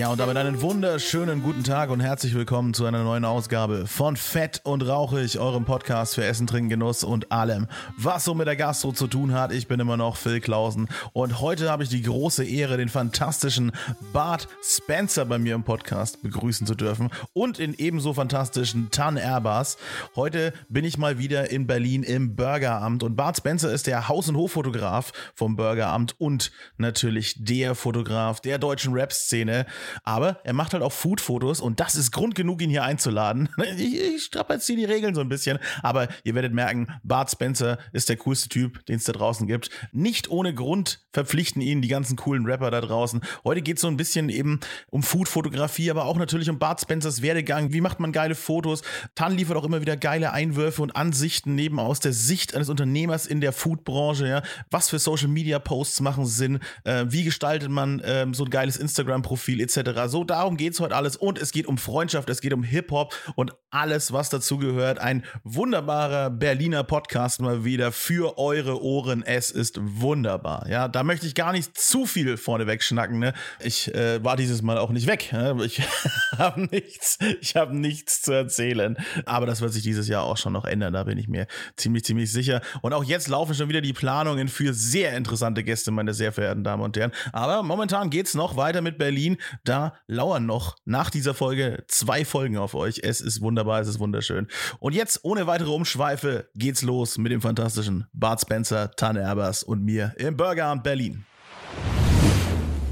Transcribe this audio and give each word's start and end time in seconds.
Ja, 0.00 0.08
und 0.08 0.18
damit 0.18 0.38
einen 0.38 0.62
wunderschönen 0.62 1.42
guten 1.42 1.62
Tag 1.62 1.90
und 1.90 2.00
herzlich 2.00 2.32
willkommen 2.32 2.72
zu 2.72 2.86
einer 2.86 3.04
neuen 3.04 3.26
Ausgabe 3.26 3.86
von 3.86 4.16
Fett 4.16 4.62
und 4.64 4.80
Rauchig, 4.80 5.38
eurem 5.38 5.66
Podcast 5.66 6.14
für 6.14 6.24
Essen, 6.24 6.46
Trinken, 6.46 6.70
Genuss 6.70 7.04
und 7.04 7.30
allem, 7.30 7.66
was 7.98 8.24
so 8.24 8.34
mit 8.34 8.46
der 8.46 8.56
Gastro 8.56 8.92
zu 8.92 9.08
tun 9.08 9.34
hat. 9.34 9.52
Ich 9.52 9.68
bin 9.68 9.78
immer 9.78 9.98
noch 9.98 10.16
Phil 10.16 10.40
Klausen 10.40 10.88
und 11.12 11.42
heute 11.42 11.70
habe 11.70 11.82
ich 11.82 11.90
die 11.90 12.00
große 12.00 12.46
Ehre, 12.46 12.78
den 12.78 12.88
fantastischen 12.88 13.72
Bart 14.14 14.48
Spencer 14.62 15.26
bei 15.26 15.38
mir 15.38 15.54
im 15.54 15.64
Podcast 15.64 16.22
begrüßen 16.22 16.66
zu 16.66 16.74
dürfen 16.74 17.10
und 17.34 17.58
den 17.58 17.74
ebenso 17.74 18.14
fantastischen 18.14 18.90
Tan 18.90 19.18
Airbus. 19.18 19.76
Heute 20.16 20.54
bin 20.70 20.86
ich 20.86 20.96
mal 20.96 21.18
wieder 21.18 21.50
in 21.50 21.66
Berlin 21.66 22.04
im 22.04 22.36
Burgeramt 22.36 23.02
und 23.02 23.16
Bart 23.16 23.36
Spencer 23.36 23.70
ist 23.70 23.86
der 23.86 24.08
Haus- 24.08 24.30
und 24.30 24.38
Hoffotograf 24.38 25.12
vom 25.34 25.56
Burgeramt 25.56 26.14
und 26.18 26.52
natürlich 26.78 27.34
der 27.44 27.74
Fotograf 27.74 28.40
der 28.40 28.56
deutschen 28.56 28.94
Rap-Szene. 28.94 29.66
Aber 30.02 30.40
er 30.44 30.52
macht 30.52 30.72
halt 30.72 30.82
auch 30.82 30.92
Food-Fotos 30.92 31.60
und 31.60 31.80
das 31.80 31.96
ist 31.96 32.10
Grund 32.10 32.34
genug, 32.34 32.62
ihn 32.62 32.70
hier 32.70 32.84
einzuladen. 32.84 33.48
Ich, 33.80 33.98
ich 33.98 34.24
strapaziere 34.24 34.78
die 34.78 34.84
Regeln 34.84 35.14
so 35.14 35.20
ein 35.20 35.28
bisschen, 35.28 35.58
aber 35.82 36.08
ihr 36.24 36.34
werdet 36.34 36.52
merken, 36.52 36.88
Bart 37.02 37.30
Spencer 37.30 37.78
ist 37.92 38.08
der 38.08 38.16
coolste 38.16 38.48
Typ, 38.48 38.84
den 38.86 38.96
es 38.96 39.04
da 39.04 39.12
draußen 39.12 39.46
gibt. 39.46 39.70
Nicht 39.92 40.28
ohne 40.28 40.52
Grund 40.52 41.00
verpflichten 41.12 41.62
ihn 41.62 41.82
die 41.82 41.88
ganzen 41.88 42.16
coolen 42.16 42.46
Rapper 42.46 42.70
da 42.70 42.80
draußen. 42.80 43.20
Heute 43.44 43.62
geht 43.62 43.76
es 43.76 43.82
so 43.82 43.88
ein 43.88 43.96
bisschen 43.96 44.28
eben 44.28 44.60
um 44.90 45.02
Food-Fotografie, 45.02 45.90
aber 45.90 46.04
auch 46.04 46.16
natürlich 46.16 46.50
um 46.50 46.58
Bart 46.58 46.80
Spencers 46.80 47.22
Werdegang. 47.22 47.72
Wie 47.72 47.80
macht 47.80 48.00
man 48.00 48.12
geile 48.12 48.34
Fotos? 48.34 48.82
Tan 49.14 49.36
liefert 49.36 49.56
auch 49.56 49.64
immer 49.64 49.80
wieder 49.80 49.96
geile 49.96 50.32
Einwürfe 50.32 50.82
und 50.82 50.96
Ansichten 50.96 51.54
neben 51.54 51.78
aus 51.78 52.00
der 52.00 52.12
Sicht 52.12 52.54
eines 52.54 52.68
Unternehmers 52.68 53.26
in 53.26 53.40
der 53.40 53.52
Food-Branche. 53.52 54.28
Ja? 54.28 54.42
Was 54.70 54.90
für 54.90 54.98
Social-Media-Posts 54.98 56.00
machen 56.00 56.26
Sinn? 56.26 56.60
Äh, 56.84 57.06
wie 57.08 57.24
gestaltet 57.24 57.70
man 57.70 58.00
äh, 58.00 58.26
so 58.32 58.44
ein 58.44 58.50
geiles 58.50 58.76
Instagram-Profil 58.76 59.60
etc.? 59.76 60.08
So, 60.08 60.24
darum 60.24 60.56
geht 60.56 60.74
es 60.74 60.80
heute 60.80 60.96
alles. 60.96 61.16
Und 61.16 61.38
es 61.38 61.52
geht 61.52 61.66
um 61.66 61.78
Freundschaft, 61.78 62.28
es 62.30 62.40
geht 62.40 62.52
um 62.52 62.62
Hip-Hop 62.62 63.14
und 63.36 63.54
alles, 63.70 64.12
was 64.12 64.30
dazu 64.30 64.58
gehört. 64.58 64.98
Ein 64.98 65.24
wunderbarer 65.44 66.30
Berliner 66.30 66.82
Podcast 66.82 67.40
mal 67.40 67.64
wieder 67.64 67.92
für 67.92 68.38
eure 68.38 68.82
Ohren. 68.82 69.22
Es 69.22 69.50
ist 69.50 69.78
wunderbar. 69.80 70.68
Ja, 70.68 70.88
da 70.88 71.02
möchte 71.04 71.26
ich 71.26 71.34
gar 71.34 71.52
nicht 71.52 71.78
zu 71.78 72.06
viel 72.06 72.36
vorneweg 72.36 72.82
schnacken. 72.82 73.18
Ne? 73.18 73.32
Ich 73.60 73.94
äh, 73.94 74.22
war 74.24 74.36
dieses 74.36 74.62
Mal 74.62 74.78
auch 74.78 74.90
nicht 74.90 75.06
weg. 75.06 75.32
Ne? 75.32 75.56
Ich 75.64 75.82
habe 76.38 76.62
nichts, 76.62 77.18
ich 77.40 77.56
habe 77.56 77.76
nichts 77.76 78.22
zu 78.22 78.32
erzählen. 78.32 78.96
Aber 79.24 79.46
das 79.46 79.60
wird 79.60 79.72
sich 79.72 79.82
dieses 79.82 80.08
Jahr 80.08 80.24
auch 80.24 80.36
schon 80.36 80.52
noch 80.52 80.64
ändern. 80.64 80.92
Da 80.92 81.04
bin 81.04 81.18
ich 81.18 81.28
mir 81.28 81.46
ziemlich, 81.76 82.04
ziemlich 82.04 82.32
sicher. 82.32 82.60
Und 82.82 82.92
auch 82.92 83.04
jetzt 83.04 83.28
laufen 83.28 83.54
schon 83.54 83.68
wieder 83.68 83.80
die 83.80 83.92
Planungen 83.92 84.48
für 84.48 84.74
sehr 84.74 85.16
interessante 85.16 85.62
Gäste, 85.62 85.90
meine 85.90 86.14
sehr 86.14 86.32
verehrten 86.32 86.64
Damen 86.64 86.82
und 86.82 86.96
Herren. 86.96 87.12
Aber 87.32 87.62
momentan 87.62 88.10
geht's 88.10 88.34
noch 88.34 88.56
weiter 88.56 88.80
mit 88.80 88.98
Berlin. 88.98 89.36
Da 89.64 89.94
lauern 90.06 90.46
noch 90.46 90.76
nach 90.84 91.10
dieser 91.10 91.34
Folge 91.34 91.84
zwei 91.88 92.24
Folgen 92.24 92.56
auf 92.56 92.74
euch. 92.74 93.00
Es 93.02 93.20
ist 93.20 93.40
wunderbar, 93.40 93.80
es 93.80 93.88
ist 93.88 93.98
wunderschön. 93.98 94.48
Und 94.78 94.94
jetzt, 94.94 95.20
ohne 95.22 95.46
weitere 95.46 95.70
Umschweife, 95.70 96.48
geht's 96.54 96.82
los 96.82 97.18
mit 97.18 97.32
dem 97.32 97.40
fantastischen 97.40 98.06
Bart 98.12 98.40
Spencer, 98.40 98.90
Tanne 98.92 99.20
Erbers 99.20 99.62
und 99.62 99.82
mir 99.82 100.14
im 100.16 100.36
Burgeramt 100.36 100.82
Berlin. 100.82 101.24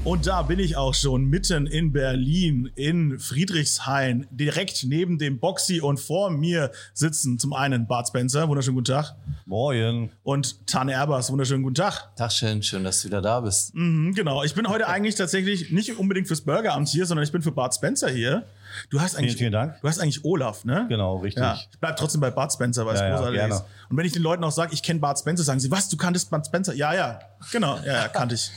Und 0.05 0.27
da 0.27 0.43
bin 0.43 0.59
ich 0.59 0.77
auch 0.77 0.93
schon 0.93 1.25
mitten 1.25 1.67
in 1.67 1.91
Berlin, 1.91 2.71
in 2.75 3.19
Friedrichshain, 3.19 4.27
direkt 4.31 4.85
neben 4.85 5.17
dem 5.19 5.39
Boxy 5.39 5.81
und 5.81 5.99
vor 5.99 6.29
mir 6.29 6.71
sitzen 6.93 7.37
zum 7.37 7.51
einen 7.51 7.85
Bart 7.85 8.07
Spencer, 8.07 8.47
wunderschönen 8.47 8.75
guten 8.75 8.93
Tag. 8.93 9.15
Moin. 9.45 10.09
Und 10.23 10.65
Tanne 10.67 10.93
Erbers, 10.93 11.31
wunderschönen 11.31 11.63
guten 11.63 11.75
Tag. 11.75 12.15
Tag 12.15 12.31
schön, 12.31 12.63
schön, 12.63 12.85
dass 12.85 13.01
du 13.01 13.09
wieder 13.09 13.21
da 13.21 13.41
bist. 13.41 13.75
Mhm, 13.75 14.13
genau, 14.15 14.41
ich 14.43 14.55
bin 14.55 14.69
heute 14.69 14.87
eigentlich 14.87 15.15
tatsächlich 15.15 15.69
nicht 15.71 15.97
unbedingt 15.99 16.27
fürs 16.27 16.41
Burgeramt 16.41 16.87
hier, 16.87 17.05
sondern 17.05 17.25
ich 17.25 17.33
bin 17.33 17.41
für 17.41 17.51
Bart 17.51 17.75
Spencer 17.75 18.09
hier. 18.09 18.45
Du 18.89 18.99
hast 19.01 19.15
eigentlich, 19.15 19.31
Vielen, 19.33 19.37
vielen 19.37 19.51
Dank. 19.51 19.81
Du 19.81 19.87
hast 19.87 19.99
eigentlich 19.99 20.23
Olaf, 20.25 20.65
ne? 20.65 20.85
Genau, 20.89 21.17
richtig. 21.17 21.41
Ja, 21.43 21.55
ich 21.55 21.79
bleib 21.79 21.97
trotzdem 21.97 22.21
bei 22.21 22.31
Bart 22.31 22.51
Spencer, 22.53 22.85
weil 22.85 22.95
es 22.95 23.01
Ja, 23.01 23.07
ja, 23.07 23.15
großartig 23.15 23.39
gerne. 23.39 23.53
ist. 23.55 23.63
Und 23.89 23.97
wenn 23.97 24.05
ich 24.05 24.13
den 24.13 24.21
Leuten 24.21 24.43
auch 24.43 24.51
sage, 24.51 24.73
ich 24.73 24.83
kenne 24.83 24.99
Bart 24.99 25.19
Spencer, 25.19 25.43
sagen 25.43 25.59
sie, 25.59 25.69
was, 25.71 25.89
du 25.89 25.97
kanntest 25.97 26.29
Bart 26.29 26.45
Spencer? 26.45 26.73
Ja, 26.73 26.93
ja, 26.93 27.19
genau, 27.51 27.77
ja, 27.85 27.93
ja 27.93 28.07
kannte 28.07 28.35
ich. 28.35 28.51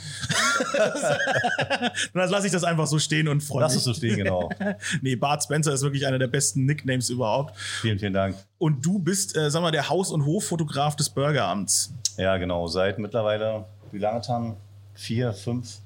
dann 2.14 2.30
lasse 2.30 2.46
ich 2.46 2.52
das 2.52 2.64
einfach 2.64 2.86
so 2.86 2.98
stehen 2.98 3.28
und 3.28 3.42
freue 3.42 3.62
Lass 3.62 3.72
mich. 3.72 3.78
es 3.78 3.84
so 3.84 3.94
stehen, 3.94 4.16
genau. 4.16 4.50
nee, 5.02 5.16
Bart 5.16 5.42
Spencer 5.42 5.72
ist 5.72 5.82
wirklich 5.82 6.06
einer 6.06 6.18
der 6.18 6.28
besten 6.28 6.64
Nicknames 6.64 7.10
überhaupt. 7.10 7.56
Vielen, 7.56 7.98
vielen 7.98 8.14
Dank. 8.14 8.36
Und 8.58 8.84
du 8.84 8.98
bist, 8.98 9.36
äh, 9.36 9.50
sag 9.50 9.62
mal, 9.62 9.72
der 9.72 9.88
Haus- 9.88 10.10
und 10.10 10.24
Hoffotograf 10.24 10.96
des 10.96 11.10
Burgeramts. 11.10 11.92
Ja, 12.16 12.36
genau. 12.36 12.66
Seit 12.66 12.98
mittlerweile, 12.98 13.64
wie 13.90 13.98
lange 13.98 14.20
Tan? 14.20 14.56
Vier, 14.94 15.32
fünf 15.32 15.78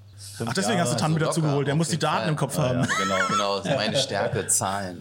Ach, 0.47 0.53
deswegen 0.54 0.78
Jahre. 0.78 0.88
hast 0.91 0.93
du 0.94 1.03
Tan 1.03 1.12
mit 1.12 1.21
locker, 1.21 1.31
dazu 1.31 1.43
geholt. 1.43 1.66
Der 1.66 1.75
muss 1.75 1.88
die 1.88 1.99
Daten 1.99 2.21
Fall. 2.22 2.28
im 2.28 2.37
Kopf 2.37 2.56
Ja, 2.56 2.65
haben. 2.65 2.81
ja, 2.81 2.87
genau. 2.99 3.16
Genau, 3.62 3.77
meine 3.77 3.97
Stärke, 3.97 4.47
Zahlen. 4.47 4.99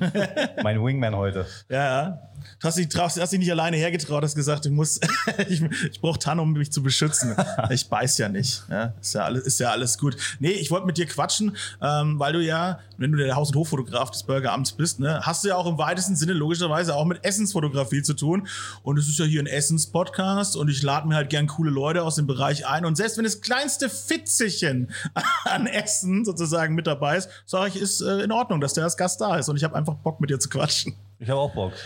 Mein 0.64 0.84
Wingman 0.84 1.16
heute. 1.16 1.46
Ja, 1.70 1.84
ja. 2.04 2.20
Du 2.62 2.68
hast 2.68 2.78
dich, 2.78 2.88
traust, 2.88 3.20
hast 3.20 3.34
dich 3.34 3.40
nicht 3.40 3.52
alleine 3.52 3.76
hergetraut, 3.76 4.24
hast 4.24 4.36
gesagt, 4.36 4.66
ich 4.66 4.72
muss, 4.72 5.00
ich, 5.50 5.62
ich 5.62 6.00
brauche 6.00 6.20
Tan, 6.20 6.40
um 6.40 6.54
mich 6.54 6.72
zu 6.72 6.82
beschützen. 6.82 7.36
Ich 7.70 7.90
beiß 7.90 8.18
ja 8.18 8.30
nicht. 8.30 8.64
Ja, 8.70 8.94
ist, 9.02 9.14
ja 9.14 9.26
alles, 9.26 9.44
ist 9.44 9.60
ja 9.60 9.72
alles 9.72 9.98
gut. 9.98 10.16
Nee, 10.40 10.52
ich 10.52 10.72
wollte 10.72 10.86
mit 10.86 10.98
dir 10.98 11.06
quatschen, 11.06 11.56
ähm, 11.82 12.18
weil 12.18 12.34
du 12.34 12.42
ja, 12.42 12.80
wenn 12.98 13.12
du 13.12 13.18
der 13.18 13.36
Haus- 13.36 13.50
und 13.50 13.58
Hoffotograf 13.58 14.12
des 14.12 14.24
Burgeramts 14.24 14.72
bist, 14.72 15.00
ne, 15.00 15.20
hast 15.26 15.44
du 15.44 15.50
ja 15.50 15.56
auch 15.58 15.68
im 15.68 15.78
weitesten 15.78 16.16
Sinne 16.16 16.34
logischerweise 16.34 16.96
auch 16.96 17.06
mit 17.06 17.26
Essensfotografie 17.26 18.04
zu 18.04 18.14
tun. 18.14 18.48
Und 18.84 18.98
es 18.98 19.08
ist 19.10 19.20
ja 19.20 19.26
hier 19.26 19.42
ein 19.42 19.48
Essens-Podcast 19.48 20.56
und 20.56 20.70
ich 20.70 20.82
lade 20.82 21.08
mir 21.08 21.16
halt 21.16 21.30
gern 21.30 21.48
coole 21.48 21.72
Leute 21.72 22.04
aus 22.04 22.16
dem 22.16 22.26
Bereich 22.26 22.66
ein. 22.66 22.86
Und 22.86 22.96
selbst 22.96 23.18
wenn 23.18 23.26
das 23.26 23.42
kleinste 23.42 23.90
Fitzelchen 23.90 24.92
an 25.44 25.68
Essen 25.68 26.24
sozusagen 26.24 26.74
mit 26.74 26.88
dabei 26.88 27.18
ist, 27.18 27.30
sage 27.46 27.70
ich, 27.70 27.82
ist 27.82 28.02
äh, 28.02 28.20
in 28.20 28.32
Ordnung, 28.32 28.62
dass 28.62 28.74
der 28.74 28.86
als 28.86 28.96
Gast 28.96 29.20
da 29.20 29.38
ist. 29.38 29.50
Und 29.50 29.58
ich 29.58 29.64
habe 29.64 29.76
einfach 29.76 29.96
Bock 29.96 30.22
mit 30.22 30.30
dir 30.30 30.40
zu 30.40 30.50
quatschen. 30.50 30.96
Ich 31.20 31.30
habe 31.30 31.40
auch 31.40 31.54
Bock. 31.54 31.74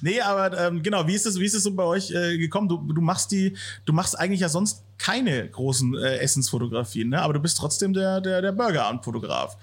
Nee, 0.00 0.20
aber 0.20 0.56
ähm, 0.58 0.82
genau, 0.82 1.06
wie 1.06 1.14
ist 1.14 1.26
es, 1.26 1.38
wie 1.38 1.44
ist 1.44 1.54
es 1.54 1.64
so 1.64 1.74
bei 1.74 1.82
euch 1.82 2.10
äh, 2.10 2.38
gekommen? 2.38 2.68
Du, 2.68 2.76
du 2.76 3.00
machst 3.00 3.32
die, 3.32 3.56
du 3.84 3.92
machst 3.92 4.18
eigentlich 4.18 4.40
ja 4.40 4.48
sonst 4.48 4.84
keine 4.98 5.48
großen 5.48 5.96
äh, 5.96 6.18
Essensfotografien, 6.18 7.08
ne? 7.08 7.20
Aber 7.20 7.34
du 7.34 7.40
bist 7.40 7.58
trotzdem 7.58 7.92
der, 7.92 8.20
der, 8.20 8.40
der 8.40 8.52
Burgeramt-Fotograf. 8.52 9.56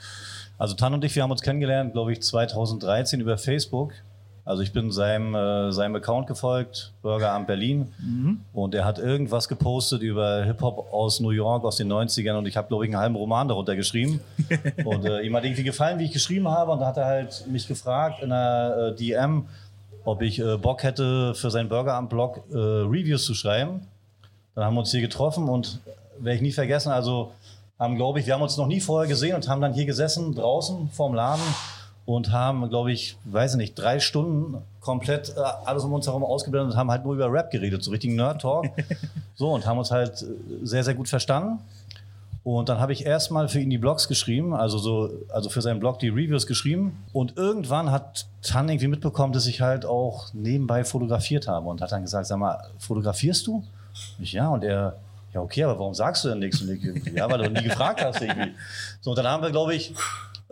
Also 0.57 0.75
Tan 0.75 0.93
und 0.93 1.03
ich, 1.03 1.15
wir 1.15 1.23
haben 1.23 1.31
uns 1.31 1.41
kennengelernt, 1.41 1.93
glaube 1.93 2.13
ich, 2.13 2.21
2013 2.21 3.19
über 3.19 3.37
Facebook. 3.37 3.93
Also 4.45 4.61
ich 4.61 4.71
bin 4.71 4.91
seinem, 4.91 5.33
äh, 5.33 5.71
seinem 5.71 5.95
Account 5.95 6.27
gefolgt, 6.27 6.93
Bürgeramt 7.01 7.47
Berlin. 7.47 7.91
Und 8.53 8.75
er 8.75 8.85
hat 8.85 8.99
irgendwas 8.99 9.49
gepostet 9.49 10.03
über 10.03 10.43
Hip-Hop 10.43 10.93
aus 10.93 11.19
New 11.19 11.31
York 11.31 11.65
aus 11.65 11.77
den 11.77 11.91
90ern. 11.91 12.37
Und 12.37 12.47
ich 12.47 12.55
habe, 12.55 12.67
glaube 12.67 12.85
ich, 12.85 12.91
einen 12.91 13.01
halben 13.01 13.15
Roman 13.15 13.47
darunter 13.47 13.75
geschrieben. 13.75 14.19
und 14.85 15.03
äh, 15.03 15.21
ihm 15.21 15.35
hat 15.35 15.45
irgendwie 15.45 15.63
gefallen, 15.63 15.97
wie 15.97 16.05
ich 16.05 16.11
geschrieben 16.11 16.47
habe. 16.47 16.71
Und 16.71 16.79
da 16.79 16.85
hat 16.85 16.97
er 16.97 17.05
halt 17.05 17.47
mich 17.47 17.67
gefragt 17.67 18.21
in 18.21 18.31
einer 18.31 18.89
äh, 18.89 18.95
DM, 18.95 19.45
ob 20.03 20.21
ich 20.21 20.39
äh, 20.39 20.57
Bock 20.57 20.83
hätte, 20.83 21.33
für 21.33 21.49
seinen 21.49 21.67
Bürgeramt-Blog 21.67 22.43
äh, 22.51 22.55
Reviews 22.55 23.25
zu 23.25 23.33
schreiben. 23.33 23.81
Dann 24.53 24.65
haben 24.65 24.75
wir 24.75 24.81
uns 24.81 24.91
hier 24.91 25.01
getroffen 25.01 25.49
und 25.49 25.79
werde 26.19 26.35
ich 26.35 26.41
nie 26.41 26.51
vergessen, 26.51 26.91
also 26.91 27.31
haben, 27.77 27.97
glaube 27.97 28.19
ich, 28.19 28.25
wir 28.25 28.35
haben 28.35 28.41
uns 28.41 28.55
noch 28.55 28.67
nie 28.67 28.79
vorher 28.79 29.09
gesehen 29.09 29.35
und 29.35 29.49
haben 29.49 29.59
dann 29.59 29.73
hier 29.73 29.85
gesessen, 29.85 30.33
draußen 30.33 30.89
vorm 30.91 31.13
Laden 31.13 31.43
und 32.05 32.31
haben, 32.31 32.69
glaube 32.69 32.91
ich, 32.91 33.17
weiß 33.25 33.53
ich 33.53 33.57
nicht, 33.57 33.75
drei 33.75 33.99
Stunden 33.99 34.61
komplett 34.79 35.33
äh, 35.35 35.41
alles 35.65 35.83
um 35.83 35.93
uns 35.93 36.05
herum 36.05 36.23
ausgebildet 36.23 36.71
und 36.71 36.77
haben 36.77 36.91
halt 36.91 37.03
nur 37.03 37.15
über 37.15 37.31
Rap 37.31 37.49
geredet, 37.49 37.83
so 37.83 37.91
richtigen 37.91 38.15
Nerd-Talk. 38.15 38.67
so, 39.35 39.51
und 39.53 39.65
haben 39.65 39.79
uns 39.79 39.91
halt 39.91 40.21
äh, 40.21 40.25
sehr, 40.63 40.83
sehr 40.83 40.93
gut 40.93 41.09
verstanden. 41.09 41.59
Und 42.43 42.69
dann 42.69 42.79
habe 42.79 42.93
ich 42.93 43.07
erstmal 43.07 43.49
für 43.49 43.59
ihn 43.59 43.71
die 43.71 43.79
Blogs 43.79 44.07
geschrieben, 44.07 44.53
also 44.53 44.77
so, 44.77 45.09
also 45.29 45.49
für 45.49 45.63
seinen 45.63 45.79
Blog 45.79 45.97
die 45.97 46.09
Reviews 46.09 46.45
geschrieben. 46.45 47.03
Und 47.11 47.37
irgendwann 47.37 47.89
hat 47.89 48.27
Tan 48.43 48.69
irgendwie 48.69 48.87
mitbekommen, 48.87 49.33
dass 49.33 49.47
ich 49.47 49.61
halt 49.61 49.83
auch 49.83 50.31
nebenbei 50.31 50.83
fotografiert 50.83 51.47
habe 51.47 51.67
und 51.67 51.81
hat 51.81 51.91
dann 51.91 52.03
gesagt, 52.03 52.27
sag 52.27 52.37
mal, 52.37 52.59
fotografierst 52.77 53.47
du? 53.47 53.63
Ich, 54.19 54.33
ja, 54.33 54.47
und 54.49 54.63
er, 54.63 54.95
ja, 55.33 55.41
okay, 55.41 55.63
aber 55.63 55.79
warum 55.79 55.95
sagst 55.95 56.23
du 56.23 56.29
denn 56.29 56.37
nichts? 56.37 56.61
Und 56.61 56.69
ich, 56.69 57.13
ja, 57.15 57.27
weil 57.31 57.39
du 57.39 57.49
nie 57.49 57.63
gefragt 57.63 58.03
hast 58.03 58.21
irgendwie. 58.21 58.51
So, 59.01 59.09
und 59.09 59.17
dann 59.17 59.25
haben 59.25 59.41
wir, 59.41 59.49
glaube 59.49 59.73
ich, 59.73 59.95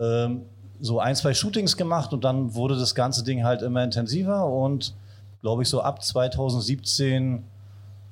ähm, 0.00 0.42
so 0.80 1.00
ein, 1.00 1.14
zwei 1.14 1.34
Shootings 1.34 1.76
gemacht 1.76 2.12
und 2.12 2.24
dann 2.24 2.54
wurde 2.54 2.76
das 2.76 2.94
ganze 2.94 3.24
Ding 3.24 3.44
halt 3.44 3.62
immer 3.62 3.82
intensiver 3.82 4.46
und 4.46 4.94
glaube 5.40 5.62
ich 5.62 5.68
so 5.68 5.80
ab 5.80 6.02
2017 6.02 7.44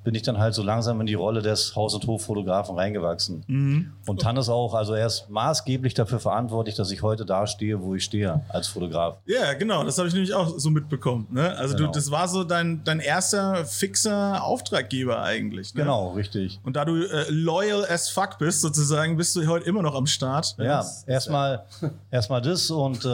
bin 0.05 0.15
ich 0.15 0.23
dann 0.23 0.39
halt 0.39 0.55
so 0.55 0.63
langsam 0.63 1.01
in 1.01 1.07
die 1.07 1.15
Rolle 1.15 1.43
des 1.43 1.77
Haus- 1.77 1.95
und 1.95 2.07
Hoffotografen 2.07 2.77
reingewachsen. 2.77 3.45
Mhm. 3.47 3.93
Und 4.07 4.21
Tan 4.21 4.37
ist 4.37 4.49
auch, 4.49 4.75
also 4.75 4.95
er 4.95 5.07
ist 5.07 5.29
maßgeblich 5.31 5.95
dafür 5.95 6.19
verantwortlich, 6.19 6.75
dass 6.75 6.91
ich 6.91 7.03
heute 7.03 7.25
da 7.25 7.47
stehe, 7.47 7.81
wo 7.83 7.95
ich 7.95 8.05
stehe 8.05 8.41
als 8.49 8.69
Fotograf. 8.69 9.19
Ja, 9.27 9.53
genau, 9.55 9.85
das 9.85 9.99
habe 9.99 10.09
ich 10.09 10.15
nämlich 10.15 10.35
auch 10.35 10.59
so 10.59 10.71
mitbekommen. 10.71 11.27
Ne? 11.31 11.57
Also 11.57 11.77
Genau. 11.77 11.89
du, 11.89 11.95
das 11.95 12.11
war 12.11 12.27
so 12.29 12.45
dein, 12.45 12.83
dein 12.85 13.01
erster 13.01 13.65
fixer 13.65 14.43
Auftraggeber 14.45 15.23
eigentlich. 15.23 15.75
Ne? 15.75 15.83
Genau, 15.83 16.11
richtig. 16.13 16.59
Und 16.65 16.77
da 16.77 16.85
du 16.85 17.05
äh, 17.05 17.25
loyal 17.31 17.85
as 17.89 18.09
fuck 18.09 18.39
bist, 18.39 18.61
sozusagen, 18.61 19.17
bist 19.17 19.37
du 19.37 19.47
heute 19.47 19.67
immer 19.67 19.83
noch 19.83 19.95
am 19.95 20.07
Start. 20.07 20.55
Ja, 20.59 20.85
erstmal 21.07 21.65
erstmal 22.11 22.43
das 22.43 22.71
und 22.71 23.05
äh, 23.05 23.09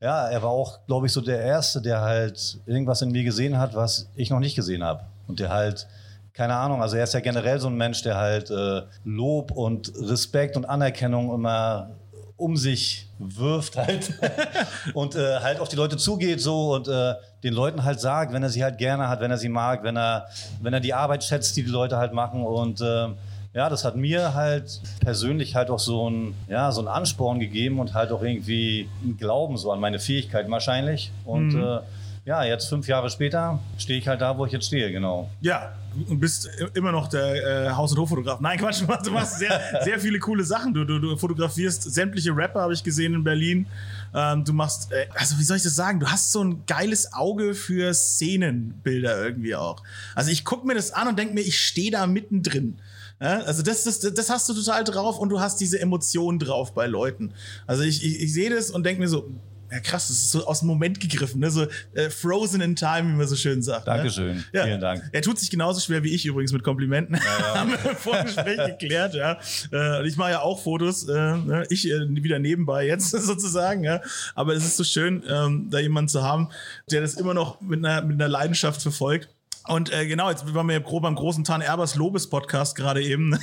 ja, 0.00 0.28
er 0.28 0.42
war 0.42 0.50
auch, 0.50 0.80
glaube 0.86 1.06
ich, 1.06 1.12
so 1.12 1.20
der 1.20 1.40
Erste, 1.40 1.80
der 1.80 2.00
halt 2.00 2.58
irgendwas 2.66 3.02
in 3.02 3.12
mir 3.12 3.22
gesehen 3.22 3.56
hat, 3.58 3.74
was 3.74 4.08
ich 4.16 4.30
noch 4.30 4.40
nicht 4.40 4.56
gesehen 4.56 4.82
habe. 4.82 5.02
Und 5.28 5.38
der 5.38 5.50
halt, 5.50 5.86
keine 6.32 6.54
Ahnung, 6.54 6.82
also 6.82 6.96
er 6.96 7.04
ist 7.04 7.14
ja 7.14 7.20
generell 7.20 7.58
so 7.60 7.68
ein 7.68 7.76
Mensch, 7.76 8.02
der 8.02 8.16
halt 8.16 8.50
äh, 8.50 8.82
Lob 9.04 9.50
und 9.50 9.92
Respekt 10.00 10.56
und 10.56 10.64
Anerkennung 10.64 11.34
immer 11.34 11.90
um 12.36 12.56
sich 12.56 13.08
wirft 13.18 13.76
halt 13.76 14.14
und 14.94 15.14
äh, 15.14 15.38
halt 15.40 15.60
auf 15.60 15.68
die 15.68 15.76
Leute 15.76 15.96
zugeht 15.96 16.40
so 16.40 16.74
und 16.74 16.88
äh, 16.88 17.14
den 17.44 17.54
Leuten 17.54 17.84
halt 17.84 18.00
sagt, 18.00 18.32
wenn 18.32 18.42
er 18.42 18.48
sie 18.48 18.64
halt 18.64 18.78
gerne 18.78 19.08
hat, 19.08 19.20
wenn 19.20 19.30
er 19.30 19.38
sie 19.38 19.48
mag, 19.48 19.84
wenn 19.84 19.96
er, 19.96 20.26
wenn 20.60 20.72
er 20.72 20.80
die 20.80 20.94
Arbeit 20.94 21.22
schätzt, 21.22 21.56
die 21.56 21.62
die 21.62 21.70
Leute 21.70 21.98
halt 21.98 22.12
machen 22.12 22.42
und 22.42 22.80
äh, 22.80 23.08
ja, 23.54 23.68
das 23.68 23.84
hat 23.84 23.96
mir 23.96 24.34
halt 24.34 24.80
persönlich 25.00 25.54
halt 25.54 25.70
auch 25.70 25.78
so 25.78 26.08
ein, 26.08 26.34
ja, 26.48 26.72
so 26.72 26.80
einen 26.80 26.88
Ansporn 26.88 27.38
gegeben 27.38 27.80
und 27.80 27.92
halt 27.92 28.10
auch 28.10 28.22
irgendwie 28.22 28.88
einen 29.02 29.18
Glauben 29.18 29.58
so 29.58 29.70
an 29.70 29.78
meine 29.78 29.98
Fähigkeiten 29.98 30.50
wahrscheinlich. 30.50 31.12
Und 31.26 31.54
äh, 31.54 31.80
ja, 32.24 32.44
jetzt 32.44 32.68
fünf 32.68 32.86
Jahre 32.86 33.10
später 33.10 33.58
stehe 33.78 33.98
ich 33.98 34.06
halt 34.06 34.20
da, 34.20 34.38
wo 34.38 34.46
ich 34.46 34.52
jetzt 34.52 34.66
stehe, 34.66 34.92
genau. 34.92 35.28
Ja, 35.40 35.72
und 36.08 36.20
bist 36.20 36.48
immer 36.74 36.92
noch 36.92 37.08
der 37.08 37.66
äh, 37.66 37.70
Haus- 37.70 37.92
und 37.92 37.98
Hoffotograf. 37.98 38.38
Nein, 38.40 38.58
Quatsch, 38.58 38.82
du 39.04 39.10
machst, 39.10 39.38
sehr, 39.38 39.60
sehr 39.82 39.98
viele 39.98 40.20
coole 40.20 40.44
Sachen. 40.44 40.72
Du, 40.72 40.84
du, 40.84 41.00
du 41.00 41.16
fotografierst 41.16 41.82
sämtliche 41.82 42.34
Rapper, 42.34 42.60
habe 42.60 42.74
ich 42.74 42.84
gesehen 42.84 43.14
in 43.14 43.24
Berlin. 43.24 43.66
Ähm, 44.14 44.44
du 44.44 44.52
machst, 44.52 44.92
äh, 44.92 45.06
also 45.14 45.36
wie 45.38 45.42
soll 45.42 45.56
ich 45.56 45.64
das 45.64 45.74
sagen? 45.74 45.98
Du 45.98 46.06
hast 46.06 46.30
so 46.30 46.44
ein 46.44 46.62
geiles 46.66 47.12
Auge 47.12 47.54
für 47.54 47.92
Szenenbilder 47.92 49.20
irgendwie 49.20 49.56
auch. 49.56 49.82
Also 50.14 50.30
ich 50.30 50.44
gucke 50.44 50.64
mir 50.64 50.74
das 50.74 50.92
an 50.92 51.08
und 51.08 51.18
denke 51.18 51.34
mir, 51.34 51.40
ich 51.40 51.58
stehe 51.58 51.90
da 51.90 52.06
mittendrin. 52.06 52.78
Ja, 53.20 53.40
also 53.40 53.62
das, 53.62 53.82
das, 53.84 53.98
das 53.98 54.30
hast 54.30 54.48
du 54.48 54.54
total 54.54 54.84
drauf 54.84 55.18
und 55.18 55.28
du 55.28 55.40
hast 55.40 55.60
diese 55.60 55.80
Emotionen 55.80 56.38
drauf 56.38 56.72
bei 56.72 56.86
Leuten. 56.86 57.32
Also 57.66 57.82
ich, 57.82 58.04
ich, 58.04 58.20
ich 58.20 58.32
sehe 58.32 58.50
das 58.50 58.70
und 58.70 58.86
denke 58.86 59.00
mir 59.00 59.08
so, 59.08 59.28
ja 59.72 59.80
krass, 59.80 60.08
das 60.08 60.18
ist 60.18 60.30
so 60.30 60.46
aus 60.46 60.60
dem 60.60 60.68
Moment 60.68 61.00
gegriffen, 61.00 61.40
ne? 61.40 61.50
so 61.50 61.66
äh, 61.94 62.10
frozen 62.10 62.60
in 62.60 62.76
time, 62.76 63.08
wie 63.08 63.16
man 63.16 63.26
so 63.26 63.36
schön 63.36 63.62
sagt. 63.62 63.88
Dankeschön. 63.88 64.36
Ne? 64.36 64.44
Ja. 64.52 64.64
Vielen 64.64 64.80
Dank. 64.80 65.08
Er 65.12 65.22
tut 65.22 65.38
sich 65.38 65.50
genauso 65.50 65.80
schwer 65.80 66.02
wie 66.04 66.14
ich 66.14 66.26
übrigens 66.26 66.52
mit 66.52 66.62
Komplimenten. 66.62 67.18
Haben 67.54 67.70
wir 67.70 67.90
im 67.90 67.96
Vorgespräch 67.96 68.58
geklärt, 68.78 69.14
ja. 69.14 69.38
Äh, 69.70 70.00
und 70.00 70.06
ich 70.06 70.16
mache 70.16 70.32
ja 70.32 70.40
auch 70.40 70.62
Fotos, 70.62 71.08
äh, 71.08 71.12
ne? 71.14 71.64
ich 71.70 71.90
äh, 71.90 72.06
wieder 72.22 72.38
nebenbei 72.38 72.86
jetzt 72.86 73.10
sozusagen, 73.10 73.82
ja. 73.82 74.02
Aber 74.34 74.52
es 74.52 74.64
ist 74.64 74.76
so 74.76 74.84
schön, 74.84 75.22
ähm, 75.26 75.68
da 75.70 75.78
jemanden 75.78 76.08
zu 76.08 76.22
haben, 76.22 76.50
der 76.90 77.00
das 77.00 77.14
immer 77.14 77.32
noch 77.32 77.60
mit 77.62 77.84
einer, 77.84 78.02
mit 78.02 78.20
einer 78.20 78.28
Leidenschaft 78.28 78.82
verfolgt. 78.82 79.30
Und 79.68 79.92
äh, 79.92 80.06
genau, 80.06 80.28
jetzt 80.28 80.54
waren 80.54 80.68
wir 80.68 80.80
grob 80.80 81.02
beim 81.02 81.14
großen 81.14 81.44
Tan 81.44 81.60
Erbers 81.60 81.94
Lobes 81.94 82.28
Podcast 82.28 82.74
gerade 82.74 83.02
eben. 83.02 83.38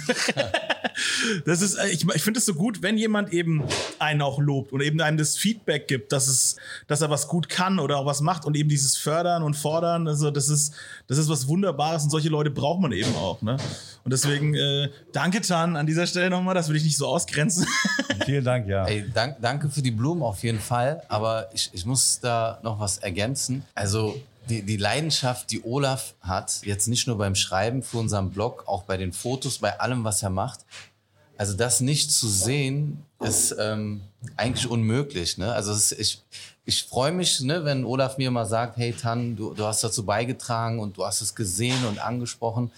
das 1.46 1.62
ist, 1.62 1.76
äh, 1.76 1.88
ich, 1.88 2.06
ich 2.14 2.22
finde 2.22 2.40
es 2.40 2.46
so 2.46 2.54
gut, 2.54 2.82
wenn 2.82 2.98
jemand 2.98 3.32
eben 3.32 3.64
einen 4.00 4.22
auch 4.22 4.40
lobt 4.40 4.74
und 4.74 4.82
eben 4.82 5.00
einem 5.00 5.18
das 5.18 5.38
Feedback 5.38 5.88
gibt, 5.88 6.12
dass 6.12 6.28
es, 6.28 6.58
dass 6.88 7.02
er 7.02 7.10
was 7.10 7.30
gut 7.30 7.48
kann 7.48 7.80
oder 7.80 7.98
auch 7.98 8.06
was 8.06 8.20
macht 8.20 8.46
und 8.46 8.58
eben 8.58 8.68
dieses 8.68 8.98
Fördern 8.98 9.44
und 9.44 9.56
Fordern, 9.56 10.10
also 10.10 10.30
das 10.30 10.50
ist, 10.50 10.76
das 11.08 11.18
ist 11.18 11.30
was 11.30 11.48
Wunderbares 11.48 12.04
und 12.04 12.10
solche 12.10 12.30
Leute 12.30 12.52
braucht 12.52 12.82
man 12.82 12.92
eben 12.92 13.16
auch, 13.16 13.42
ne? 13.42 13.56
Und 14.04 14.12
deswegen 14.12 14.56
äh, 14.56 14.90
danke 15.14 15.42
Tan 15.42 15.76
an 15.76 15.86
dieser 15.86 16.06
Stelle 16.08 16.30
nochmal, 16.30 16.56
das 16.56 16.68
will 16.68 16.76
ich 16.76 16.84
nicht 16.84 16.98
so 16.98 17.08
ausgrenzen. 17.08 17.66
Vielen 18.26 18.44
Dank, 18.44 18.68
ja. 18.68 18.86
Ey, 18.86 19.06
dank, 19.14 19.38
danke 19.42 19.70
für 19.70 19.82
die 19.82 19.92
Blumen 19.92 20.22
auf 20.22 20.44
jeden 20.44 20.60
Fall, 20.60 21.02
aber 21.08 21.50
ich, 21.54 21.70
ich 21.74 21.86
muss 21.86 22.20
da 22.20 22.60
noch 22.64 22.80
was 22.80 22.98
ergänzen. 22.98 23.64
Also 23.74 24.20
die, 24.50 24.64
die 24.64 24.78
Leidenschaft, 24.78 25.52
die 25.52 25.64
Olaf 25.64 26.16
hat, 26.22 26.62
jetzt 26.64 26.88
nicht 26.88 27.08
nur 27.08 27.18
beim 27.18 27.36
Schreiben 27.36 27.84
für 27.84 27.98
unseren 27.98 28.32
Blog, 28.32 28.64
auch 28.68 28.84
bei 28.84 28.98
den 28.98 29.14
Fotos, 29.14 29.60
bei 29.60 29.80
allem, 29.80 30.04
was 30.04 30.24
er 30.24 30.30
macht. 30.30 30.62
Also 31.38 31.54
das 31.54 31.80
nicht 31.80 32.12
zu 32.12 32.28
sehen, 32.28 33.06
ist 33.22 33.56
ähm, 33.60 34.02
eigentlich 34.36 34.68
unmöglich. 34.68 35.38
Ne? 35.38 35.54
Also 35.54 35.72
ist, 35.72 35.94
ich, 35.94 36.22
ich 36.66 36.84
freue 36.84 37.12
mich, 37.12 37.40
ne, 37.42 37.64
wenn 37.64 37.86
Olaf 37.86 38.18
mir 38.18 38.32
mal 38.32 38.46
sagt, 38.46 38.78
hey 38.78 38.94
Tan, 38.94 39.36
du, 39.36 39.54
du 39.54 39.66
hast 39.66 39.84
dazu 39.84 40.06
beigetragen 40.06 40.80
und 40.80 40.98
du 40.98 41.06
hast 41.06 41.22
es 41.22 41.36
gesehen 41.36 41.86
und 41.86 42.00
angesprochen. 42.00 42.72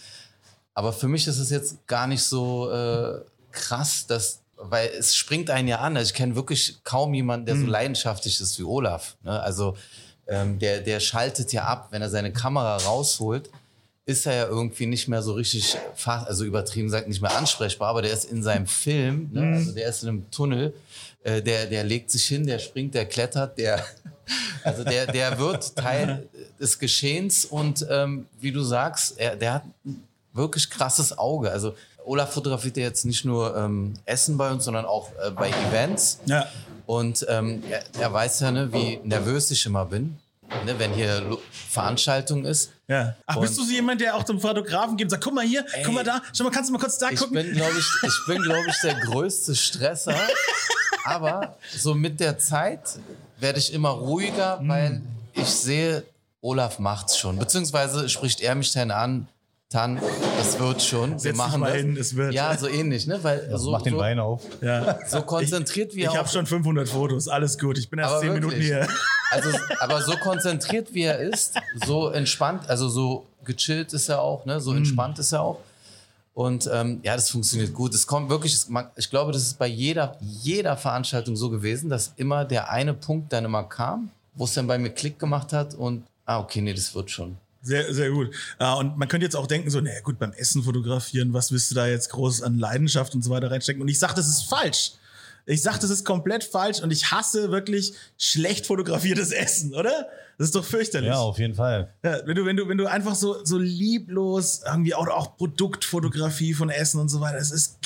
Aber 0.74 0.94
für 0.94 1.08
mich 1.08 1.28
ist 1.28 1.40
es 1.40 1.50
jetzt 1.50 1.88
gar 1.88 2.08
nicht 2.08 2.24
so 2.24 2.72
äh, 2.72 3.22
krass, 3.52 4.06
dass, 4.08 4.42
weil 4.58 4.90
es 4.90 5.16
springt 5.16 5.50
einen 5.50 5.68
ja 5.68 5.80
an. 5.80 5.98
Also 5.98 6.10
ich 6.10 6.14
kenne 6.14 6.36
wirklich 6.36 6.80
kaum 6.84 7.14
jemanden, 7.14 7.46
der 7.48 7.58
so 7.58 7.66
leidenschaftlich 7.66 8.40
ist 8.40 8.60
wie 8.60 8.64
Olaf. 8.64 9.18
Ne? 9.24 9.40
Also 9.40 9.76
ähm, 10.32 10.58
der, 10.60 10.80
der 10.80 11.00
schaltet 11.00 11.52
ja 11.52 11.66
ab, 11.66 11.90
wenn 11.92 12.02
er 12.02 12.10
seine 12.10 12.32
Kamera 12.32 12.78
rausholt, 12.78 13.50
ist 14.06 14.26
er 14.26 14.34
ja 14.34 14.48
irgendwie 14.48 14.86
nicht 14.86 15.08
mehr 15.08 15.22
so 15.22 15.34
richtig, 15.34 15.78
also 16.06 16.46
übertrieben 16.46 16.88
gesagt, 16.88 17.08
nicht 17.08 17.22
mehr 17.22 17.36
ansprechbar, 17.38 17.90
aber 17.90 18.02
der 18.02 18.14
ist 18.14 18.26
in 18.26 18.42
seinem 18.42 18.66
Film, 18.66 19.30
ne? 19.34 19.56
also 19.56 19.74
der 19.74 19.90
ist 19.90 20.04
in 20.04 20.10
einem 20.10 20.32
Tunnel, 20.32 20.74
äh, 21.24 21.42
der, 21.42 21.68
der 21.68 21.84
legt 21.84 22.10
sich 22.10 22.26
hin, 22.26 22.48
der 22.48 22.60
springt, 22.60 22.96
der 22.96 23.06
klettert, 23.06 23.58
der, 23.58 23.86
also 24.64 24.84
der, 24.86 25.06
der 25.06 25.38
wird 25.38 25.76
Teil 25.76 26.28
des 26.60 26.80
Geschehens 26.80 27.46
und 27.46 27.86
ähm, 27.90 28.26
wie 28.40 28.52
du 28.52 28.64
sagst, 28.64 29.20
er, 29.20 29.36
der 29.36 29.54
hat 29.56 29.64
ein 29.86 30.02
wirklich 30.34 30.70
krasses 30.70 31.18
Auge. 31.18 31.52
Also 31.52 31.76
Olaf 32.06 32.34
fotografiert 32.34 32.78
ja 32.78 32.84
jetzt 32.84 33.06
nicht 33.06 33.26
nur 33.26 33.56
ähm, 33.56 33.94
Essen 34.06 34.38
bei 34.38 34.50
uns, 34.52 34.66
sondern 34.66 34.86
auch 34.86 35.10
äh, 35.26 35.32
bei 35.32 35.50
Events. 35.50 36.20
ja. 36.26 36.46
Und 36.88 37.26
ähm, 37.30 37.64
er, 37.70 37.84
er 38.00 38.12
weiß 38.12 38.42
ja, 38.42 38.52
ne, 38.52 38.74
wie 38.74 39.00
nervös 39.04 39.50
ich 39.52 39.66
immer 39.66 39.86
bin, 39.86 40.18
ne, 40.66 40.78
wenn 40.78 40.92
hier 40.92 41.22
Lo- 41.22 41.40
Veranstaltung 41.70 42.44
ist. 42.44 42.72
Ja. 42.90 43.16
Ach, 43.28 43.38
bist 43.40 43.58
du 43.58 43.64
so 43.64 43.72
jemand, 43.72 44.02
der 44.02 44.16
auch 44.16 44.24
zum 44.26 44.42
Fotografen 44.42 44.98
geht 44.98 45.06
und 45.06 45.12
sagt, 45.12 45.24
guck 45.24 45.34
mal 45.34 45.46
hier, 45.46 45.66
guck 45.86 45.94
mal 45.94 46.04
da, 46.04 46.22
schau 46.36 46.44
mal, 46.44 46.50
kannst 46.50 46.70
du 46.70 46.74
mal 46.74 46.80
kurz 46.80 46.98
da 46.98 47.10
Ich 47.10 47.20
gucken? 47.20 47.36
bin, 47.36 47.54
glaube 47.54 47.78
ich, 47.78 47.86
ich 48.04 48.20
bin, 48.28 48.42
glaube 48.42 48.66
ich, 48.68 48.76
der 48.82 48.96
größte 48.96 49.56
Stresser. 49.56 50.16
Aber 51.06 51.56
so 51.76 51.94
mit 51.94 52.20
der 52.20 52.38
Zeit 52.38 52.82
werde 53.40 53.60
ich 53.60 53.74
immer 53.74 53.90
ruhiger, 53.90 54.60
Mm. 54.62 54.68
weil 54.70 55.02
ich 55.34 55.48
sehe, 55.48 56.04
Olaf 56.42 56.80
macht's 56.80 57.18
schon. 57.18 57.38
Beziehungsweise 57.38 58.10
spricht 58.10 58.42
er 58.42 58.56
mich 58.56 58.72
dann 58.74 58.92
an, 58.92 59.28
Tan, 59.72 60.02
das 60.38 60.60
wird 60.60 60.82
schon. 60.82 61.12
Wir 61.12 61.20
Setz 61.20 61.38
machen 61.38 61.62
mal 61.62 61.72
das. 61.72 61.78
hin, 61.78 61.96
es 61.96 62.14
wird. 62.18 62.34
Ja, 62.34 62.58
so 62.58 62.68
ähnlich, 62.68 63.08
ne? 63.08 63.24
Weil 63.24 63.58
so, 63.58 63.72
Mach 63.72 63.82
den 63.82 63.94
so, 63.94 64.00
Bein 64.00 64.20
auf. 64.20 64.44
ja. 64.62 65.00
so 65.08 65.22
konzentriert 65.22 65.96
wie 65.96 66.02
Ich 66.02 66.06
er 66.08 66.16
habe 66.16 66.28
auch 66.28 66.32
schon 66.32 66.46
500 66.46 66.90
Fotos, 66.90 67.30
alles 67.30 67.58
gut. 67.58 67.78
Ich 67.78 67.90
bin 67.90 68.00
erst 68.00 68.12
Aber 68.12 68.20
10 68.22 68.34
Minuten 68.34 68.52
wirklich. 68.52 68.68
hier. 68.68 68.86
Also, 69.32 69.50
aber 69.80 70.02
so 70.02 70.12
konzentriert 70.18 70.94
wie 70.94 71.04
er 71.04 71.20
ist, 71.20 71.54
so 71.86 72.10
entspannt, 72.10 72.70
also 72.70 72.90
so 72.90 73.26
gechillt 73.46 73.94
ist 73.94 74.10
er 74.10 74.22
auch, 74.22 74.46
ne? 74.46 74.58
Mm. 74.58 74.60
so 74.60 74.74
entspannt 74.74 75.20
ist 75.20 75.32
er 75.32 75.42
auch. 75.42 75.60
Und 76.34 76.70
ähm, 76.70 77.00
ja, 77.04 77.16
das 77.16 77.30
funktioniert 77.30 77.74
gut. 77.74 77.94
Es 77.94 78.06
kommt 78.06 78.30
wirklich, 78.30 78.58
ich 78.98 79.10
glaube, 79.10 79.32
das 79.32 79.44
ist 79.44 79.58
bei 79.58 79.68
jeder, 79.68 80.18
jeder 80.20 80.76
Veranstaltung 80.76 81.38
so 81.38 81.50
gewesen, 81.50 81.90
dass 81.90 82.12
immer 82.18 82.44
der 82.44 82.70
eine 82.70 82.94
Punkt 82.94 83.32
dann 83.32 83.46
immer 83.46 83.64
kam, 83.64 84.10
wo 84.36 84.44
es 84.44 84.54
dann 84.54 84.68
bei 84.68 84.78
mir 84.78 84.90
Klick 84.90 85.18
gemacht 85.18 85.54
hat 85.54 85.76
und, 85.76 86.04
ah, 86.26 86.40
okay, 86.40 86.60
nee, 86.60 86.74
das 86.74 86.94
wird 86.94 87.10
schon. 87.10 87.38
Sehr, 87.64 87.94
sehr 87.94 88.10
gut. 88.12 88.32
Ja, 88.60 88.74
und 88.74 88.98
man 88.98 89.08
könnte 89.08 89.26
jetzt 89.26 89.36
auch 89.36 89.46
denken, 89.48 89.70
so, 89.70 89.80
naja, 89.82 90.00
gut, 90.02 90.18
beim 90.18 90.34
Essen 90.34 90.64
fotografieren, 90.64 91.34
was 91.34 91.52
willst 91.52 91.70
du 91.72 91.76
da 91.76 91.88
jetzt 91.88 92.10
groß 92.10 92.42
an 92.42 92.58
Leidenschaft 92.58 93.14
und 93.14 93.24
so 93.24 93.30
weiter 93.30 93.52
reinstecken? 93.52 93.82
Und 93.82 93.88
ich 93.88 94.00
sage, 94.00 94.14
das 94.16 94.28
ist 94.28 94.44
falsch. 94.50 94.94
Ich 95.46 95.62
sage, 95.64 95.80
das 95.80 95.90
ist 95.90 96.06
komplett 96.06 96.44
falsch 96.44 96.82
und 96.82 96.92
ich 96.92 97.12
hasse 97.12 97.52
wirklich 97.52 97.94
schlecht 98.18 98.66
fotografiertes 98.68 99.32
Essen, 99.32 99.74
oder? 99.76 100.08
Das 100.38 100.48
ist 100.48 100.56
doch 100.56 100.64
fürchterlich. 100.66 101.10
Ja, 101.10 101.20
auf 101.20 101.38
jeden 101.38 101.54
Fall. 101.54 101.94
Ja, 102.04 102.20
wenn 102.26 102.36
du, 102.36 102.46
wenn 102.46 102.58
du, 102.58 102.68
wenn 102.68 102.78
du 102.78 102.88
einfach 102.88 103.14
so, 103.14 103.44
so 103.46 103.60
lieblos 103.60 104.62
irgendwie 104.66 104.96
oder 104.96 105.16
auch 105.16 105.38
Produktfotografie 105.38 106.54
von 106.56 106.70
Essen 106.70 107.00
und 107.00 107.10
so 107.10 107.22
weiter, 107.22 107.38
es 107.38 107.52
ist, 107.52 107.78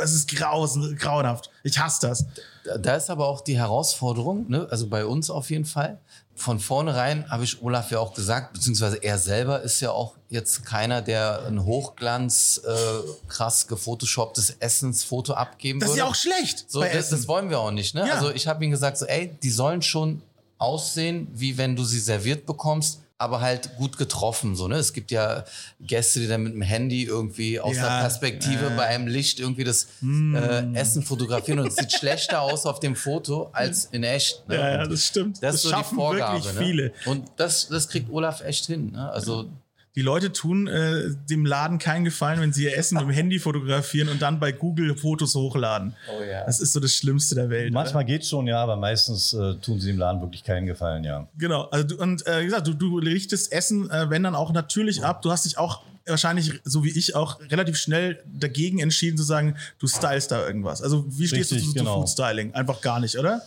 es 0.00 0.12
ist 0.12 0.28
grausen, 0.36 0.96
grauenhaft. 0.96 1.50
Ich 1.62 1.78
hasse 1.78 2.06
das. 2.06 2.24
Da- 2.64 2.78
Da 2.78 2.96
ist 2.96 3.10
aber 3.10 3.26
auch 3.26 3.40
die 3.40 3.56
Herausforderung, 3.58 4.48
ne? 4.48 4.66
also 4.70 4.86
bei 4.88 5.04
uns 5.06 5.28
auf 5.30 5.50
jeden 5.50 5.64
Fall. 5.64 5.98
Von 6.36 6.58
vornherein 6.58 7.30
habe 7.30 7.44
ich 7.44 7.62
Olaf 7.62 7.90
ja 7.92 8.00
auch 8.00 8.12
gesagt, 8.12 8.52
beziehungsweise 8.54 8.96
er 8.96 9.18
selber 9.18 9.62
ist 9.62 9.80
ja 9.80 9.92
auch 9.92 10.14
jetzt 10.28 10.64
keiner, 10.66 11.00
der 11.00 11.46
ein 11.46 11.64
Hochglanz, 11.64 12.60
äh, 12.66 12.72
krass 13.28 13.68
gefotoshopptes 13.68 14.56
Essensfoto 14.58 15.34
abgeben 15.34 15.78
Das 15.78 15.90
ist 15.90 15.94
würde. 15.94 16.06
ja 16.06 16.10
auch 16.10 16.14
schlecht 16.14 16.64
so, 16.68 16.82
das, 16.82 17.10
das 17.10 17.28
wollen 17.28 17.50
wir 17.50 17.60
auch 17.60 17.70
nicht. 17.70 17.94
Ne? 17.94 18.06
Ja. 18.08 18.14
Also 18.14 18.30
ich 18.32 18.48
habe 18.48 18.64
ihm 18.64 18.72
gesagt, 18.72 18.98
so, 18.98 19.06
ey, 19.06 19.32
die 19.42 19.50
sollen 19.50 19.80
schon 19.80 20.22
aussehen, 20.58 21.28
wie 21.32 21.56
wenn 21.56 21.76
du 21.76 21.84
sie 21.84 22.00
serviert 22.00 22.46
bekommst, 22.46 23.00
aber 23.16 23.40
halt 23.40 23.76
gut 23.76 23.96
getroffen. 23.96 24.56
So, 24.56 24.68
ne? 24.68 24.76
Es 24.76 24.92
gibt 24.92 25.10
ja 25.10 25.44
Gäste, 25.80 26.20
die 26.20 26.26
dann 26.26 26.42
mit 26.42 26.52
dem 26.52 26.62
Handy 26.62 27.04
irgendwie 27.04 27.60
aus 27.60 27.76
Ja, 27.76 27.82
der 27.82 28.00
Perspektive 28.02 28.66
äh. 28.66 28.76
bei 28.76 28.86
einem 28.86 29.06
Licht 29.06 29.40
irgendwie 29.40 29.64
das 29.64 29.88
äh, 30.02 30.74
Essen 30.74 31.02
fotografieren 31.02 31.60
und 31.60 31.68
es 31.68 31.76
sieht 31.76 31.92
schlechter 31.92 32.42
aus 32.42 32.66
auf 32.66 32.80
dem 32.80 32.96
Foto 32.96 33.50
als 33.52 33.86
in 33.86 34.02
echt. 34.02 34.48
Ne? 34.48 34.56
ja, 34.56 34.70
ja, 34.70 34.86
das 34.86 35.06
stimmt. 35.06 35.42
das 35.42 35.56
ist 35.56 35.62
so 35.62 35.68
die 35.68 35.74
schaffen 35.74 35.96
Vorgabe. 35.96 36.38
wirklich 36.44 36.54
ne? 36.54 36.66
viele. 36.66 36.92
Und 37.06 37.30
das, 37.36 37.68
das 37.68 37.88
kriegt 37.88 38.10
Olaf 38.10 38.40
echt 38.42 38.66
hin. 38.66 38.92
Ne? 38.92 39.10
Also 39.10 39.48
die 39.96 40.02
Leute 40.02 40.32
tun 40.32 40.66
äh, 40.66 41.10
dem 41.30 41.46
Laden 41.46 41.78
keinen 41.78 42.04
Gefallen, 42.04 42.40
wenn 42.40 42.52
sie 42.52 42.64
ihr 42.64 42.76
Essen 42.76 42.96
mit 42.96 43.04
dem 43.04 43.10
Handy 43.10 43.38
fotografieren 43.38 44.08
und 44.08 44.20
dann 44.20 44.40
bei 44.40 44.50
Google 44.50 44.96
Fotos 44.96 45.34
hochladen. 45.34 45.94
Oh 46.10 46.22
ja. 46.22 46.44
Das 46.44 46.60
ist 46.60 46.72
so 46.72 46.80
das 46.80 46.94
Schlimmste 46.94 47.36
der 47.36 47.48
Welt. 47.48 47.72
Manchmal 47.72 48.04
geht's 48.04 48.28
schon, 48.28 48.46
ja, 48.46 48.60
aber 48.60 48.76
meistens 48.76 49.32
äh, 49.34 49.54
tun 49.56 49.78
sie 49.78 49.92
dem 49.92 49.98
Laden 49.98 50.20
wirklich 50.20 50.42
keinen 50.42 50.66
Gefallen, 50.66 51.04
ja. 51.04 51.28
Genau. 51.38 51.68
Also 51.70 51.86
du, 51.86 51.96
und 52.02 52.26
äh, 52.26 52.40
wie 52.40 52.46
gesagt, 52.46 52.66
du, 52.66 52.74
du 52.74 52.98
richtest 52.98 53.52
Essen, 53.52 53.88
äh, 53.90 54.10
wenn 54.10 54.24
dann 54.24 54.34
auch 54.34 54.52
natürlich 54.52 55.04
ab. 55.04 55.22
Du 55.22 55.30
hast 55.30 55.44
dich 55.44 55.58
auch 55.58 55.82
wahrscheinlich, 56.06 56.52
so 56.64 56.84
wie 56.84 56.90
ich, 56.90 57.14
auch 57.14 57.40
relativ 57.50 57.76
schnell 57.76 58.22
dagegen 58.26 58.80
entschieden 58.80 59.16
zu 59.16 59.22
sagen, 59.22 59.56
du 59.78 59.86
stylst 59.86 60.30
da 60.30 60.46
irgendwas. 60.46 60.82
Also 60.82 61.04
wie 61.08 61.26
stehst 61.26 61.52
Richtig, 61.52 61.68
du 61.68 61.72
zu, 61.72 61.78
genau. 61.78 61.94
zu 61.94 62.00
Food 62.00 62.08
Styling? 62.10 62.52
Einfach 62.54 62.80
gar 62.80 63.00
nicht, 63.00 63.16
oder? 63.18 63.42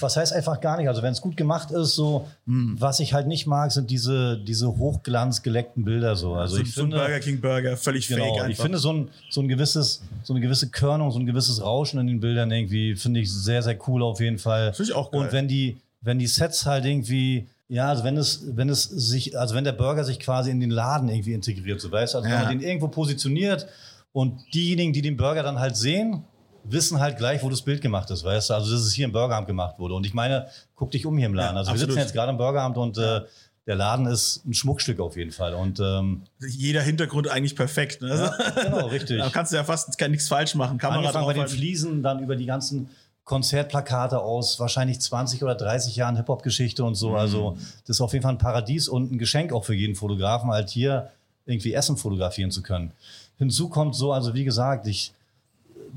Was 0.00 0.16
heißt 0.16 0.32
einfach 0.32 0.60
gar 0.60 0.76
nicht? 0.78 0.88
Also 0.88 1.02
wenn 1.02 1.12
es 1.12 1.20
gut 1.20 1.36
gemacht 1.36 1.70
ist, 1.70 1.94
so, 1.94 2.26
was 2.46 2.98
ich 3.00 3.14
halt 3.14 3.28
nicht 3.28 3.46
mag, 3.46 3.70
sind 3.70 3.88
diese, 3.90 4.36
diese 4.36 4.66
hochglanzgeleckten 4.76 5.84
Bilder 5.84 6.16
so. 6.16 6.34
Also 6.34 6.56
so, 6.56 6.62
ich 6.62 6.74
so 6.74 6.80
ein 6.82 6.84
finde, 6.90 6.96
Burger 6.96 7.20
King 7.20 7.40
Burger, 7.40 7.76
völlig 7.76 8.08
genau, 8.08 8.24
fake 8.24 8.34
einfach. 8.42 8.48
ich 8.50 8.56
finde 8.58 8.78
so 8.78 8.92
ein, 8.92 9.08
so 9.28 9.40
ein 9.40 9.48
gewisses, 9.48 10.02
so 10.24 10.32
eine 10.32 10.40
gewisse 10.40 10.70
Körnung, 10.70 11.10
so 11.12 11.18
ein 11.18 11.26
gewisses 11.26 11.62
Rauschen 11.62 12.00
in 12.00 12.08
den 12.08 12.20
Bildern 12.20 12.50
irgendwie, 12.50 12.96
finde 12.96 13.20
ich 13.20 13.32
sehr, 13.32 13.62
sehr 13.62 13.78
cool 13.88 14.02
auf 14.02 14.20
jeden 14.20 14.38
Fall. 14.38 14.72
Finde 14.74 14.90
ich 14.90 14.96
auch 14.96 15.10
geil. 15.12 15.20
Und 15.20 15.32
wenn 15.32 15.46
die, 15.48 15.78
wenn 16.00 16.18
die 16.18 16.26
Sets 16.26 16.66
halt 16.66 16.84
irgendwie, 16.84 17.46
ja, 17.68 17.88
also 17.88 18.02
wenn 18.02 18.16
es, 18.16 18.42
wenn 18.56 18.68
es 18.68 18.84
sich, 18.84 19.38
also 19.38 19.54
wenn 19.54 19.64
der 19.64 19.72
Burger 19.72 20.02
sich 20.04 20.18
quasi 20.18 20.50
in 20.50 20.58
den 20.60 20.70
Laden 20.70 21.08
irgendwie 21.08 21.34
integriert, 21.34 21.80
so 21.80 21.92
weißt 21.92 22.14
du, 22.14 22.18
also 22.18 22.28
Ja. 22.28 22.36
wenn 22.40 22.44
man 22.46 22.58
den 22.58 22.66
irgendwo 22.66 22.88
positioniert 22.88 23.66
und 24.12 24.40
diejenigen, 24.52 24.92
die 24.92 25.02
den 25.02 25.16
Burger 25.16 25.44
dann 25.44 25.60
halt 25.60 25.76
sehen, 25.76 26.24
wissen 26.64 27.00
halt 27.00 27.16
gleich, 27.16 27.42
wo 27.42 27.48
das 27.50 27.62
Bild 27.62 27.80
gemacht 27.82 28.10
ist, 28.10 28.24
weißt 28.24 28.50
du? 28.50 28.54
Also, 28.54 28.72
dass 28.72 28.82
es 28.82 28.92
hier 28.92 29.04
im 29.06 29.12
Burgeramt 29.12 29.46
gemacht 29.46 29.78
wurde. 29.78 29.94
Und 29.94 30.06
ich 30.06 30.14
meine, 30.14 30.46
guck 30.74 30.90
dich 30.90 31.06
um 31.06 31.16
hier 31.16 31.26
im 31.26 31.34
Laden. 31.34 31.54
Ja, 31.54 31.58
also, 31.60 31.68
wir 31.70 31.72
absolut. 31.74 31.90
sitzen 31.92 32.00
jetzt 32.06 32.12
gerade 32.14 32.30
im 32.30 32.38
Burgeramt 32.38 32.76
und 32.76 32.98
äh, 32.98 33.22
der 33.66 33.76
Laden 33.76 34.06
ist 34.06 34.44
ein 34.46 34.54
Schmuckstück 34.54 35.00
auf 35.00 35.16
jeden 35.16 35.30
Fall. 35.32 35.54
Und 35.54 35.80
ähm, 35.80 36.22
Jeder 36.40 36.82
Hintergrund 36.82 37.28
eigentlich 37.28 37.54
perfekt. 37.54 38.02
Ne? 38.02 38.10
Also, 38.10 38.32
genau, 38.62 38.86
richtig. 38.86 39.18
da 39.20 39.28
kannst 39.30 39.52
du 39.52 39.56
ja 39.56 39.64
fast 39.64 39.96
gar 39.98 40.08
nichts 40.08 40.28
falsch 40.28 40.54
machen. 40.54 40.78
Kamera 40.78 41.00
Angefangen 41.00 41.26
bei 41.26 41.32
den. 41.34 41.48
Fliesen, 41.48 42.02
dann 42.02 42.20
über 42.20 42.36
die 42.36 42.46
ganzen 42.46 42.88
Konzertplakate 43.24 44.18
aus 44.20 44.58
wahrscheinlich 44.58 45.00
20 45.00 45.42
oder 45.44 45.54
30 45.54 45.94
Jahren 45.96 46.16
Hip-Hop-Geschichte 46.16 46.82
und 46.84 46.92
Mhm. 46.92 46.96
so. 46.96 47.14
Also 47.16 47.56
das 47.86 47.96
ist 47.96 48.00
auf 48.00 48.12
jeden 48.12 48.22
Fall 48.22 48.32
ein 48.32 48.38
Paradies 48.38 48.88
und 48.88 49.12
ein 49.12 49.18
Geschenk 49.18 49.52
auch 49.52 49.64
für 49.64 49.74
jeden 49.74 49.94
Fotografen, 49.94 50.50
halt 50.50 50.68
hier 50.70 51.10
irgendwie 51.46 51.72
Essen 51.72 51.96
fotografieren 51.96 52.50
zu 52.50 52.62
können. 52.62 52.92
Hinzu 53.38 53.68
kommt 53.68 53.94
so, 53.94 54.12
also 54.12 54.34
wie 54.34 54.44
gesagt, 54.44 54.86
ich, 54.86 55.12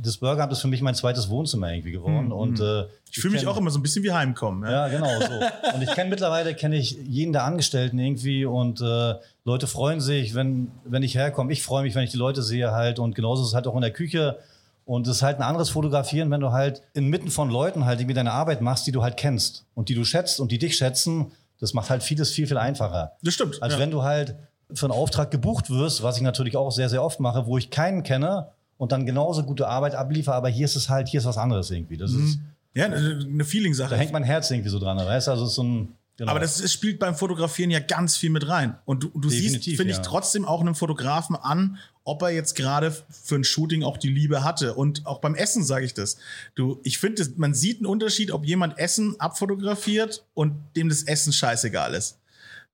das 0.02 0.18
Burger 0.18 0.50
ist 0.52 0.62
für 0.62 0.68
mich 0.68 0.82
mein 0.82 0.96
zweites 0.96 1.30
Wohnzimmer 1.30 1.72
irgendwie 1.72 1.92
geworden. 1.92 2.32
Und, 2.32 2.60
äh, 2.60 2.86
Mhm. 3.14 3.16
Ich 3.16 3.22
fühle 3.22 3.34
mich 3.36 3.46
auch 3.46 3.58
immer 3.58 3.70
so 3.70 3.78
ein 3.78 3.84
bisschen 3.84 4.04
wie 4.04 4.12
heimkommen. 4.12 4.64
Ja? 4.64 4.88
ja, 4.88 4.98
genau 4.98 5.20
so. 5.20 5.76
Und 5.76 5.84
ich 5.84 5.92
kenne 5.92 6.10
mittlerweile 6.10 6.56
kenne 6.56 6.78
ich 6.78 6.98
jeden 7.04 7.32
der 7.32 7.44
Angestellten 7.44 8.00
irgendwie 8.00 8.44
und 8.44 8.82
äh, 8.82 9.16
Leute 9.46 9.68
freuen 9.68 10.02
sich, 10.02 10.34
wenn, 10.34 10.72
wenn 10.84 11.04
ich 11.04 11.14
herkomme. 11.14 11.54
Ich 11.54 11.62
freue 11.62 11.84
mich, 11.84 11.94
wenn 11.94 12.04
ich 12.04 12.10
die 12.10 12.18
Leute 12.18 12.42
sehe 12.42 12.72
halt 12.72 12.98
und 12.98 13.14
genauso 13.14 13.44
ist 13.44 13.50
es 13.50 13.54
halt 13.56 13.68
auch 13.68 13.76
in 13.76 13.82
der 13.82 13.92
Küche. 13.92 14.40
Und 14.86 15.08
es 15.08 15.18
ist 15.18 15.22
halt 15.22 15.38
ein 15.38 15.44
anderes 15.44 15.70
Fotografieren, 15.70 16.32
wenn 16.32 16.42
du 16.42 16.52
halt 16.52 16.82
inmitten 16.94 17.30
von 17.30 17.52
Leuten 17.52 17.86
halt 17.86 18.00
irgendwie 18.00 18.16
deine 18.16 18.32
Arbeit 18.32 18.62
machst, 18.62 18.88
die 18.88 18.92
du 18.92 19.04
halt 19.04 19.16
kennst 19.16 19.66
und 19.76 19.90
die 19.90 19.96
du 19.96 20.04
schätzt 20.04 20.40
und 20.40 20.52
die 20.52 20.58
dich 20.58 20.76
schätzen. 20.76 21.32
Das 21.60 21.74
macht 21.76 21.92
halt 21.92 22.02
vieles 22.02 22.32
viel, 22.32 22.48
viel 22.48 22.58
einfacher. 22.58 23.14
Das 23.22 23.36
stimmt. 23.36 23.62
Als 23.62 23.76
ja. 23.76 23.80
wenn 23.80 23.92
du 23.92 24.02
halt 24.02 24.36
für 24.74 24.88
einen 24.88 24.94
Auftrag 24.94 25.30
gebucht 25.30 25.70
wirst, 25.70 26.02
was 26.02 26.18
ich 26.18 26.24
natürlich 26.24 26.58
auch 26.58 26.72
sehr, 26.72 26.90
sehr 26.90 27.04
oft 27.04 27.20
mache, 27.20 27.46
wo 27.46 27.60
ich 27.60 27.70
keinen 27.70 28.02
kenne 28.02 28.48
und 28.78 28.92
dann 28.92 29.06
genauso 29.06 29.44
gute 29.44 29.68
Arbeit 29.68 29.96
abliefere, 29.96 30.36
aber 30.36 30.50
hier 30.50 30.66
ist 30.66 30.76
es 30.76 30.90
halt, 30.90 31.08
hier 31.08 31.20
ist 31.20 31.26
was 31.26 31.38
anderes 31.38 31.72
irgendwie. 31.72 31.98
Das 31.98 32.12
ist, 32.12 32.40
ja, 32.74 32.86
eine 32.86 33.46
Feeling-Sache. 33.46 33.92
da 33.92 33.96
hängt 33.96 34.12
mein 34.12 34.24
Herz 34.24 34.50
irgendwie 34.50 34.70
so 34.70 34.80
dran, 34.80 34.98
weißt 34.98 35.28
du? 35.28 35.32
Also 35.32 35.46
so 35.46 35.64
ein. 35.64 35.96
Genau. 36.16 36.30
Aber 36.30 36.40
das, 36.40 36.60
es 36.60 36.72
spielt 36.72 37.00
beim 37.00 37.16
Fotografieren 37.16 37.72
ja 37.72 37.80
ganz 37.80 38.18
viel 38.18 38.30
mit 38.30 38.48
rein. 38.48 38.78
Und 38.86 39.04
du, 39.04 39.10
du 39.16 39.30
siehst, 39.30 39.64
finde 39.64 39.90
ich, 39.90 39.98
ja. 39.98 40.04
trotzdem 40.04 40.46
auch 40.46 40.62
einem 40.62 40.76
Fotografen 40.76 41.36
an, 41.36 41.80
ob 42.04 42.22
er 42.22 42.30
jetzt 42.30 42.56
gerade 42.56 42.92
für 42.92 43.36
ein 43.36 43.44
Shooting 43.44 43.84
auch 43.84 43.98
die 43.98 44.10
Liebe 44.10 44.44
hatte. 44.44 44.76
Und 44.76 45.08
auch 45.08 45.22
beim 45.22 45.34
Essen 45.34 45.64
sage 45.64 45.86
ich 45.86 45.96
das. 45.96 46.18
Du, 46.54 46.80
ich 46.84 47.00
finde, 47.00 47.28
man 47.38 47.56
sieht 47.56 47.78
einen 47.78 47.88
Unterschied, 47.88 48.32
ob 48.32 48.46
jemand 48.46 48.78
Essen 48.78 49.20
abfotografiert 49.20 50.24
und 50.36 50.54
dem 50.76 50.90
das 50.90 51.02
Essen 51.02 51.34
scheißegal 51.34 51.96
ist. 51.96 52.20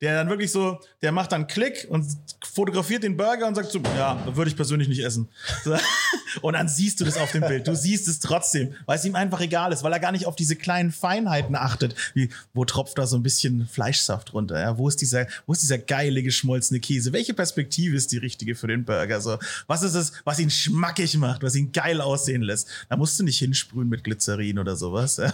Der 0.02 0.16
dann 0.16 0.30
wirklich 0.30 0.52
so, 0.52 0.80
der 1.02 1.12
macht 1.12 1.32
dann 1.32 1.48
Klick 1.48 1.88
und 1.90 2.06
fotografiert 2.44 3.04
den 3.04 3.18
Burger 3.18 3.48
und 3.48 3.56
sagt 3.56 3.72
so, 3.72 3.82
ja, 3.98 4.18
würde 4.36 4.50
ich 4.50 4.56
persönlich 4.56 4.88
nicht 4.88 5.04
essen. 5.04 5.28
So. 5.64 5.78
Und 6.42 6.54
dann 6.54 6.68
siehst 6.68 7.00
du 7.00 7.06
das 7.06 7.18
auf 7.18 7.32
dem 7.32 7.42
Bild. 7.42 7.68
Du 7.68 7.76
siehst 7.76 8.08
es 8.08 8.20
trotzdem, 8.20 8.74
weil 8.86 8.98
es 8.98 9.06
ihm 9.06 9.16
einfach 9.16 9.42
egal 9.42 9.74
ist, 9.74 9.84
weil 9.84 9.92
er 9.92 10.00
gar 10.00 10.12
nicht 10.12 10.26
auf 10.26 10.36
diese 10.36 10.56
kleinen 10.56 10.92
Feinheiten 10.92 11.56
achtet. 11.56 11.96
Wie, 12.14 12.30
wo 12.54 12.66
tropft 12.66 12.98
da 12.98 13.08
so 13.08 13.18
ein 13.18 13.24
bisschen 13.24 13.68
Fleischsaft 13.68 14.34
runter? 14.34 14.60
Ja? 14.60 14.78
Wo 14.78 14.88
ist 14.88 15.02
dieser, 15.02 15.28
wo 15.46 15.54
ist 15.54 15.64
dieser 15.64 15.78
geile 15.78 16.24
geschmolzene 16.24 16.80
Käse? 16.80 17.14
Welche 17.14 17.34
Perspektive 17.34 17.96
ist 17.96 18.12
die 18.12 18.18
richtige 18.18 18.56
für 18.56 18.68
den 18.68 18.86
Burger? 18.86 19.22
So, 19.22 19.38
was 19.68 19.82
ist 19.82 19.96
es, 19.96 20.14
was 20.24 20.40
ihn 20.40 20.50
schmackig 20.50 21.18
macht, 21.18 21.44
was 21.44 21.56
ihn 21.56 21.72
geil 21.72 22.00
aussehen 22.02 22.42
lässt? 22.42 22.68
Da 22.90 22.98
musst 22.98 23.20
du 23.20 23.24
nicht 23.24 23.40
hinsprühen 23.40 23.90
mit 23.90 24.04
Glycerin 24.04 24.60
oder 24.60 24.76
sowas. 24.76 25.18
Ja? 25.18 25.34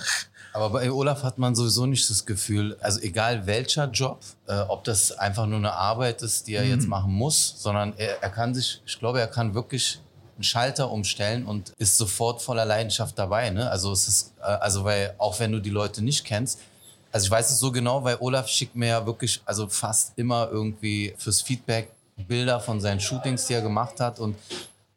Aber 0.55 0.69
bei 0.69 0.89
Olaf 0.89 1.23
hat 1.23 1.37
man 1.37 1.53
sowieso 1.53 1.85
nicht 1.85 2.09
das 2.09 2.25
Gefühl, 2.25 2.77
also 2.79 3.01
egal 3.01 3.45
welcher 3.45 3.89
Job, 3.89 4.21
äh, 4.47 4.57
ob 4.69 4.85
das 4.85 5.11
einfach 5.11 5.45
nur 5.47 5.57
eine 5.57 5.73
Arbeit 5.73 6.21
ist, 6.21 6.47
die 6.47 6.53
er 6.53 6.63
jetzt 6.63 6.87
machen 6.87 7.11
muss, 7.11 7.55
sondern 7.57 7.93
er, 7.97 8.23
er 8.23 8.29
kann 8.29 8.55
sich, 8.55 8.81
ich 8.85 8.97
glaube, 8.97 9.19
er 9.19 9.27
kann 9.27 9.53
wirklich 9.53 9.99
einen 10.35 10.43
Schalter 10.43 10.89
umstellen 10.89 11.45
und 11.45 11.73
ist 11.77 11.97
sofort 11.97 12.41
voller 12.41 12.63
Leidenschaft 12.63 13.19
dabei. 13.19 13.49
Ne? 13.49 13.69
Also 13.69 13.91
es 13.91 14.07
ist, 14.07 14.33
äh, 14.39 14.43
also 14.43 14.85
weil 14.85 15.13
auch 15.17 15.37
wenn 15.41 15.51
du 15.51 15.59
die 15.59 15.71
Leute 15.71 16.01
nicht 16.01 16.23
kennst, 16.23 16.61
also 17.11 17.25
ich 17.25 17.31
weiß 17.31 17.51
es 17.51 17.59
so 17.59 17.73
genau, 17.73 18.05
weil 18.05 18.15
Olaf 18.21 18.47
schickt 18.47 18.77
mir 18.77 18.87
ja 18.87 19.05
wirklich, 19.05 19.41
also 19.43 19.67
fast 19.67 20.13
immer 20.15 20.47
irgendwie 20.49 21.13
fürs 21.17 21.41
Feedback 21.41 21.89
Bilder 22.29 22.61
von 22.61 22.79
seinen 22.79 23.01
Shootings, 23.01 23.47
die 23.47 23.55
er 23.55 23.61
gemacht 23.61 23.99
hat 23.99 24.21
und 24.21 24.37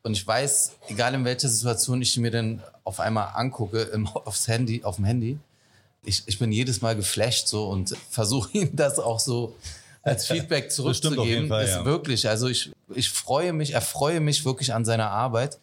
und 0.04 0.12
ich 0.12 0.26
weiß, 0.26 0.76
egal 0.88 1.14
in 1.14 1.24
welcher 1.24 1.48
Situation 1.48 2.00
ich 2.00 2.16
mir 2.16 2.30
denn 2.30 2.62
auf 2.84 3.00
einmal 3.00 3.32
angucke, 3.34 3.82
im, 3.82 4.06
aufs 4.24 4.48
Handy, 4.48 4.82
auf 4.84 4.96
dem 4.96 5.04
Handy, 5.04 5.38
ich, 6.08 6.22
ich 6.26 6.38
bin 6.38 6.50
jedes 6.50 6.80
Mal 6.80 6.96
geflasht 6.96 7.48
so 7.48 7.68
und 7.68 7.94
versuche 8.10 8.50
ihm 8.52 8.74
das 8.74 8.98
auch 8.98 9.20
so 9.20 9.54
als 10.02 10.26
Feedback 10.28 10.72
stimmt 10.72 10.88
auf 10.88 10.94
jeden 10.94 11.02
zurückzugeben. 11.02 11.48
Fall, 11.48 11.64
ist 11.64 11.70
ja. 11.70 11.84
wirklich, 11.84 12.28
also 12.28 12.48
ich, 12.48 12.72
ich 12.94 13.10
freue 13.10 13.52
mich, 13.52 13.74
erfreue 13.74 14.20
mich 14.20 14.44
wirklich 14.44 14.72
an 14.74 14.84
seiner 14.84 15.10
Arbeit. 15.10 15.58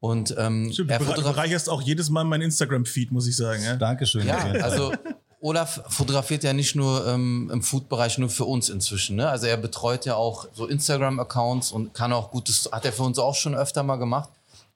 Und 0.00 0.34
ähm, 0.38 0.72
Stimmt, 0.72 0.90
er 0.90 0.98
du 0.98 1.22
bereicherst 1.22 1.68
auch 1.68 1.82
jedes 1.82 2.08
Mal 2.08 2.24
mein 2.24 2.40
Instagram-Feed, 2.40 3.12
muss 3.12 3.26
ich 3.26 3.36
sagen. 3.36 3.62
Ja? 3.62 3.76
Dankeschön. 3.76 4.26
Ja, 4.26 4.38
also 4.38 4.92
Olaf 5.40 5.82
fotografiert 5.88 6.42
ja 6.42 6.54
nicht 6.54 6.74
nur 6.74 7.06
ähm, 7.06 7.50
im 7.52 7.62
Food-Bereich 7.62 8.16
nur 8.16 8.30
für 8.30 8.46
uns 8.46 8.70
inzwischen. 8.70 9.16
Ne? 9.16 9.28
Also 9.28 9.46
er 9.46 9.58
betreut 9.58 10.06
ja 10.06 10.14
auch 10.14 10.48
so 10.54 10.66
Instagram-Accounts 10.66 11.72
und 11.72 11.92
kann 11.92 12.14
auch 12.14 12.30
gutes, 12.30 12.70
hat 12.72 12.86
er 12.86 12.92
für 12.92 13.02
uns 13.02 13.18
auch 13.18 13.34
schon 13.34 13.54
öfter 13.54 13.82
mal 13.82 13.96
gemacht, 13.96 14.30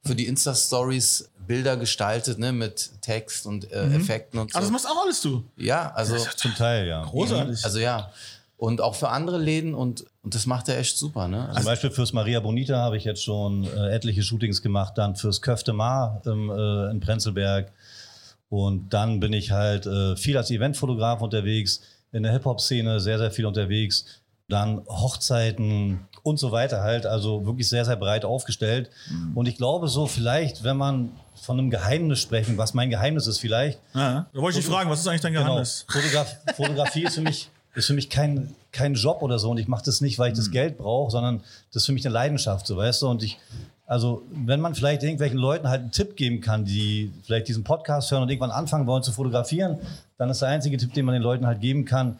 für 0.04 0.14
die 0.14 0.26
Insta-Stories 0.26 1.30
Bilder 1.46 1.76
gestaltet, 1.76 2.38
ne, 2.38 2.52
mit 2.52 2.90
Text 3.00 3.46
und 3.46 3.70
äh, 3.70 3.94
Effekten 3.94 4.38
und 4.38 4.52
so. 4.52 4.56
Aber 4.56 4.64
das 4.64 4.72
machst 4.72 4.86
auch 4.86 5.02
alles 5.04 5.20
du. 5.20 5.44
ja, 5.56 5.92
also, 5.94 6.16
Zum 6.36 6.54
Teil, 6.54 6.86
ja. 6.86 7.04
Großartig. 7.04 7.64
also 7.64 7.78
ja. 7.78 8.10
Und 8.56 8.80
auch 8.80 8.94
für 8.94 9.08
andere 9.08 9.38
Läden 9.38 9.74
und, 9.74 10.04
und 10.22 10.34
das 10.34 10.46
macht 10.46 10.68
er 10.68 10.78
echt 10.78 10.96
super, 10.96 11.28
ne? 11.28 11.48
Also, 11.48 11.60
Zum 11.60 11.64
Beispiel 11.66 11.90
fürs 11.90 12.12
Maria 12.12 12.40
Bonita 12.40 12.76
habe 12.76 12.96
ich 12.96 13.04
jetzt 13.04 13.22
schon 13.22 13.64
äh, 13.64 13.94
etliche 13.94 14.22
Shootings 14.22 14.62
gemacht, 14.62 14.96
dann 14.96 15.16
fürs 15.16 15.42
Köfte 15.42 15.72
Mar 15.72 16.22
im, 16.24 16.50
äh, 16.50 16.90
in 16.90 17.00
Prenzlberg. 17.00 17.72
Und 18.48 18.90
dann 18.94 19.18
bin 19.18 19.32
ich 19.32 19.50
halt 19.50 19.86
äh, 19.86 20.16
viel 20.16 20.36
als 20.36 20.50
Eventfotograf 20.50 21.20
unterwegs, 21.20 21.80
in 22.12 22.22
der 22.22 22.32
Hip-Hop-Szene 22.32 23.00
sehr, 23.00 23.18
sehr 23.18 23.32
viel 23.32 23.44
unterwegs. 23.44 24.06
Dann 24.48 24.82
Hochzeiten 24.88 26.00
und 26.22 26.38
so 26.38 26.52
weiter 26.52 26.82
halt, 26.82 27.06
also 27.06 27.46
wirklich 27.46 27.68
sehr, 27.68 27.84
sehr 27.84 27.96
breit 27.96 28.24
aufgestellt. 28.24 28.90
Und 29.34 29.46
ich 29.46 29.56
glaube 29.56 29.88
so 29.88 30.06
vielleicht, 30.06 30.64
wenn 30.64 30.76
man 30.76 31.10
von 31.34 31.58
einem 31.58 31.70
Geheimnis 31.70 32.20
sprechen, 32.20 32.58
was 32.58 32.74
mein 32.74 32.90
Geheimnis 32.90 33.26
ist 33.26 33.38
vielleicht, 33.38 33.78
Ja, 33.94 34.26
da 34.32 34.40
wollte 34.40 34.58
ich 34.58 34.64
dich 34.64 34.72
fragen, 34.74 34.90
was 34.90 35.00
ist 35.00 35.08
eigentlich 35.08 35.20
dein 35.22 35.32
Genau. 35.32 35.44
Geheimnis? 35.46 35.84
Fotograf 35.88 36.36
Fotografie 36.56 37.04
ist 37.04 37.14
für 37.14 37.20
mich, 37.22 37.50
ist 37.74 37.86
für 37.86 37.94
mich 37.94 38.08
kein, 38.10 38.54
kein 38.70 38.94
Job 38.94 39.22
oder 39.22 39.38
so 39.38 39.50
und 39.50 39.58
ich 39.58 39.66
mache 39.68 39.84
das 39.84 40.00
nicht, 40.00 40.18
weil 40.18 40.28
ich 40.28 40.34
Mhm. 40.34 40.40
das 40.42 40.50
Geld 40.50 40.78
brauche, 40.78 41.10
sondern 41.10 41.40
das 41.72 41.82
ist 41.82 41.86
für 41.86 41.92
mich 41.92 42.04
eine 42.06 42.12
Leidenschaft, 42.12 42.66
so 42.66 42.76
weißt 42.76 43.02
du. 43.02 43.08
Und 43.08 43.22
ich, 43.22 43.38
also 43.86 44.22
wenn 44.30 44.60
man 44.60 44.74
vielleicht 44.74 45.02
irgendwelchen 45.02 45.38
Leuten 45.38 45.68
halt 45.68 45.80
einen 45.82 45.90
Tipp 45.90 46.16
geben 46.16 46.40
kann, 46.40 46.64
die 46.64 47.12
vielleicht 47.24 47.48
diesen 47.48 47.64
Podcast 47.64 48.10
hören 48.10 48.22
und 48.22 48.28
irgendwann 48.30 48.50
anfangen 48.50 48.86
wollen 48.86 49.02
zu 49.02 49.12
fotografieren, 49.12 49.78
dann 50.18 50.30
ist 50.30 50.40
der 50.42 50.48
einzige 50.50 50.76
Tipp, 50.78 50.92
den 50.94 51.04
man 51.06 51.14
den 51.14 51.22
Leuten 51.22 51.46
halt 51.46 51.60
geben 51.60 51.84
kann, 51.84 52.18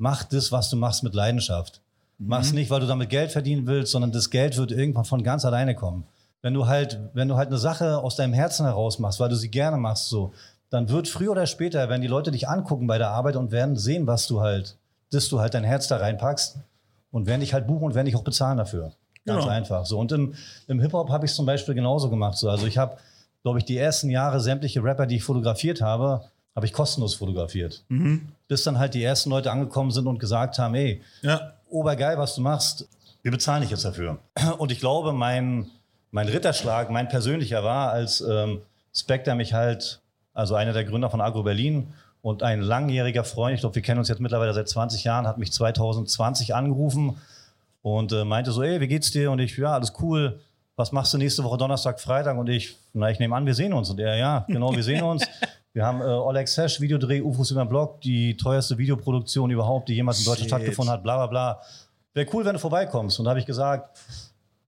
mach 0.00 0.24
das, 0.24 0.50
was 0.50 0.70
du 0.70 0.76
machst, 0.76 1.02
mit 1.02 1.14
Leidenschaft. 1.14 1.82
Mhm. 2.18 2.28
Mach's 2.28 2.52
nicht, 2.52 2.70
weil 2.70 2.80
du 2.80 2.86
damit 2.86 3.10
Geld 3.10 3.30
verdienen 3.30 3.66
willst, 3.66 3.92
sondern 3.92 4.12
das 4.12 4.30
Geld 4.30 4.56
wird 4.56 4.72
irgendwann 4.72 5.04
von 5.04 5.22
ganz 5.22 5.44
alleine 5.44 5.74
kommen. 5.74 6.04
Wenn 6.42 6.54
du 6.54 6.66
halt, 6.66 6.98
wenn 7.12 7.28
du 7.28 7.36
halt 7.36 7.48
eine 7.48 7.58
Sache 7.58 7.98
aus 7.98 8.16
deinem 8.16 8.32
Herzen 8.32 8.64
heraus 8.64 8.98
machst, 8.98 9.20
weil 9.20 9.28
du 9.28 9.36
sie 9.36 9.50
gerne 9.50 9.76
machst, 9.76 10.08
so, 10.08 10.32
dann 10.70 10.88
wird 10.88 11.06
früher 11.06 11.32
oder 11.32 11.46
später, 11.46 11.88
wenn 11.90 12.00
die 12.00 12.06
Leute 12.08 12.30
dich 12.30 12.48
angucken 12.48 12.86
bei 12.86 12.96
der 12.96 13.10
Arbeit 13.10 13.36
und 13.36 13.50
werden 13.50 13.76
sehen, 13.76 14.06
was 14.06 14.26
du 14.26 14.40
halt, 14.40 14.78
dass 15.12 15.28
du 15.28 15.38
halt 15.38 15.52
dein 15.52 15.64
Herz 15.64 15.86
da 15.88 15.98
reinpackst 15.98 16.58
und 17.10 17.26
werden 17.26 17.40
dich 17.40 17.52
halt 17.52 17.66
buchen 17.66 17.84
und 17.84 17.94
werden 17.94 18.06
dich 18.06 18.16
auch 18.16 18.24
bezahlen 18.24 18.56
dafür. 18.56 18.92
Ganz 19.26 19.42
Genau. 19.42 19.48
einfach. 19.52 19.84
So. 19.84 19.98
Und 19.98 20.12
im, 20.12 20.34
im 20.66 20.80
Hip-Hop 20.80 21.10
habe 21.10 21.26
ich 21.26 21.34
zum 21.34 21.44
Beispiel 21.44 21.74
genauso 21.74 22.08
gemacht. 22.08 22.38
So. 22.38 22.48
Also 22.48 22.66
ich 22.66 22.78
habe, 22.78 22.96
glaube 23.42 23.58
ich, 23.58 23.66
die 23.66 23.76
ersten 23.76 24.08
Jahre 24.08 24.40
sämtliche 24.40 24.82
Rapper, 24.82 25.06
die 25.06 25.16
ich 25.16 25.24
fotografiert 25.24 25.82
habe, 25.82 26.24
habe 26.56 26.66
ich 26.66 26.72
kostenlos 26.72 27.14
fotografiert. 27.14 27.84
Mhm. 27.88 28.28
Bis 28.48 28.64
dann 28.64 28.78
halt 28.78 28.94
die 28.94 29.02
ersten 29.04 29.30
Leute 29.30 29.50
angekommen 29.52 29.90
sind 29.90 30.06
und 30.06 30.18
gesagt 30.18 30.58
haben, 30.58 30.74
ey, 30.74 31.00
Ja, 31.22 31.52
obergeil, 31.68 32.18
was 32.18 32.34
du 32.34 32.40
machst. 32.40 32.88
wir 33.22 33.30
bezahlen 33.30 33.62
dich 33.62 33.70
jetzt 33.70 33.84
dafür. 33.84 34.18
Und 34.58 34.72
ich 34.72 34.80
glaube, 34.80 35.12
mein, 35.12 35.70
mein 36.10 36.26
Ritterschlag, 36.28 36.90
mein 36.90 37.08
persönlicher 37.08 37.62
war, 37.62 37.90
als 37.92 38.20
ähm, 38.20 38.60
Spectre 38.94 39.34
mich 39.36 39.52
halt, 39.54 40.00
also 40.34 40.54
einer 40.56 40.72
der 40.72 40.84
Gründer 40.84 41.10
von 41.10 41.20
Agro 41.20 41.42
Berlin 41.42 41.92
und 42.22 42.42
ein 42.42 42.60
langjähriger 42.60 43.24
Freund, 43.24 43.54
ich 43.54 43.60
glaube, 43.60 43.74
wir 43.76 43.82
kennen 43.82 43.98
uns 43.98 44.08
jetzt 44.08 44.20
mittlerweile 44.20 44.52
seit 44.52 44.68
20 44.68 45.04
Jahren, 45.04 45.26
hat 45.26 45.38
mich 45.38 45.52
2020 45.52 46.54
angerufen 46.54 47.16
und 47.82 48.12
äh, 48.12 48.24
meinte 48.24 48.52
so, 48.52 48.62
ey, 48.62 48.80
wie 48.80 48.88
geht's 48.88 49.10
dir? 49.10 49.30
Und 49.30 49.38
ich, 49.38 49.56
ja, 49.56 49.72
alles 49.74 49.92
cool. 50.00 50.40
Was 50.76 50.92
machst 50.92 51.12
du 51.14 51.18
nächste 51.18 51.44
Woche 51.44 51.58
Donnerstag, 51.58 52.00
Freitag? 52.00 52.36
Und 52.36 52.48
ich, 52.48 52.74
na, 52.94 53.10
ich 53.10 53.18
nehme 53.18 53.36
an, 53.36 53.46
wir 53.46 53.54
sehen 53.54 53.72
uns. 53.72 53.90
Und 53.90 54.00
er, 54.00 54.16
ja, 54.16 54.44
genau, 54.48 54.74
wir 54.74 54.82
sehen 54.82 55.02
uns. 55.02 55.24
Wir 55.72 55.86
haben 55.86 56.00
äh, 56.00 56.04
Oleg 56.04 56.48
Sesh, 56.48 56.80
Videodreh, 56.80 57.20
UFOs 57.20 57.50
über 57.52 57.64
den 57.64 57.68
Blog, 57.68 58.00
die 58.00 58.36
teuerste 58.36 58.76
Videoproduktion 58.76 59.50
überhaupt, 59.50 59.88
die 59.88 59.94
jemals 59.94 60.18
in 60.18 60.24
Deutschland 60.24 60.50
Shit. 60.50 60.58
stattgefunden 60.58 60.92
hat, 60.92 61.02
bla 61.02 61.16
bla 61.16 61.26
bla. 61.26 61.60
Wäre 62.12 62.26
cool, 62.32 62.44
wenn 62.44 62.54
du 62.54 62.58
vorbeikommst. 62.58 63.18
Und 63.20 63.24
da 63.24 63.30
habe 63.30 63.40
ich 63.40 63.46
gesagt, 63.46 63.98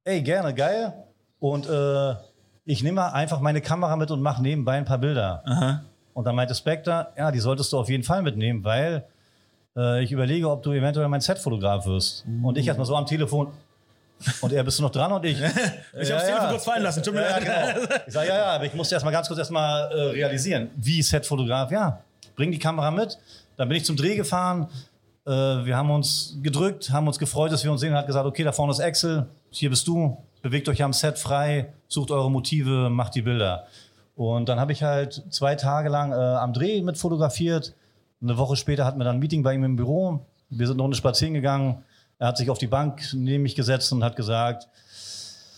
ey, 0.05 0.23
gerne, 0.23 0.55
geil. 0.55 0.93
Und 1.41 1.69
äh, 1.69 2.15
ich 2.65 2.85
nehme 2.85 3.13
einfach 3.13 3.41
meine 3.41 3.61
Kamera 3.61 3.97
mit 3.97 4.13
und 4.13 4.23
mache 4.23 4.41
nebenbei 4.43 4.75
ein 4.75 4.85
paar 4.85 4.99
Bilder. 4.99 5.43
Und 6.15 6.25
dann 6.25 6.37
meinte 6.37 6.55
Spectre, 6.55 7.09
ja, 7.17 7.33
die 7.33 7.41
solltest 7.41 7.73
du 7.73 7.79
auf 7.79 7.89
jeden 7.89 8.05
Fall 8.05 8.23
mitnehmen, 8.23 8.63
weil 8.63 9.05
äh, 9.77 10.05
ich 10.05 10.13
überlege, 10.13 10.49
ob 10.49 10.63
du 10.63 10.71
eventuell 10.71 11.09
mein 11.09 11.21
Set-Fotograf 11.21 11.85
wirst. 11.87 12.25
Und 12.45 12.59
ich 12.59 12.69
erstmal 12.69 12.87
so 12.87 12.95
am 12.95 13.07
Telefon. 13.07 13.49
Und 14.41 14.53
er 14.53 14.65
bist 14.65 14.79
du 14.79 14.83
noch 14.83 14.91
dran 14.91 15.13
und 15.13 15.25
ich. 15.25 15.39
Ich 16.01 16.11
hab's 16.11 16.25
Telefon 16.25 16.49
kurz 16.51 16.65
fallen 16.65 16.83
lassen, 16.83 17.03
tut 17.03 17.15
mir 17.15 17.23
ja, 17.23 17.39
leid. 17.39 17.75
genau. 17.75 17.97
Ich 18.07 18.13
sage, 18.13 18.29
ja, 18.29 18.37
ja, 18.37 18.47
aber 18.53 18.65
ich 18.65 18.75
musste 18.75 18.95
erst 18.95 19.05
mal 19.05 19.11
ganz 19.11 19.29
kurz 19.29 19.39
erstmal 19.39 19.91
äh, 19.91 20.01
realisieren. 20.11 20.71
Wie 20.77 21.03
Set-Fotograf? 21.03 21.71
Ja, 21.71 22.01
bring 22.35 22.51
die 22.51 22.59
Kamera 22.59 22.91
mit. 22.91 23.19
Dann 23.57 23.69
bin 23.69 23.77
ich 23.77 23.85
zum 23.85 23.97
Dreh 23.97 24.17
gefahren. 24.17 24.69
Äh, 25.27 25.31
wir 25.31 25.77
haben 25.77 25.91
uns 25.91 26.39
gedrückt, 26.43 26.91
haben 26.91 27.07
uns 27.07 27.19
gefreut, 27.19 27.53
dass 27.53 27.63
wir 27.63 27.71
uns 27.71 27.81
sehen. 27.81 27.95
Hat 27.95 28.07
gesagt, 28.07 28.27
okay, 28.27 28.43
da 28.43 28.53
vorne 28.53 28.73
ist 28.73 28.81
Axel, 28.81 29.27
hier 29.51 29.71
bist 29.71 29.87
du. 29.87 30.17
Bewegt 30.43 30.69
euch 30.69 30.83
am 30.83 30.93
Set 30.93 31.19
frei, 31.19 31.73
sucht 31.87 32.11
eure 32.11 32.31
Motive, 32.31 32.91
macht 32.91 33.15
die 33.15 33.23
Bilder. 33.23 33.67
Und 34.17 34.49
dann 34.49 34.59
habe 34.59 34.73
ich 34.73 34.83
halt 34.83 35.23
zwei 35.31 35.55
Tage 35.55 35.89
lang 35.89 36.13
äh, 36.13 36.15
am 36.15 36.53
Dreh 36.53 36.83
mit 36.83 36.99
fotografiert. 36.99 37.75
Eine 38.21 38.37
Woche 38.39 38.57
später 38.57 38.85
hatten 38.85 38.99
wir 38.99 39.05
dann 39.05 39.17
ein 39.17 39.21
Meeting 39.21 39.43
bei 39.43 39.55
ihm 39.55 39.65
im 39.65 39.77
Büro. 39.77 40.27
Wir 40.51 40.67
sind 40.67 40.77
eine 40.77 40.83
Runde 40.83 40.97
spazieren 40.97 41.35
gegangen. 41.35 41.83
Er 42.23 42.29
hat 42.29 42.37
sich 42.37 42.51
auf 42.51 42.59
die 42.59 42.69
Bank 42.69 43.03
neben 43.15 43.43
mich 43.43 43.57
gesetzt 43.57 43.93
und 43.93 44.05
hat 44.05 44.15
gesagt, 44.15 44.69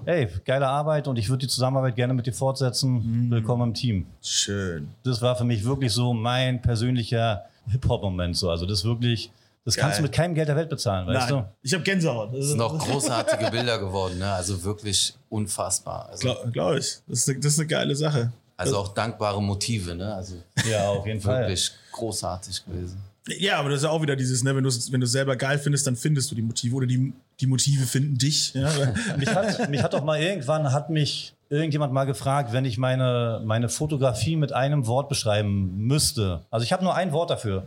hey, 0.07 0.29
geile 0.47 0.67
Arbeit 0.67 1.07
und 1.09 1.19
ich 1.19 1.29
würde 1.29 1.41
die 1.41 1.49
Zusammenarbeit 1.49 1.95
gerne 1.95 2.15
mit 2.15 2.27
dir 2.27 2.33
fortsetzen. 2.33 3.31
Willkommen 3.31 3.69
im 3.69 3.75
Team. 3.75 4.07
Schön. 4.23 4.89
Das 5.03 5.21
war 5.21 5.37
für 5.37 5.45
mich 5.45 5.63
wirklich 5.63 5.93
so 5.93 6.15
mein 6.15 6.63
persönlicher 6.63 7.45
Hip-Hop-Moment. 7.69 8.35
So. 8.39 8.49
Also 8.49 8.65
das 8.65 8.83
wirklich, 8.83 9.31
das 9.67 9.77
kannst 9.77 9.97
Geil. 9.97 9.99
du 9.99 10.03
mit 10.05 10.13
keinem 10.13 10.35
Geld 10.35 10.49
der 10.49 10.57
Welt 10.57 10.71
bezahlen, 10.71 11.07
weißt 11.07 11.33
Nein, 11.33 11.45
ich 11.61 11.75
habe 11.75 11.85
Gänsehaut. 11.85 12.35
Das 12.35 12.47
sind 12.47 12.63
auch 12.63 12.79
großartige 12.79 13.51
Bilder 13.51 13.79
geworden, 13.79 14.19
ne? 14.19 14.33
Also 14.33 14.65
wirklich 14.65 15.15
unfassbar. 15.29 16.09
Also, 16.09 16.23
Glaube 16.23 16.51
glaub 16.51 16.77
ich. 16.77 16.97
Das 17.07 17.19
ist, 17.19 17.29
eine, 17.29 17.41
das 17.41 17.53
ist 17.53 17.59
eine 17.59 17.69
geile 17.69 17.95
Sache. 17.95 18.33
also 18.57 18.79
auch 18.79 18.95
dankbare 18.95 19.43
Motive, 19.43 19.95
ne? 19.95 20.15
Also 20.15 20.37
du? 20.63 20.71
Ja, 20.71 20.89
auf 20.89 21.07
jeden 21.07 21.21
Fall. 21.21 21.41
wirklich 21.41 21.73
großartig 21.93 22.65
gewesen. 22.65 23.03
Ja, 23.27 23.59
aber 23.59 23.71
das 23.71 23.79
ist 23.79 23.85
ja 23.85 23.91
auch 23.91 24.03
wieder 24.03 24.17
dieses, 24.17 24.43
ne, 24.43 24.55
wenn 24.55 24.63
du 24.63 24.69
es 24.69 24.93
wenn 24.93 25.01
du's 25.01 25.13
selber 25.13 25.37
geil 25.37 25.59
findest, 25.59 25.87
dann 25.87 25.97
findest 25.97 26.31
du 26.31 26.35
die 26.35 26.43
Motive 26.43 26.77
oder 26.77 26.87
die, 26.87 27.13
die 27.41 27.47
Motive 27.47 27.87
finden 27.87 28.19
dich. 28.19 28.53
Ja? 28.53 28.71
mich, 29.19 29.35
hat, 29.35 29.71
mich 29.71 29.83
hat 29.83 29.95
doch 29.95 30.05
mal 30.05 30.21
irgendwann, 30.21 30.73
hat 30.73 30.91
mich 30.91 31.35
irgendjemand 31.49 31.93
mal 31.93 32.05
gefragt, 32.05 32.53
wenn 32.53 32.67
ich 32.67 32.77
meine, 32.77 33.41
meine 33.45 33.71
Fotografie 33.71 34.37
mit 34.37 34.53
einem 34.53 34.87
Wort 34.87 35.09
beschreiben 35.09 35.87
müsste. 35.87 36.43
Also 36.51 36.65
ich 36.65 36.73
habe 36.73 36.85
nur 36.85 36.95
ein 36.95 37.13
Wort 37.13 37.31
dafür. 37.31 37.67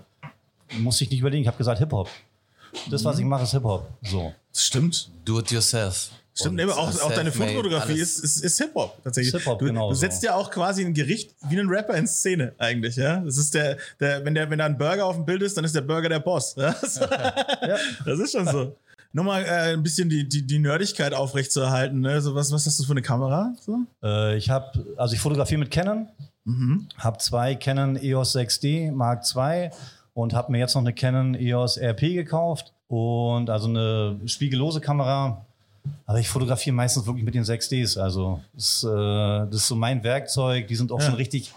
Muss 0.77 1.01
ich 1.01 1.09
nicht 1.09 1.21
überlegen. 1.21 1.41
Ich 1.41 1.47
habe 1.47 1.57
gesagt 1.57 1.79
Hip-Hop. 1.79 2.09
Das, 2.91 3.03
was 3.05 3.17
ich 3.17 3.25
mache, 3.25 3.43
ist 3.43 3.51
Hip-Hop. 3.51 3.87
So. 4.03 4.33
Das 4.57 4.65
stimmt. 4.65 5.11
Do 5.23 5.37
it 5.37 5.51
yourself. 5.51 6.09
Stimmt, 6.33 6.59
aber 6.59 6.75
auch, 6.75 6.89
auch 7.01 7.13
deine 7.13 7.31
Fotografie 7.31 7.99
ist, 7.99 8.17
ist, 8.17 8.43
ist 8.43 8.57
Hip-Hop 8.57 9.03
tatsächlich. 9.03 9.31
Ist 9.31 9.41
Hip-Hop, 9.41 9.59
du, 9.59 9.65
genau 9.65 9.89
du 9.89 9.93
so. 9.93 10.01
setzt 10.01 10.23
ja 10.23 10.33
auch 10.33 10.49
quasi 10.49 10.83
ein 10.83 10.95
Gericht 10.95 11.35
wie 11.47 11.59
einen 11.59 11.69
Rapper 11.69 11.93
in 11.93 12.07
Szene 12.07 12.55
eigentlich, 12.57 12.95
ja. 12.95 13.17
Das 13.19 13.37
ist 13.37 13.53
der, 13.53 13.77
der, 13.99 14.25
wenn 14.25 14.33
der, 14.33 14.49
wenn 14.49 14.57
da 14.57 14.65
ein 14.65 14.75
Burger 14.75 15.05
auf 15.05 15.15
dem 15.15 15.25
Bild 15.25 15.43
ist, 15.43 15.57
dann 15.57 15.63
ist 15.63 15.75
der 15.75 15.81
Burger 15.81 16.09
der 16.09 16.21
Boss. 16.21 16.55
Ja? 16.57 16.75
Das, 16.81 16.99
das 18.03 18.19
ist 18.19 18.31
schon 18.31 18.47
so. 18.47 18.75
Nochmal 19.13 19.43
äh, 19.43 19.73
ein 19.73 19.83
bisschen 19.83 20.09
die, 20.09 20.27
die, 20.27 20.47
die 20.47 20.57
Nerdigkeit 20.57 21.13
aufrechtzuerhalten. 21.13 21.99
Ne? 21.99 22.19
So, 22.19 22.33
was, 22.33 22.51
was 22.51 22.65
hast 22.65 22.79
du 22.79 22.83
für 22.83 22.93
eine 22.93 23.03
Kamera? 23.03 23.53
So? 23.61 23.81
Äh, 24.01 24.37
ich 24.37 24.49
habe, 24.49 24.87
also 24.97 25.13
ich 25.13 25.19
fotografiere 25.19 25.59
mit 25.59 25.69
Canon, 25.69 26.07
habe 26.97 27.19
zwei 27.19 27.53
Canon 27.53 27.95
EOS 27.95 28.35
6D 28.35 28.91
Mark 28.91 29.23
II 29.35 29.69
und 30.15 30.33
habe 30.33 30.51
mir 30.51 30.57
jetzt 30.57 30.73
noch 30.73 30.81
eine 30.81 30.93
Canon 30.93 31.35
EOS 31.35 31.77
RP 31.77 32.15
gekauft 32.15 32.73
und 32.87 33.49
also 33.49 33.67
eine 33.67 34.19
spiegellose 34.25 34.81
Kamera. 34.81 35.45
Aber 36.05 36.19
ich 36.19 36.27
fotografiere 36.29 36.75
meistens 36.75 37.05
wirklich 37.05 37.23
mit 37.25 37.33
den 37.35 37.43
6Ds. 37.43 37.97
Also 37.99 38.41
das, 38.53 38.83
äh, 38.83 38.87
das 38.87 39.55
ist 39.55 39.67
so 39.67 39.75
mein 39.75 40.03
Werkzeug. 40.03 40.67
Die 40.67 40.75
sind 40.75 40.91
auch 40.91 40.99
Ja. 40.99 41.05
schon 41.05 41.15
richtig 41.15 41.53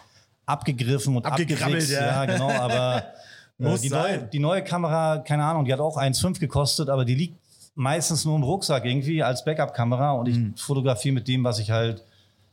abgegriffen 0.47 1.17
und 1.17 1.27
Abgekrabbelt, 1.27 1.63
abgewichst. 1.83 1.91
ja. 1.93 2.07
Ja, 2.07 2.25
genau. 2.27 2.51
Aber 2.51 3.05
äh, 3.59 3.79
die, 3.79 3.91
neue, 3.91 4.19
die 4.33 4.39
neue 4.39 4.63
Kamera, 4.65 5.19
keine 5.19 5.45
Ahnung, 5.45 5.65
die 5.65 5.73
hat 5.73 5.81
auch 5.81 5.97
1,5 5.97 6.39
gekostet, 6.41 6.89
aber 6.89 7.05
die 7.05 7.15
liegt 7.15 7.37
meistens 7.75 8.25
nur 8.25 8.37
im 8.37 8.43
Rucksack 8.43 8.85
irgendwie 8.85 9.23
als 9.23 9.45
Backup-Kamera 9.45 10.13
und 10.13 10.27
ich 10.29 10.61
fotografiere 10.61 11.15
mit 11.15 11.29
dem, 11.29 11.45
was 11.45 11.59
ich 11.59 11.71
halt 11.71 12.03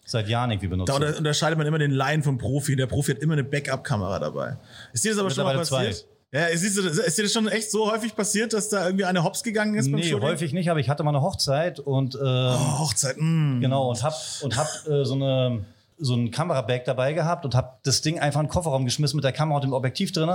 seit 0.06 0.30
Jahren 0.30 0.52
irgendwie 0.52 0.68
benutze. 0.68 0.92
Da 0.92 0.96
unter- 1.06 1.18
unterscheidet 1.18 1.58
man 1.58 1.68
immer 1.68 1.80
den 1.80 1.92
Laien 1.92 2.24
vom 2.24 2.38
Profi. 2.38 2.76
Der 2.76 2.86
Profi 2.88 3.12
hat 3.13 3.20
immer 3.22 3.34
eine 3.34 3.44
Backup-Kamera 3.44 4.20
dabei. 4.20 4.58
Ist 4.94 5.04
dir 5.04 5.12
das 5.12 5.20
aber 5.20 5.30
schon 5.32 5.44
mal 5.44 5.56
passiert? 5.58 6.06
Ja, 6.34 6.46
ist, 6.48 6.62
ist, 6.63 6.78
ist 6.78 7.18
dir 7.18 7.24
das 7.24 7.32
schon 7.32 7.48
echt 7.48 7.72
so 7.72 7.90
häufig 7.90 8.13
passiert, 8.16 8.52
dass 8.52 8.68
da 8.70 8.86
irgendwie 8.86 9.06
eine 9.06 9.24
Hops 9.24 9.44
gegangen 9.44 9.76
ist 9.76 9.88
Nee, 9.88 10.13
häufig 10.22 10.52
nicht, 10.52 10.70
aber 10.70 10.80
ich 10.82 10.90
hatte 10.90 11.04
mal 11.04 11.12
eine 11.12 11.22
Hochzeit 11.22 11.80
und 11.80 12.16
äh, 12.16 12.18
Oh, 12.22 12.80
Hochzeit, 12.80 13.16
mm. 13.18 13.62
genau 13.62 13.90
und 13.90 14.04
hab 14.04 14.13
und 14.42 14.58
hab 14.58 14.68
äh, 14.88 15.06
so 15.06 15.13
eine 15.13 15.66
so 16.00 16.13
ein 16.16 16.30
Kamerabag 16.30 16.84
dabei 16.86 17.13
gehabt 17.13 17.44
und 17.44 17.56
hab 17.56 17.82
das 17.84 18.02
Ding 18.02 18.20
einfach 18.20 18.40
in 18.42 18.46
den 18.46 18.52
Kofferraum 18.52 18.86
geschmissen 18.86 19.16
mit 19.18 19.24
der 19.24 19.32
Kamera 19.32 19.56
und 19.56 19.63
dem 19.63 19.74
Objektiv 19.74 20.12
drin, 20.12 20.30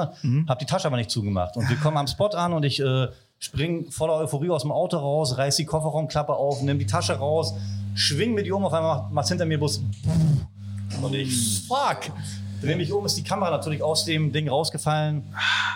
hab 0.48 0.58
die 0.58 0.66
Tasche 0.66 0.88
aber 0.88 0.96
nicht 0.96 1.08
zugemacht. 1.10 1.56
Und 1.56 1.68
wir 1.68 1.76
kommen 1.76 1.96
am 1.98 2.08
Spot 2.08 2.26
an 2.30 2.52
und 2.52 2.64
ich 2.64 2.80
äh, 2.80 3.06
spring 3.38 3.88
voller 3.92 4.14
Euphorie 4.14 4.50
aus 4.50 4.62
dem 4.62 4.72
Auto 4.72 4.96
raus, 4.96 5.38
reiß 5.38 5.54
die 5.54 5.64
Kofferraumklappe 5.64 6.32
auf, 6.34 6.62
nimm 6.62 6.80
die 6.80 6.86
Tasche 6.86 7.12
raus, 7.12 7.54
schwing 7.94 8.34
mir 8.34 8.42
die 8.42 8.50
um, 8.50 8.64
auf 8.64 8.72
einmal 8.72 9.02
macht- 9.02 9.12
macht's 9.12 9.28
hinter 9.28 9.44
mir 9.44 9.60
Bus. 9.60 9.80
Und 11.00 11.14
ich 11.14 11.62
fuck 11.68 12.10
dreh 12.62 12.76
mich 12.76 12.92
um, 12.92 13.04
ist 13.04 13.16
die 13.16 13.24
Kamera 13.24 13.50
natürlich 13.50 13.82
aus 13.82 14.04
dem 14.04 14.32
Ding 14.32 14.48
rausgefallen, 14.48 15.22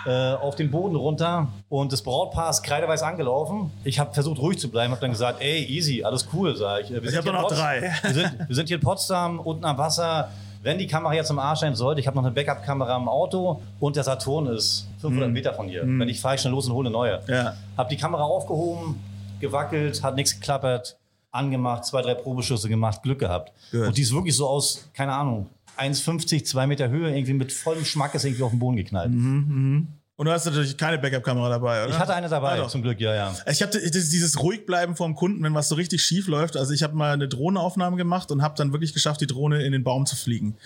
äh, 0.05 0.33
auf 0.33 0.55
den 0.55 0.71
Boden 0.71 0.95
runter 0.95 1.47
und 1.69 1.91
das 1.91 2.01
Brautpaar 2.01 2.49
ist 2.49 2.63
kreideweiß 2.63 3.03
angelaufen. 3.03 3.71
Ich 3.83 3.99
habe 3.99 4.13
versucht 4.13 4.39
ruhig 4.39 4.59
zu 4.59 4.69
bleiben, 4.69 4.91
habe 4.91 5.01
dann 5.01 5.11
gesagt, 5.11 5.41
ey, 5.41 5.65
easy, 5.65 6.03
alles 6.03 6.27
cool, 6.33 6.55
sag 6.55 6.83
ich. 6.83 6.89
Wir 6.89 7.01
sind 7.01 7.17
hab 7.17 7.23
hier 7.23 7.31
doch 7.33 7.39
in 7.39 7.43
noch 7.43 7.51
drei. 7.51 7.93
Wir 8.03 8.13
sind, 8.13 8.47
wir 8.47 8.55
sind 8.55 8.67
hier 8.67 8.77
in 8.77 8.83
Potsdam, 8.83 9.39
unten 9.39 9.65
am 9.65 9.77
Wasser. 9.77 10.29
Wenn 10.63 10.77
die 10.77 10.87
Kamera 10.87 11.13
jetzt 11.13 11.29
im 11.29 11.39
Arsch 11.39 11.59
sein 11.59 11.75
sollte, 11.75 12.01
ich 12.01 12.07
habe 12.07 12.17
noch 12.17 12.23
eine 12.23 12.33
Backup-Kamera 12.33 12.97
im 12.97 13.07
Auto 13.07 13.61
und 13.79 13.95
der 13.95 14.03
Saturn 14.03 14.47
ist 14.47 14.87
500 15.01 15.29
Meter 15.31 15.53
von 15.53 15.67
hier. 15.67 15.83
Wenn 15.83 16.09
ich 16.09 16.19
fahre 16.19 16.35
ich 16.35 16.41
schnell 16.41 16.53
los 16.53 16.67
und 16.67 16.73
hole 16.73 16.87
eine 16.87 16.93
neue. 16.93 17.21
Ja. 17.27 17.53
Hab 17.77 17.89
die 17.89 17.97
Kamera 17.97 18.23
aufgehoben, 18.23 18.99
gewackelt, 19.39 20.03
hat 20.03 20.15
nichts 20.15 20.33
geklappert, 20.33 20.97
angemacht, 21.31 21.85
zwei, 21.85 22.01
drei 22.01 22.15
Probeschüsse 22.15 22.67
gemacht, 22.67 23.03
Glück 23.03 23.19
gehabt. 23.19 23.53
Gut. 23.71 23.87
Und 23.87 23.97
die 23.97 24.01
ist 24.01 24.13
wirklich 24.13 24.35
so 24.35 24.47
aus, 24.47 24.89
keine 24.93 25.13
Ahnung, 25.13 25.47
1,50, 25.77 26.45
2 26.45 26.67
Meter 26.67 26.89
Höhe, 26.89 27.09
irgendwie 27.09 27.33
mit 27.33 27.51
vollem 27.51 27.85
Schmackes 27.85 28.23
irgendwie 28.23 28.43
auf 28.43 28.51
den 28.51 28.59
Boden 28.59 28.77
geknallt. 28.77 29.11
Und 30.19 30.25
du 30.25 30.31
hast 30.31 30.45
natürlich 30.45 30.75
keine 30.77 30.97
Backup-Kamera 30.97 31.47
dabei, 31.47 31.83
oder? 31.83 31.93
Ich 31.93 31.99
hatte 31.99 32.15
eine 32.15 32.27
dabei, 32.27 32.59
Ah, 32.59 32.67
zum 32.67 32.81
Glück, 32.81 32.99
ja, 32.99 33.13
ja. 33.13 33.35
Ich 33.51 33.61
habe 33.61 33.71
dieses 33.79 34.41
Ruhigbleiben 34.41 34.95
vom 34.95 35.13
Kunden, 35.13 35.43
wenn 35.43 35.53
was 35.53 35.69
so 35.69 35.75
richtig 35.75 36.01
schief 36.01 36.27
läuft. 36.27 36.57
Also 36.57 36.73
ich 36.73 36.81
habe 36.81 36.95
mal 36.95 37.13
eine 37.13 37.27
Drohnenaufnahme 37.27 37.97
gemacht 37.97 38.31
und 38.31 38.41
habe 38.41 38.55
dann 38.57 38.73
wirklich 38.73 38.93
geschafft, 38.93 39.21
die 39.21 39.27
Drohne 39.27 39.61
in 39.61 39.73
den 39.73 39.83
Baum 39.83 40.07
zu 40.07 40.15
fliegen. 40.15 40.57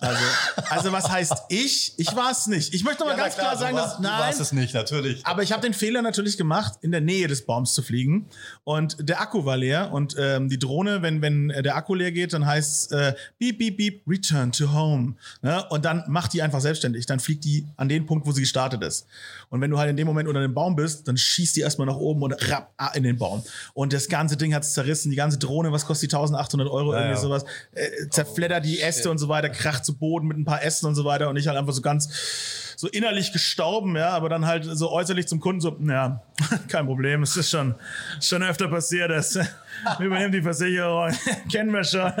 Also, 0.00 0.24
also 0.70 0.92
was 0.92 1.10
heißt 1.10 1.34
ich? 1.48 1.94
Ich 1.96 2.14
war 2.14 2.30
es 2.30 2.46
nicht. 2.46 2.72
Ich 2.72 2.84
möchte 2.84 3.00
noch 3.00 3.08
mal 3.08 3.16
ganz 3.16 3.34
klar, 3.34 3.56
sagen, 3.56 3.76
dass 3.76 3.98
nein. 3.98 4.32
es 4.38 4.52
nicht, 4.52 4.72
natürlich. 4.72 5.26
Aber 5.26 5.42
ich 5.42 5.50
habe 5.50 5.60
den 5.60 5.74
Fehler 5.74 6.02
natürlich 6.02 6.36
gemacht, 6.36 6.74
in 6.82 6.92
der 6.92 7.00
Nähe 7.00 7.26
des 7.26 7.44
Baums 7.44 7.74
zu 7.74 7.82
fliegen. 7.82 8.28
Und 8.62 9.08
der 9.08 9.20
Akku 9.20 9.44
war 9.44 9.56
leer. 9.56 9.90
Und 9.92 10.14
ähm, 10.16 10.48
die 10.48 10.58
Drohne, 10.58 11.02
wenn, 11.02 11.20
wenn 11.20 11.50
äh, 11.50 11.64
der 11.64 11.74
Akku 11.74 11.96
leer 11.96 12.12
geht, 12.12 12.32
dann 12.32 12.46
heißt 12.46 12.92
äh, 12.92 13.14
beep, 13.40 13.58
beep, 13.58 13.76
beep, 13.76 14.02
return 14.06 14.52
to 14.52 14.72
home. 14.72 15.14
Ne? 15.42 15.64
Und 15.70 15.84
dann 15.84 16.04
macht 16.06 16.32
die 16.32 16.42
einfach 16.42 16.60
selbstständig. 16.60 17.06
Dann 17.06 17.18
fliegt 17.18 17.44
die 17.44 17.66
an 17.76 17.88
den 17.88 18.06
Punkt, 18.06 18.24
wo 18.24 18.30
sie 18.30 18.42
gestartet 18.42 18.84
ist. 18.84 19.04
Und 19.50 19.60
wenn 19.60 19.70
du 19.70 19.78
halt 19.78 19.90
in 19.90 19.96
dem 19.96 20.06
Moment 20.06 20.28
unter 20.28 20.42
dem 20.42 20.54
Baum 20.54 20.76
bist, 20.76 21.08
dann 21.08 21.16
schießt 21.16 21.56
die 21.56 21.62
erstmal 21.62 21.88
nach 21.88 21.96
oben 21.96 22.22
und 22.22 22.34
rapp 22.48 22.72
ah, 22.76 22.92
in 22.94 23.02
den 23.02 23.18
Baum. 23.18 23.42
Und 23.74 23.92
das 23.92 24.08
ganze 24.08 24.36
Ding 24.36 24.54
hat 24.54 24.64
zerrissen. 24.64 25.10
Die 25.10 25.16
ganze 25.16 25.38
Drohne, 25.38 25.72
was 25.72 25.86
kostet 25.86 26.12
die 26.12 26.14
1800 26.14 26.70
Euro, 26.70 26.92
Ja, 26.92 27.00
irgendwie 27.00 27.16
ja. 27.16 27.20
sowas, 27.20 27.44
äh, 27.72 28.08
zerfleddert 28.10 28.64
die 28.64 28.80
Äste 28.80 29.10
und 29.10 29.18
so 29.18 29.28
weiter, 29.28 29.48
kracht 29.48 29.87
zu 29.88 29.98
Boden 29.98 30.28
mit 30.28 30.36
ein 30.36 30.44
paar 30.44 30.62
Ästen 30.62 30.86
und 30.86 30.94
so 30.94 31.04
weiter. 31.04 31.28
Und 31.28 31.36
ich 31.36 31.48
halt 31.48 31.58
einfach 31.58 31.72
so 31.72 31.82
ganz 31.82 32.67
so 32.78 32.86
innerlich 32.86 33.32
gestorben, 33.32 33.96
ja, 33.96 34.10
aber 34.10 34.28
dann 34.28 34.46
halt 34.46 34.64
so 34.64 34.92
äußerlich 34.92 35.26
zum 35.26 35.40
Kunden 35.40 35.60
so, 35.60 35.76
ja, 35.80 36.22
kein 36.68 36.86
Problem, 36.86 37.24
es 37.24 37.36
ist 37.36 37.50
schon, 37.50 37.74
schon 38.20 38.40
öfter 38.44 38.68
passiert, 38.68 39.10
das 39.10 39.34
wir 39.98 40.06
übernehmen 40.06 40.30
die 40.30 40.42
Versicherung, 40.42 41.10
kennen 41.52 41.72
wir 41.72 41.82
schon. 41.82 42.12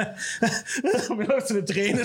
Mir 1.16 1.26
läuft 1.26 1.48
so 1.48 1.54
eine 1.54 1.64
Träne. 1.64 2.00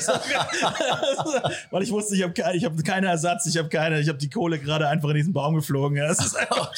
Weil 1.72 1.84
ich 1.84 1.92
wusste, 1.92 2.16
ich 2.16 2.22
habe 2.22 2.34
keine, 2.34 2.56
ich 2.56 2.66
hab 2.66 2.84
keinen 2.84 3.06
Ersatz, 3.06 3.48
ich 3.48 3.58
habe 3.58 3.70
keine, 3.70 4.00
ich 4.00 4.08
habe 4.08 4.20
die 4.20 4.30
Kohle 4.30 4.60
gerade 4.60 4.88
einfach 4.88 5.10
in 5.10 5.16
diesen 5.16 5.34
Baum 5.34 5.56
geflogen. 5.56 5.98
Ja, 5.98 6.08
das 6.08 6.24
ist 6.24 6.36
einfach 6.36 6.72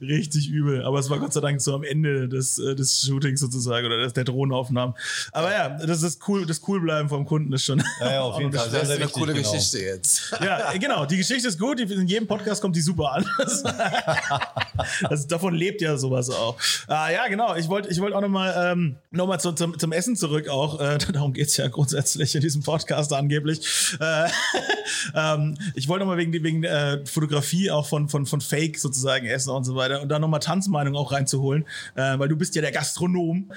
richtig 0.00 0.48
übel. 0.50 0.84
Aber 0.84 0.98
es 0.98 1.08
war 1.08 1.18
Gott 1.18 1.32
sei 1.32 1.40
Dank 1.40 1.60
so 1.60 1.74
am 1.74 1.84
Ende 1.84 2.28
des, 2.28 2.58
äh, 2.58 2.74
des 2.74 3.02
Shootings 3.06 3.40
sozusagen 3.40 3.86
oder 3.86 3.98
des, 3.98 4.12
der 4.12 4.24
Drohnenaufnahmen. 4.24 4.94
Aber 5.32 5.52
ja, 5.52 5.70
das 5.70 6.02
ist 6.02 6.26
cool, 6.28 6.46
das 6.46 6.60
Coolbleiben 6.60 7.08
vom 7.08 7.24
Kunden 7.24 7.52
ist 7.52 7.64
schon. 7.64 7.82
Ja, 8.00 8.12
ja 8.12 8.20
auf 8.20 8.38
jeden 8.38 8.52
Fall. 8.52 8.68
Das 8.70 8.84
ist 8.84 8.90
eine 8.90 9.08
coole 9.08 9.32
genau. 9.32 9.50
Geschichte 9.50 9.80
jetzt. 9.80 10.32
Ja, 10.42 10.72
genau. 10.78 10.97
Die 11.06 11.16
Geschichte 11.16 11.48
ist 11.48 11.58
gut. 11.58 11.80
In 11.80 12.06
jedem 12.06 12.26
Podcast 12.26 12.62
kommt 12.62 12.76
die 12.76 12.80
super 12.80 13.12
an. 13.12 13.26
Das, 15.08 15.26
davon 15.26 15.54
lebt 15.54 15.80
ja 15.80 15.96
sowas 15.96 16.30
auch. 16.30 16.56
Ah, 16.86 17.10
ja, 17.10 17.26
genau. 17.26 17.56
Ich 17.56 17.68
wollte 17.68 17.88
ich 17.88 18.00
wollt 18.00 18.14
auch 18.14 18.20
nochmal 18.20 18.72
ähm, 18.72 18.96
noch 19.10 19.26
mal 19.26 19.38
zu, 19.40 19.50
zum, 19.52 19.76
zum 19.76 19.90
Essen 19.92 20.14
zurück 20.14 20.48
auch. 20.48 20.80
Äh, 20.80 20.98
darum 21.12 21.32
geht's 21.32 21.56
ja 21.56 21.66
grundsätzlich 21.66 22.34
in 22.34 22.40
diesem 22.40 22.62
Podcast 22.62 23.12
angeblich. 23.12 23.96
Äh, 24.00 24.28
ähm, 25.14 25.58
ich 25.74 25.88
wollte 25.88 26.04
nochmal 26.04 26.18
wegen, 26.18 26.32
wegen 26.32 26.62
äh, 26.62 27.04
Fotografie 27.06 27.70
auch 27.70 27.86
von, 27.86 28.08
von, 28.08 28.26
von 28.26 28.40
Fake 28.40 28.78
sozusagen 28.78 29.26
Essen 29.26 29.50
und 29.50 29.64
so 29.64 29.74
weiter 29.74 30.00
und 30.00 30.08
da 30.08 30.18
nochmal 30.18 30.40
Tanzmeinung 30.40 30.94
auch 30.94 31.10
reinzuholen, 31.10 31.66
äh, 31.96 32.18
weil 32.18 32.28
du 32.28 32.36
bist 32.36 32.54
ja 32.54 32.62
der 32.62 32.72
Gastronom 32.72 33.50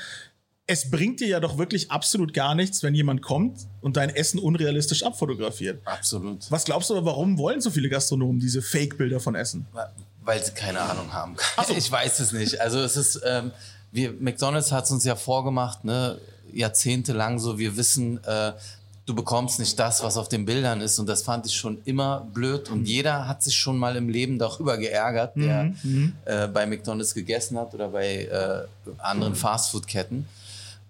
es 0.67 0.89
bringt 0.89 1.19
dir 1.19 1.28
ja 1.28 1.39
doch 1.39 1.58
wirklich 1.58 1.91
absolut 1.91 2.34
gar 2.34 2.56
nichts, 2.56 2.82
wenn 2.84 2.95
jemand 2.95 3.21
kommt 3.21 3.67
und 3.82 3.97
dein 3.97 4.10
Essen 4.10 4.39
unrealistisch 4.39 5.04
abfotografiert. 5.04 5.82
Absolut. 5.86 6.50
Was 6.50 6.65
glaubst 6.65 6.89
du, 6.89 7.06
warum 7.06 7.38
wollen 7.38 7.62
so 7.62 7.69
viele 7.69 7.89
Gastronomen 7.89 8.39
diese 8.39 8.62
Fake-Bilder 8.62 9.19
von 9.19 9.36
Essen? 9.36 9.65
Weil 10.24 10.43
sie 10.43 10.52
keine 10.52 10.80
Ahnung 10.80 11.12
haben. 11.12 11.36
Ich 11.76 11.91
weiß 11.91 12.19
es 12.19 12.32
nicht. 12.32 12.62
Also 12.62 12.80
es 12.80 12.95
ist, 12.95 13.21
ähm, 13.26 13.52
wir, 13.91 14.13
McDonalds 14.13 14.71
hat 14.71 14.86
es 14.86 14.91
uns 14.91 15.04
ja 15.04 15.15
vorgemacht, 15.15 15.84
ne, 15.84 16.19
jahrzehntelang 16.54 17.39
so, 17.39 17.58
wir 17.58 17.76
wissen, 17.76 18.24
äh, 18.24 18.54
du 19.06 19.15
bekommst 19.15 19.60
nicht 19.60 19.78
das, 19.80 20.04
was 20.04 20.15
auf 20.15 20.30
den 20.30 20.45
Bildern 20.45 20.80
ist. 20.80 21.00
Und 21.00 21.08
das 21.08 21.24
fand 21.24 21.45
ich 21.47 21.56
schon 21.56 21.80
immer 21.86 22.28
blöd. 22.34 22.69
Und 22.69 22.86
jeder 22.86 23.28
hat 23.28 23.43
sich 23.43 23.56
schon 23.56 23.78
mal 23.78 23.95
im 23.95 24.10
Leben 24.10 24.39
darüber 24.39 24.78
geärgert, 24.78 25.36
der 25.36 25.74
äh, 26.26 26.47
bei 26.47 26.65
McDonalds 26.65 27.13
gegessen 27.13 27.58
hat 27.58 27.74
oder 27.74 27.89
bei 27.89 28.26
äh, 28.26 28.63
anderen 29.00 29.36
Fastfood-Ketten. 29.36 30.28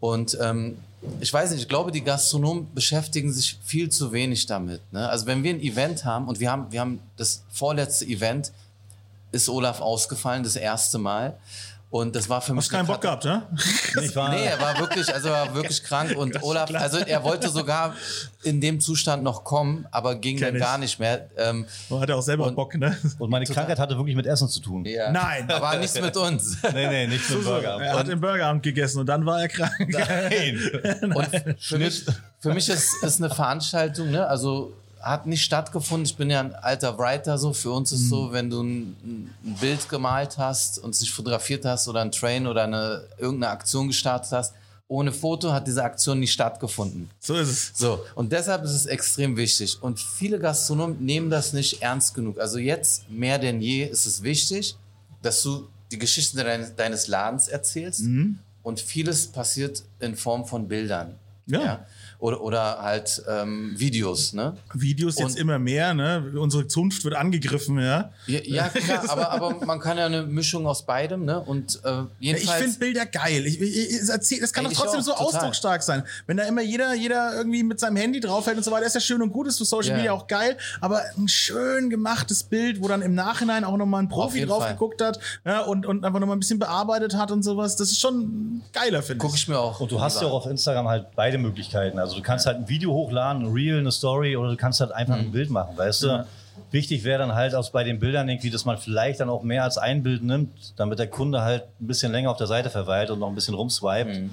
Und 0.01 0.37
ähm, 0.41 0.77
ich 1.21 1.31
weiß 1.31 1.51
nicht, 1.51 1.61
ich 1.61 1.69
glaube, 1.69 1.91
die 1.91 2.03
Gastronomen 2.03 2.67
beschäftigen 2.73 3.31
sich 3.31 3.57
viel 3.63 3.89
zu 3.89 4.11
wenig 4.11 4.47
damit. 4.47 4.81
Ne? 4.91 5.07
Also 5.07 5.25
wenn 5.27 5.43
wir 5.43 5.53
ein 5.53 5.61
Event 5.61 6.03
haben 6.03 6.27
und 6.27 6.41
wir 6.41 6.51
haben, 6.51 6.71
wir 6.71 6.81
haben 6.81 6.99
das 7.15 7.43
vorletzte 7.51 8.05
Event, 8.05 8.51
ist 9.31 9.47
Olaf 9.47 9.79
ausgefallen, 9.79 10.43
das 10.43 10.57
erste 10.57 10.97
Mal. 10.97 11.37
Und 11.91 12.15
das 12.15 12.30
war 12.30 12.39
für 12.41 12.54
mich. 12.54 12.63
Hast 12.63 12.69
keinen 12.69 12.80
eine 12.86 12.88
Bock 12.88 13.01
gehabt, 13.01 13.25
ne? 13.25 13.43
Ich 14.01 14.15
war, 14.15 14.30
Nee, 14.30 14.45
er 14.45 14.60
war 14.62 14.80
wirklich, 14.80 15.13
also 15.13 15.27
er 15.27 15.34
war 15.34 15.54
wirklich 15.56 15.84
krank 15.89 16.15
und 16.15 16.41
Olaf, 16.41 16.73
also 16.73 16.97
er 16.99 17.21
wollte 17.23 17.49
sogar 17.49 17.93
in 18.43 18.62
dem 18.62 18.80
Zustand 18.80 19.23
noch 19.23 19.43
kommen, 19.43 19.86
aber 19.91 20.15
ging 20.15 20.38
Kenn 20.38 20.47
dann 20.47 20.56
ich. 20.56 20.62
gar 20.62 20.77
nicht 20.77 20.99
mehr. 20.99 21.27
Ähm, 21.38 21.65
Man 21.89 21.99
hat 21.99 22.08
ja 22.08 22.15
auch 22.15 22.21
selber 22.21 22.45
Und- 22.47 22.56
Bock, 22.56 22.75
ne? 22.75 22.97
und 23.19 23.30
meine 23.30 23.45
Krankheit 23.45 23.77
hatte 23.77 23.97
wirklich 23.97 24.15
mit 24.15 24.25
Essen 24.25 24.47
zu 24.47 24.62
tun. 24.62 24.86
ja. 24.86 25.12
Nein. 25.12 25.51
Aber 25.51 25.75
nichts 25.77 25.99
mit 25.99 26.15
uns. 26.15 26.58
Nee, 26.73 26.88
nee, 26.88 27.08
nicht 27.08 27.30
mit 27.30 27.43
Burger. 27.43 27.82
Er 27.82 27.99
hat 27.99 28.08
den 28.08 28.21
Burgerabend 28.21 28.63
gegessen 28.63 28.99
und 29.01 29.06
dann 29.08 29.25
war 29.25 29.41
er 29.41 29.49
krank. 29.49 29.73
Nein. 29.89 31.12
Und 31.13 31.27
für 31.60 31.77
mich, 31.77 32.06
für 32.39 32.54
mich 32.54 32.69
ist, 32.69 33.04
ist 33.04 33.21
eine 33.21 33.30
Veranstaltung, 33.30 34.12
ne? 34.12 34.25
also 34.25 34.73
hat 35.01 35.25
nicht 35.25 35.43
stattgefunden. 35.43 36.05
Ich 36.05 36.15
bin 36.15 36.29
ja 36.29 36.39
ein 36.39 36.53
alter 36.55 36.97
Writer, 36.97 37.37
so. 37.37 37.53
Für 37.53 37.71
uns 37.71 37.91
ist 37.91 38.09
so, 38.09 38.31
wenn 38.31 38.49
du 38.49 38.61
ein, 38.61 39.29
ein 39.43 39.55
Bild 39.59 39.89
gemalt 39.89 40.37
hast 40.37 40.79
und 40.79 40.91
es 40.91 41.01
nicht 41.01 41.13
fotografiert 41.13 41.65
hast 41.65 41.87
oder 41.87 42.01
ein 42.01 42.11
Train 42.11 42.47
oder 42.47 42.63
eine, 42.63 43.03
irgendeine 43.17 43.51
Aktion 43.51 43.87
gestartet 43.87 44.31
hast, 44.31 44.53
ohne 44.87 45.13
Foto 45.13 45.53
hat 45.53 45.67
diese 45.67 45.83
Aktion 45.83 46.19
nicht 46.19 46.33
stattgefunden. 46.33 47.09
So 47.19 47.35
ist 47.35 47.49
es. 47.49 47.71
So, 47.75 48.03
und 48.15 48.31
deshalb 48.33 48.63
ist 48.65 48.71
es 48.71 48.85
extrem 48.85 49.37
wichtig. 49.37 49.81
Und 49.81 49.99
viele 49.99 50.37
Gastronomen 50.37 51.03
nehmen 51.03 51.29
das 51.29 51.53
nicht 51.53 51.81
ernst 51.81 52.13
genug. 52.13 52.39
Also 52.39 52.57
jetzt 52.57 53.09
mehr 53.09 53.39
denn 53.39 53.61
je 53.61 53.85
ist 53.85 54.05
es 54.05 54.21
wichtig, 54.21 54.75
dass 55.21 55.41
du 55.43 55.69
die 55.91 55.97
Geschichte 55.97 56.43
deines, 56.43 56.75
deines 56.75 57.07
Ladens 57.07 57.47
erzählst. 57.47 58.01
Und 58.63 58.79
vieles 58.81 59.27
passiert 59.27 59.83
in 59.99 60.15
Form 60.15 60.45
von 60.45 60.67
Bildern. 60.67 61.15
Ja. 61.45 61.85
Oder, 62.21 62.39
oder 62.41 62.81
halt 62.84 63.21
ähm, 63.27 63.73
Videos, 63.75 64.34
ne? 64.34 64.55
Videos 64.75 65.17
jetzt 65.17 65.31
Und- 65.31 65.39
immer 65.39 65.57
mehr, 65.57 65.95
ne? 65.95 66.31
Unsere 66.39 66.67
Zunft 66.67 67.03
wird 67.03 67.15
angegriffen, 67.15 67.79
ja. 67.79 68.12
Ja, 68.27 68.39
ja 68.43 68.69
klar, 68.73 69.03
aber, 69.10 69.31
aber 69.31 69.65
man 69.65 69.79
kann 69.79 69.97
ja 69.97 70.05
eine 70.05 70.21
Mischung 70.21 70.67
aus 70.67 70.86
beidem, 70.86 71.25
ne? 71.25 71.39
Und 71.39 71.79
äh, 71.84 72.01
Ich 72.19 72.27
jedenfalls. 72.27 72.62
finde 72.62 72.77
Bilder 72.79 73.05
geil. 73.07 73.47
Ich, 73.47 73.60
ich, 73.60 73.75
ich, 73.89 74.07
erzähl, 74.07 74.39
das 74.39 74.53
kann 74.53 74.65
Ey, 74.65 74.69
doch 74.69 74.71
ich 74.73 74.77
trotzdem 74.77 74.99
auch, 74.99 75.03
so 75.03 75.12
total. 75.13 75.25
ausdrucksstark 75.25 75.81
sein. 75.81 76.03
Wenn 76.27 76.38
da 76.38 76.43
immer 76.43 76.62
jeder, 76.62 76.93
jeder 76.93 77.34
irgendwie 77.36 77.63
mit 77.63 77.79
seinem 77.79 77.95
Handy 77.95 78.19
draufhält 78.19 78.55
und 78.55 78.63
so 78.63 78.69
weiter, 78.69 78.86
ist 78.86 78.93
ja 78.93 79.01
schön 79.01 79.23
und 79.23 79.31
gut, 79.31 79.47
ist 79.47 79.57
für 79.57 79.65
Social 79.65 79.89
Ja. 79.89 79.97
Media 79.97 80.12
auch 80.13 80.27
geil. 80.27 80.57
Aber 80.79 81.01
ein 81.17 81.27
schön 81.27 81.89
gemachtes 81.89 82.43
Bild, 82.43 82.84
wo 82.84 82.88
dann 82.88 83.01
im 83.01 83.15
Nachhinein 83.15 83.63
auch 83.63 83.77
nochmal 83.77 84.03
ein 84.03 84.10
Profi 84.10 84.45
drauf 84.45 84.62
Fall. 84.62 84.73
geguckt 84.73 85.01
hat 85.01 85.19
ja, 85.43 85.62
und, 85.62 85.88
und 85.88 86.05
einfach 86.05 86.19
nochmal 86.19 86.36
ein 86.38 86.39
bisschen 86.39 86.60
bearbeitet 86.60 87.15
hat 87.17 87.31
und 87.31 87.41
sowas, 87.41 87.77
das 87.77 87.89
ist 87.89 87.99
schon 87.99 88.62
geiler, 88.73 89.01
finde 89.01 89.17
Gucke 89.23 89.34
ich. 89.36 89.41
ich 89.41 89.47
mir 89.47 89.57
auch. 89.57 89.79
Und 89.79 89.91
du 89.91 89.99
hast 89.99 90.21
ja 90.21 90.27
auch 90.27 90.34
auf 90.34 90.45
Instagram 90.45 90.88
halt 90.88 91.07
beide 91.15 91.39
Möglichkeiten. 91.39 91.97
Also 91.97 92.11
du 92.17 92.24
kannst 92.24 92.45
halt 92.45 92.58
ein 92.58 92.69
Video 92.69 92.91
hochladen, 92.93 93.43
ein 93.43 93.54
Reel, 93.54 93.80
eine 93.80 93.91
Story 93.91 94.36
oder 94.36 94.50
du 94.50 94.58
kannst 94.58 94.80
halt 94.80 94.91
einfach 94.91 95.15
ein 95.15 95.32
Bild 95.32 95.50
machen, 95.50 95.78
weißt 95.78 96.04
du? 96.04 96.26
Wichtig 96.71 97.04
wäre 97.04 97.19
dann 97.19 97.34
halt 97.34 97.54
aus 97.54 97.71
bei 97.71 97.84
den 97.84 98.00
Bildern 98.00 98.30
irgendwie, 98.30 98.50
dass 98.50 98.65
man 98.65 98.78
vielleicht 98.78 99.19
dann 99.19 99.30
auch 99.30 99.43
mehr 99.43 99.63
als 99.63 99.78
ein 99.78 100.04
Bild 100.04 100.24
nimmt, 100.24 100.74
damit 100.78 101.00
der 101.00 101.08
Kunde 101.08 101.41
halt 101.41 101.63
ein 101.82 101.88
bisschen 101.88 102.12
länger 102.12 102.32
auf 102.32 102.38
der 102.38 102.47
Seite 102.47 102.69
verweilt 102.69 103.10
und 103.10 103.19
noch 103.19 103.28
ein 103.28 103.36
bisschen 103.36 103.56
rumswiped. 103.56 104.30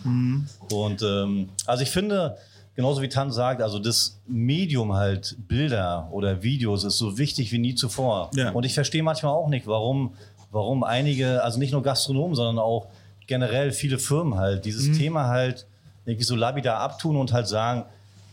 Und 0.72 1.02
ähm, 1.02 1.48
also 1.66 1.82
ich 1.82 1.90
finde, 1.90 2.36
genauso 2.76 3.02
wie 3.02 3.08
Tan 3.08 3.32
sagt, 3.32 3.60
also 3.60 3.80
das 3.80 4.20
Medium 4.26 4.94
halt 4.94 5.36
Bilder 5.48 6.08
oder 6.12 6.42
Videos 6.42 6.84
ist 6.84 6.98
so 6.98 7.18
wichtig 7.18 7.50
wie 7.50 7.58
nie 7.58 7.74
zuvor. 7.74 8.30
Ja. 8.36 8.50
Und 8.52 8.64
ich 8.64 8.74
verstehe 8.74 9.02
manchmal 9.02 9.32
auch 9.32 9.48
nicht, 9.48 9.66
warum, 9.66 10.14
warum 10.52 10.84
einige, 10.84 11.42
also 11.42 11.58
nicht 11.58 11.72
nur 11.72 11.82
Gastronomen, 11.82 12.36
sondern 12.36 12.60
auch 12.60 12.86
generell 13.26 13.72
viele 13.72 13.98
Firmen 13.98 14.38
halt 14.38 14.64
dieses 14.64 14.96
Thema 14.96 15.26
halt 15.26 15.66
irgendwie 16.08 16.24
so 16.24 16.34
labida 16.36 16.78
abtun 16.78 17.16
und 17.16 17.32
halt 17.32 17.46
sagen, 17.48 17.84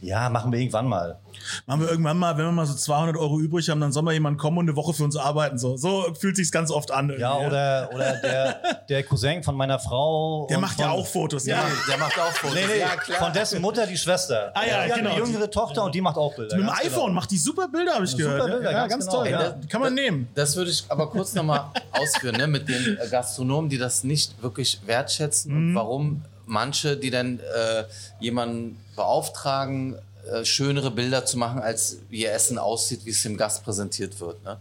ja, 0.01 0.29
machen 0.29 0.51
wir 0.51 0.59
irgendwann 0.59 0.88
mal. 0.88 1.17
Machen 1.65 1.81
wir 1.81 1.89
irgendwann 1.89 2.17
mal, 2.17 2.38
wenn 2.38 2.45
wir 2.45 2.51
mal 2.51 2.65
so 2.65 2.75
200 2.75 3.17
Euro 3.17 3.39
übrig 3.39 3.69
haben, 3.69 3.79
dann 3.81 3.91
soll 3.91 4.03
mal 4.03 4.13
jemand 4.13 4.38
kommen 4.38 4.57
und 4.59 4.65
eine 4.67 4.75
Woche 4.75 4.93
für 4.93 5.03
uns 5.03 5.15
arbeiten. 5.15 5.57
So, 5.57 5.77
so 5.77 6.05
fühlt 6.19 6.35
sich's 6.35 6.51
ganz 6.51 6.69
oft 6.69 6.91
an. 6.91 7.09
irgendwie, 7.09 7.21
Ja, 7.21 7.35
oder, 7.38 7.89
oder 7.93 8.15
der, 8.17 8.59
der 8.88 9.03
Cousin 9.03 9.41
von 9.41 9.55
meiner 9.55 9.79
Frau. 9.79 10.45
Der 10.49 10.59
macht 10.59 10.75
von, 10.75 10.85
ja 10.85 10.91
auch 10.91 11.07
Fotos, 11.07 11.45
ja. 11.47 11.63
Der 11.89 11.97
macht 11.97 12.19
auch 12.19 12.31
Fotos. 12.33 12.55
Nee, 12.55 12.67
nee, 12.67 12.79
ja, 12.81 12.95
klar. 12.97 13.19
von 13.19 13.33
dessen 13.33 13.61
Mutter 13.61 13.88
die 13.88 13.97
Schwester. 13.97 14.51
Ah, 14.53 14.61
ja, 14.69 14.85
die 14.85 14.91
hat 14.91 14.99
genau. 14.99 15.11
eine 15.15 15.25
jüngere 15.25 15.49
Tochter 15.49 15.83
und 15.85 15.95
die 15.95 16.01
macht 16.01 16.17
auch 16.17 16.35
Bilder. 16.35 16.55
Mit 16.57 16.65
dem 16.65 16.67
ganz 16.67 16.81
iPhone 16.85 17.01
genau. 17.05 17.13
macht 17.15 17.31
die 17.31 17.38
super 17.38 17.67
Bilder, 17.67 17.93
habe 17.95 18.05
ich 18.05 18.11
Super 18.11 18.23
gehört. 18.23 18.45
Bilder, 18.51 18.71
ja, 18.71 18.79
ganz 18.88 18.91
ganz 18.93 19.05
genau, 19.07 19.17
toll. 19.17 19.29
ja. 19.31 19.41
Ja. 19.43 19.55
Kann 19.69 19.81
man 19.81 19.95
Das- 19.95 20.03
nehmen. 20.03 20.27
Das 20.35 20.55
würde 20.55 20.69
ich 20.71 20.83
aber 20.89 21.09
kurz 21.09 21.33
nochmal 21.33 21.65
ausführen, 21.91 22.35
ne, 22.35 22.47
mit 22.47 22.69
den 22.69 22.97
Gastronomen, 23.09 23.69
die 23.69 23.77
das 23.79 24.03
nicht 24.03 24.39
wirklich 24.43 24.79
wertschätzen 24.85 25.51
und 25.51 25.71
Mhm. 25.71 25.75
warum 25.75 26.21
manche, 26.45 26.97
die 26.97 27.10
dann 27.10 27.39
äh, 27.39 27.84
jemanden 28.19 28.77
beauftragen, 28.95 29.95
äh, 30.31 30.43
schönere 30.43 30.89
Bilder 30.89 31.23
zu 31.25 31.38
machen, 31.38 31.62
als 31.62 31.97
wie 32.10 32.23
ihr 32.23 32.31
Essen 32.31 32.58
aussieht, 32.58 33.05
wie 33.05 33.12
es 33.12 33.21
dem 33.21 33.38
Gast 33.38 33.63
präsentiert 33.63 34.19
wird. 34.19 34.43
Ne? 34.43 34.58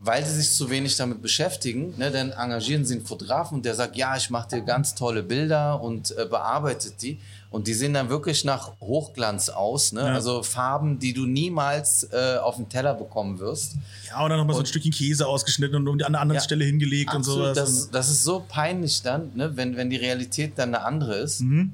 Weil 0.00 0.24
sie 0.24 0.34
sich 0.34 0.52
zu 0.52 0.68
wenig 0.68 0.96
damit 0.96 1.22
beschäftigen, 1.22 1.94
ne, 1.96 2.10
dann 2.10 2.30
engagieren 2.32 2.84
sie 2.84 2.96
einen 2.96 3.06
Fotografen 3.06 3.56
und 3.56 3.64
der 3.64 3.74
sagt, 3.74 3.96
ja, 3.96 4.16
ich 4.16 4.28
mache 4.28 4.56
dir 4.56 4.60
ganz 4.60 4.94
tolle 4.94 5.22
Bilder 5.22 5.80
und 5.80 6.16
äh, 6.16 6.26
bearbeitet 6.26 7.00
die. 7.00 7.18
Und 7.50 7.66
die 7.66 7.72
sehen 7.72 7.94
dann 7.94 8.10
wirklich 8.10 8.44
nach 8.44 8.72
Hochglanz 8.80 9.48
aus, 9.48 9.92
ne? 9.92 10.02
Ja. 10.02 10.06
also 10.14 10.42
Farben, 10.42 10.98
die 10.98 11.14
du 11.14 11.24
niemals 11.24 12.06
äh, 12.12 12.36
auf 12.36 12.56
den 12.56 12.68
Teller 12.68 12.92
bekommen 12.94 13.38
wirst. 13.38 13.76
Ja, 14.08 14.22
und 14.22 14.28
dann 14.28 14.38
nochmal 14.38 14.54
so 14.54 14.60
ein 14.60 14.66
Stückchen 14.66 14.92
Käse 14.92 15.26
ausgeschnitten 15.26 15.88
und 15.88 16.02
an 16.02 16.14
einer 16.14 16.20
anderen 16.20 16.36
Ja. 16.36 16.42
Stelle 16.42 16.64
hingelegt 16.66 17.10
und 17.14 17.20
Absolut, 17.20 17.54
sowas. 17.54 17.56
das, 17.56 17.90
das 17.90 18.10
ist 18.10 18.22
so 18.24 18.44
peinlich 18.46 19.00
dann, 19.00 19.30
ne, 19.34 19.56
wenn, 19.56 19.76
wenn 19.76 19.88
die 19.88 19.96
Realität 19.96 20.52
dann 20.58 20.74
eine 20.74 20.84
andere 20.84 21.14
ist. 21.16 21.40
Mhm. 21.40 21.72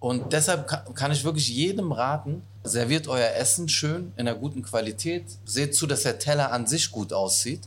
Und 0.00 0.32
deshalb 0.32 0.66
kann, 0.66 0.80
kann 0.94 1.12
ich 1.12 1.22
wirklich 1.22 1.48
jedem 1.48 1.92
raten, 1.92 2.42
serviert 2.64 3.06
euer 3.06 3.30
Essen 3.36 3.68
schön, 3.68 4.12
in 4.16 4.26
einer 4.26 4.36
guten 4.36 4.62
Qualität. 4.62 5.24
Seht 5.44 5.76
zu, 5.76 5.86
dass 5.86 6.02
der 6.02 6.18
Teller 6.18 6.50
an 6.50 6.66
sich 6.66 6.90
gut 6.90 7.12
aussieht. 7.12 7.60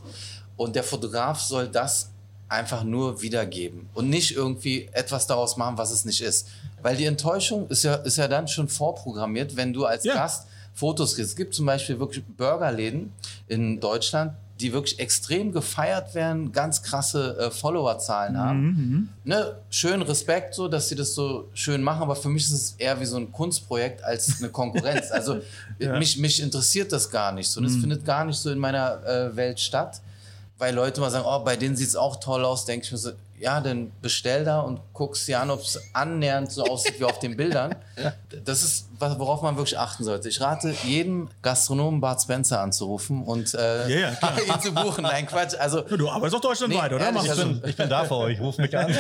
Und 0.58 0.76
der 0.76 0.84
Fotograf 0.84 1.40
soll 1.40 1.70
das 1.70 2.10
einfach 2.56 2.84
nur 2.84 3.22
wiedergeben 3.22 3.90
und 3.94 4.10
nicht 4.10 4.36
irgendwie 4.36 4.90
etwas 4.94 5.28
daraus 5.28 5.58
machen, 5.58 5.78
was 5.78 5.92
es 5.92 6.06
nicht 6.06 6.22
ist. 6.22 6.48
Weil 6.82 6.96
die 6.98 7.06
Enttäuschung 7.06 7.68
ist 7.70 7.84
ja, 7.84 7.96
ist 7.96 8.18
ja 8.18 8.28
dann 8.28 8.48
schon 8.48 8.68
vorprogrammiert, 8.68 9.56
wenn 9.56 9.74
du 9.74 9.86
als 9.86 10.04
Ja. 10.04 10.14
Gast 10.16 10.48
Fotos 10.74 11.16
kriegst. 11.16 11.32
Es 11.32 11.36
gibt 11.36 11.54
zum 11.54 11.66
Beispiel 11.66 12.00
wirklich 12.00 12.24
Burgerläden 12.26 13.14
in 13.48 13.80
Deutschland, 13.80 14.34
die 14.60 14.72
wirklich 14.72 15.00
extrem 15.00 15.52
gefeiert 15.52 16.16
werden, 16.16 16.52
ganz 16.52 16.82
krasse 16.82 17.38
äh, 17.38 17.52
Followerzahlen 17.52 18.38
haben. 18.38 19.10
Ne, 19.26 19.58
schön 19.70 20.02
Respekt 20.02 20.54
so, 20.54 20.68
dass 20.68 20.88
sie 20.88 20.96
das 20.96 21.14
so 21.14 21.50
schön 21.54 21.82
machen, 21.82 22.04
aber 22.04 22.16
für 22.16 22.30
mich 22.30 22.44
ist 22.44 22.52
es 22.54 22.76
eher 22.78 23.00
wie 23.02 23.06
so 23.06 23.18
ein 23.18 23.32
Kunstprojekt 23.32 24.04
als 24.04 24.40
eine 24.40 24.50
Konkurrenz. 24.50 25.12
Also 25.12 25.40
mich, 25.80 26.18
mich 26.18 26.42
interessiert 26.42 26.92
das 26.92 27.10
gar 27.10 27.32
nicht 27.34 27.50
so. 27.50 27.60
Und 27.60 27.66
es 27.66 27.76
findet 27.76 28.06
gar 28.06 28.24
nicht 28.24 28.38
so 28.38 28.50
in 28.50 28.60
meiner 28.60 29.04
äh, 29.06 29.36
Welt 29.36 29.60
statt. 29.60 30.02
Weil 30.58 30.74
Leute 30.74 31.02
mal 31.02 31.12
sagen, 31.12 31.26
oh, 31.28 31.40
bei 31.40 31.56
denen 31.58 31.76
sieht 31.76 31.90
es 31.90 31.96
auch 31.96 32.18
toll 32.18 32.46
aus, 32.46 32.66
denke 32.66 32.86
ich 32.86 32.92
mir 32.92 32.98
so, 32.98 33.12
ja, 33.38 33.60
dann 33.60 33.92
bestell 34.02 34.46
da 34.46 34.62
und 34.62 34.80
guckst 34.94 35.28
dir 35.28 35.42
an, 35.42 35.52
ob 35.52 35.60
es 35.60 35.80
annähernd 35.94 36.52
so 36.52 36.64
aussieht 36.64 37.00
wie 37.00 37.04
auf 37.04 37.20
den 37.20 37.36
Bildern. 37.36 37.76
Das 38.46 38.64
ist, 38.64 38.88
worauf 39.00 39.42
man 39.42 39.56
wirklich 39.58 39.78
achten 39.78 40.04
sollte. 40.04 40.30
Ich 40.30 40.40
rate 40.42 40.74
jedem 40.84 41.30
Gastronomen 41.42 42.02
Bart 42.02 42.22
Spencer 42.22 42.62
anzurufen 42.62 43.24
und 43.24 43.54
äh, 43.54 44.14
klar. 44.20 44.32
ihn 44.48 44.62
zu 44.62 44.74
buchen. 44.74 45.04
Nein, 45.04 45.26
Quatsch. 45.26 45.54
Also, 45.60 45.80
Ja, 45.90 45.98
du 45.98 46.10
arbeitest 46.10 46.36
auch 46.38 46.42
deutschlandweit, 46.42 46.90
Nee, 46.92 46.96
oder? 46.96 47.06
ehrlich, 47.06 47.24
Machst 47.28 47.30
also- 47.40 47.54
du- 47.54 47.68
Ich 47.68 47.76
bin 47.76 47.90
da 47.90 48.04
für 48.06 48.16
euch, 48.16 48.40
ruft 48.40 48.60
mich 48.60 48.78
an. 48.78 48.88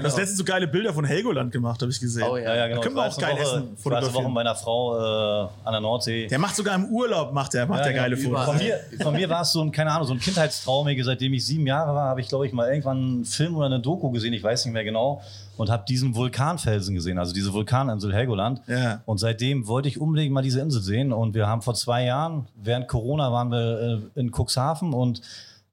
Du 0.00 0.02
hast 0.06 0.16
letztens 0.16 0.38
so 0.38 0.44
geile 0.44 0.66
Bilder 0.68 0.92
von 0.94 1.04
Helgoland 1.04 1.52
gemacht, 1.52 1.80
habe 1.82 1.90
ich 1.92 2.00
gesehen. 2.00 2.26
oh 2.30 2.36
ja. 2.36 2.44
Ja, 2.50 2.54
ja, 2.56 2.66
genau. 2.68 2.80
Da 2.80 2.84
können 2.86 2.96
wir 2.96 3.06
Ich 3.06 3.16
war 3.16 3.16
auch 3.16 3.20
geil 3.20 3.32
Woche, 3.34 3.42
essen 3.42 3.50
Ich 3.50 3.54
war 3.54 3.60
jetzt 3.62 3.68
eine 3.70 3.76
fotografieren. 3.82 4.14
Woche 4.14 4.24
mit 4.24 4.34
meiner 4.34 4.54
Frau 4.54 5.44
äh, 5.44 5.48
an 5.64 5.72
der 5.72 5.80
Nordsee. 5.80 6.26
Der 6.26 6.38
macht 6.38 6.56
sogar 6.56 6.74
im 6.74 6.86
Urlaub, 6.86 7.32
macht 7.32 7.54
der, 7.54 7.66
macht 7.66 7.80
Ja, 7.80 7.84
der 7.86 7.92
geile. 7.94 8.16
Fotos. 8.16 8.44
Von 8.44 8.56
mir, 8.58 8.80
von 9.02 9.14
mir 9.14 9.28
war 9.28 9.42
es 9.42 9.52
so 9.52 9.60
ein, 9.62 9.72
keine 9.72 9.92
Ahnung, 9.92 10.06
so 10.06 10.14
ein 10.14 10.20
Kindheitstraum. 10.20 10.86
ey. 10.88 11.00
Seitdem 11.02 11.32
ich 11.34 11.44
sieben 11.46 11.66
Jahre 11.66 11.94
war, 11.94 12.08
habe 12.08 12.20
ich, 12.20 12.28
glaube 12.28 12.46
ich, 12.46 12.52
mal 12.52 12.68
irgendwann 12.68 12.96
einen 12.98 13.24
Film 13.24 13.56
oder 13.56 13.66
eine 13.66 13.80
Doku 13.80 14.10
gesehen, 14.10 14.32
ich 14.32 14.42
weiß 14.42 14.64
nicht 14.66 14.74
mehr 14.74 14.84
genau, 14.84 15.22
und 15.60 15.68
habe 15.68 15.84
diesen 15.86 16.14
Vulkanfelsen 16.14 16.94
gesehen, 16.94 17.18
also 17.18 17.34
diese 17.34 17.52
Vulkaninsel 17.52 18.14
Helgoland. 18.14 18.62
Ja. 18.66 19.02
Und 19.04 19.18
seitdem 19.18 19.66
wollte 19.66 19.88
ich 19.88 20.00
unbedingt 20.00 20.32
mal 20.32 20.40
diese 20.40 20.58
Insel 20.58 20.80
sehen. 20.80 21.12
Und 21.12 21.34
wir 21.34 21.46
haben 21.46 21.60
vor 21.60 21.74
zwei 21.74 22.04
Jahren, 22.06 22.46
während 22.54 22.88
Corona, 22.88 23.30
waren 23.30 23.50
wir 23.50 24.10
äh, 24.16 24.20
in 24.20 24.32
Cuxhaven 24.32 24.94
und 24.94 25.20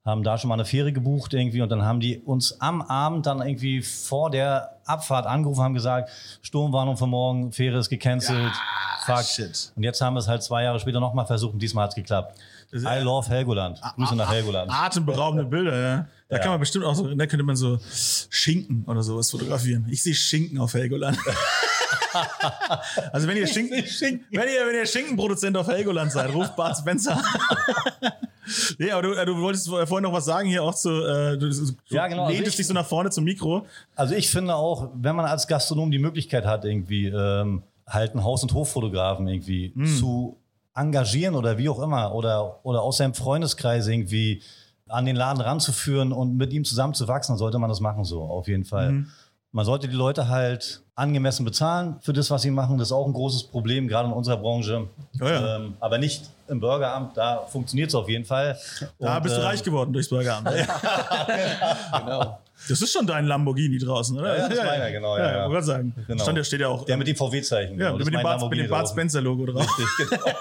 haben 0.04 0.24
da 0.24 0.38
schon 0.38 0.50
mal 0.50 0.56
eine 0.56 0.66
Fähre 0.66 0.92
gebucht 0.92 1.34
irgendwie 1.34 1.62
und 1.62 1.70
dann 1.70 1.84
haben 1.84 2.00
die 2.02 2.20
uns 2.20 2.60
am 2.60 2.82
Abend 2.82 3.26
dann 3.26 3.42
irgendwie 3.42 3.82
vor 3.82 4.30
der 4.30 4.78
Abfahrt 4.86 5.26
angerufen, 5.26 5.62
haben 5.62 5.74
gesagt, 5.74 6.10
Sturmwarnung 6.42 6.96
für 6.96 7.08
morgen, 7.08 7.52
Fähre 7.52 7.78
ist 7.78 7.90
gecancelt, 7.90 8.54
fuck. 9.06 9.24
shit. 9.24 9.72
Und 9.76 9.84
jetzt 9.84 10.00
haben 10.02 10.16
wir 10.16 10.20
es 10.20 10.28
halt 10.28 10.44
zwei 10.44 10.64
Jahre 10.64 10.80
später 10.80 11.02
nochmal 11.02 11.26
versucht 11.26 11.54
und 11.54 11.62
diesmal 11.62 11.84
hat 11.84 11.92
es 11.92 11.96
geklappt. 11.96 12.38
I 12.74 13.00
love 13.02 13.30
Helgoland. 13.30 13.80
Grüße 13.96 14.16
nach 14.16 14.30
Helgoland. 14.32 14.72
Atemberaubende 14.72 15.46
Bilder, 15.46 15.76
ja. 15.80 16.08
Da 16.30 16.36
Ja. 16.36 16.42
kann 16.42 16.52
man 16.52 16.60
bestimmt 16.60 16.84
auch 16.86 16.94
so, 16.96 17.08
da 17.14 17.26
könnte 17.26 17.44
man 17.46 17.56
so 17.56 17.80
Schinken 18.30 18.84
oder 18.88 19.02
sowas 19.02 19.32
fotografieren. 19.32 19.86
Ich 19.90 20.04
sehe 20.04 20.14
Schinken 20.14 20.60
auf 20.60 20.74
Helgoland. 20.74 21.18
also 23.14 23.28
wenn 23.28 23.38
ihr 23.38 23.48
Schinken, 23.48 23.78
wenn 23.78 24.48
ihr, 24.48 24.68
wenn 24.68 24.76
ihr 24.76 24.86
Schinkenproduzent 24.86 25.56
auf 25.58 25.68
Helgoland 25.68 26.12
seid, 26.12 26.34
ruft 26.34 26.56
Bart 26.56 26.78
Spencer. 26.78 27.18
an. 27.18 27.24
nee, 28.78 28.92
aber 28.92 29.02
du, 29.04 29.14
äh, 29.14 29.26
du 29.26 29.38
wolltest 29.40 29.68
vorhin 29.70 30.04
noch 30.04 30.14
was 30.14 30.26
sagen 30.26 30.50
hier 30.50 30.64
auch 30.64 30.76
zu, 30.76 30.90
äh, 30.90 31.38
du, 31.38 31.50
du 31.50 31.74
Ja, 31.90 32.08
genau, 32.08 32.24
also 32.26 32.34
lehntest 32.36 32.56
ich- 32.56 32.58
dich 32.58 32.68
so 32.68 32.74
nach 32.74 32.86
vorne 32.86 33.10
zum 33.10 33.24
Mikro. 33.24 33.66
Also 33.96 34.16
ich 34.16 34.30
finde 34.30 34.56
auch, 34.56 34.90
wenn 34.96 35.16
man 35.16 35.26
als 35.26 35.48
Gastronom 35.48 35.92
die 35.92 36.00
Möglichkeit 36.00 36.46
hat, 36.46 36.66
irgendwie 36.66 37.08
ähm, 37.08 37.64
halt 37.88 38.12
einen 38.14 38.24
Haus- 38.24 38.44
und 38.44 38.54
Hoffotografen 38.54 39.28
irgendwie 39.28 39.74
zu 39.98 40.38
engagieren 40.78 41.36
oder 41.36 41.58
wie 41.58 41.70
auch 41.70 41.80
immer 41.80 42.14
oder, 42.14 42.64
oder 42.64 42.82
aus 42.82 42.98
seinem 42.98 43.14
Freundeskreis 43.14 43.88
irgendwie 43.88 44.42
an 44.88 45.06
den 45.06 45.16
Laden 45.16 45.42
ranzuführen 45.42 46.14
und 46.14 46.38
mit 46.38 46.54
ihm 46.54 46.64
zusammen 46.64 46.94
zu 46.94 47.08
wachsen, 47.08 47.34
dann 47.34 47.40
sollte 47.40 47.60
man 47.60 47.70
das 47.70 47.82
machen 47.82 48.06
so, 48.06 48.24
auf 48.24 48.48
jeden 48.48 48.64
Fall. 48.64 49.06
Man 49.58 49.66
sollte 49.66 49.88
die 49.88 49.96
Leute 49.96 50.28
halt 50.28 50.84
angemessen 50.94 51.44
bezahlen 51.44 51.96
für 52.02 52.14
das, 52.14 52.30
was 52.30 52.44
sie 52.44 52.52
machen. 52.52 52.78
Das 52.78 52.90
ist 52.90 52.92
auch 52.92 53.08
ein 53.08 53.14
großes 53.14 53.46
Problem, 53.46 53.88
gerade 53.88 54.08
in 54.08 54.14
unserer 54.14 54.38
Branche. 54.38 54.88
Ja, 55.14 55.28
ja. 55.32 55.56
Ähm, 55.56 55.74
aber 55.80 55.98
nicht 55.98 56.30
im 56.48 56.60
Bürgeramt, 56.60 57.18
da 57.18 57.40
funktioniert 57.40 57.90
es 57.90 57.96
auf 57.96 58.08
jeden 58.08 58.24
Fall. 58.24 58.56
Da 59.00 59.18
Und, 59.18 59.24
bist 59.24 59.36
du 59.36 59.42
äh, 59.42 59.46
reich 59.46 59.64
geworden 59.64 59.92
durchs 59.92 60.10
Bürgeramt. 60.10 60.48
Genau. 61.98 62.38
Das 62.70 62.82
ist 62.82 62.92
schon 62.92 63.08
dein 63.08 63.26
Lamborghini 63.26 63.80
draußen, 63.80 64.18
oder? 64.18 64.38
Ja, 64.38 64.48
das 64.48 64.58
ist 64.58 64.64
meiner, 64.64 64.92
genau, 64.92 65.18
ja, 65.18 65.24
Ja, 65.24 65.32
ja. 65.32 65.38
wollte 65.42 65.54
gerade 65.54 65.66
sagen. 65.66 66.06
Genau. 66.08 66.24
Stand, 66.24 66.38
der 66.38 66.44
steht 66.44 66.60
ja 66.62 66.68
auch. 66.68 66.86
Der 66.86 66.98
mit 66.98 67.08
dem 67.08 67.16
VW-Zeichen. 67.16 67.80
ja, 67.80 67.92
genau, 67.92 68.06
mit, 68.06 68.14
dem 68.14 68.22
Bart, 68.22 68.50
mit 68.50 68.60
dem 68.60 68.70
Bart. 68.70 68.90
Spencer-Logo 68.90 69.46
drauf. 69.48 69.68
Richtig, 69.80 70.10
genau. 70.10 70.24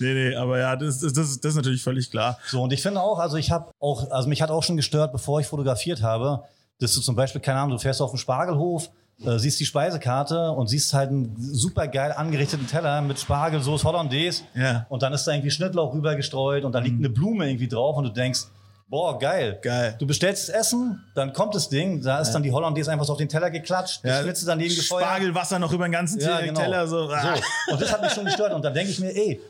Nee, 0.00 0.14
nee, 0.14 0.34
aber 0.34 0.58
ja, 0.58 0.76
das, 0.76 0.98
das, 1.00 1.12
das 1.12 1.38
ist 1.44 1.56
natürlich 1.56 1.82
völlig 1.82 2.10
klar. 2.10 2.38
So, 2.46 2.62
und 2.62 2.72
ich 2.72 2.82
finde 2.82 3.00
auch, 3.00 3.18
also 3.18 3.36
ich 3.36 3.50
habe 3.50 3.70
auch, 3.80 4.10
also 4.10 4.28
mich 4.28 4.40
hat 4.42 4.50
auch 4.50 4.62
schon 4.62 4.76
gestört, 4.76 5.12
bevor 5.12 5.40
ich 5.40 5.46
fotografiert 5.46 6.02
habe, 6.02 6.44
dass 6.82 6.92
du 6.92 7.00
zum 7.00 7.14
Beispiel, 7.14 7.40
keine 7.40 7.60
Ahnung, 7.60 7.76
du 7.76 7.78
fährst 7.78 8.00
auf 8.00 8.10
den 8.10 8.18
Spargelhof, 8.18 8.90
äh, 9.24 9.38
siehst 9.38 9.60
die 9.60 9.66
Speisekarte 9.66 10.50
und 10.50 10.66
siehst 10.68 10.92
halt 10.94 11.10
einen 11.10 11.36
super 11.38 11.86
geil 11.86 12.12
angerichteten 12.12 12.66
Teller 12.66 13.00
mit 13.02 13.18
Spargel, 13.20 13.60
Soße 13.60 13.84
Hollandaise. 13.84 14.42
Ja. 14.54 14.86
Und 14.88 15.02
dann 15.02 15.12
ist 15.12 15.24
da 15.24 15.32
irgendwie 15.32 15.50
Schnittlauch 15.50 15.94
rübergestreut 15.94 16.64
und 16.64 16.72
dann 16.72 16.84
liegt 16.84 16.98
eine 16.98 17.10
Blume 17.10 17.48
irgendwie 17.48 17.68
drauf 17.68 17.96
und 17.96 18.04
du 18.04 18.10
denkst, 18.10 18.46
boah, 18.88 19.18
geil. 19.18 19.58
Geil. 19.62 19.94
Du 19.98 20.06
bestellst 20.06 20.48
das 20.48 20.54
Essen, 20.54 21.02
dann 21.14 21.32
kommt 21.32 21.54
das 21.54 21.68
Ding, 21.68 22.02
da 22.02 22.20
ist 22.20 22.32
dann 22.32 22.42
die 22.42 22.52
Hollandaise 22.52 22.90
einfach 22.90 23.06
so 23.06 23.12
auf 23.12 23.18
den 23.18 23.28
Teller 23.28 23.50
geklatscht, 23.50 24.02
die 24.04 24.10
Schnitzel 24.10 24.46
daneben 24.46 24.74
gefeuert. 24.74 25.04
Spargelwasser 25.04 25.58
noch 25.58 25.72
über 25.72 25.86
den 25.86 25.92
ganzen 25.92 26.20
Ja, 26.20 26.40
genau. 26.40 26.60
Teller. 26.60 26.86
So. 26.86 27.08
Ah. 27.08 27.36
So. 27.36 27.72
Und 27.72 27.80
das 27.80 27.92
hat 27.92 28.02
mich 28.02 28.12
schon 28.12 28.24
gestört. 28.24 28.52
Und 28.52 28.62
dann 28.64 28.74
denke 28.74 28.90
ich 28.90 29.00
mir, 29.00 29.14
ey, 29.16 29.40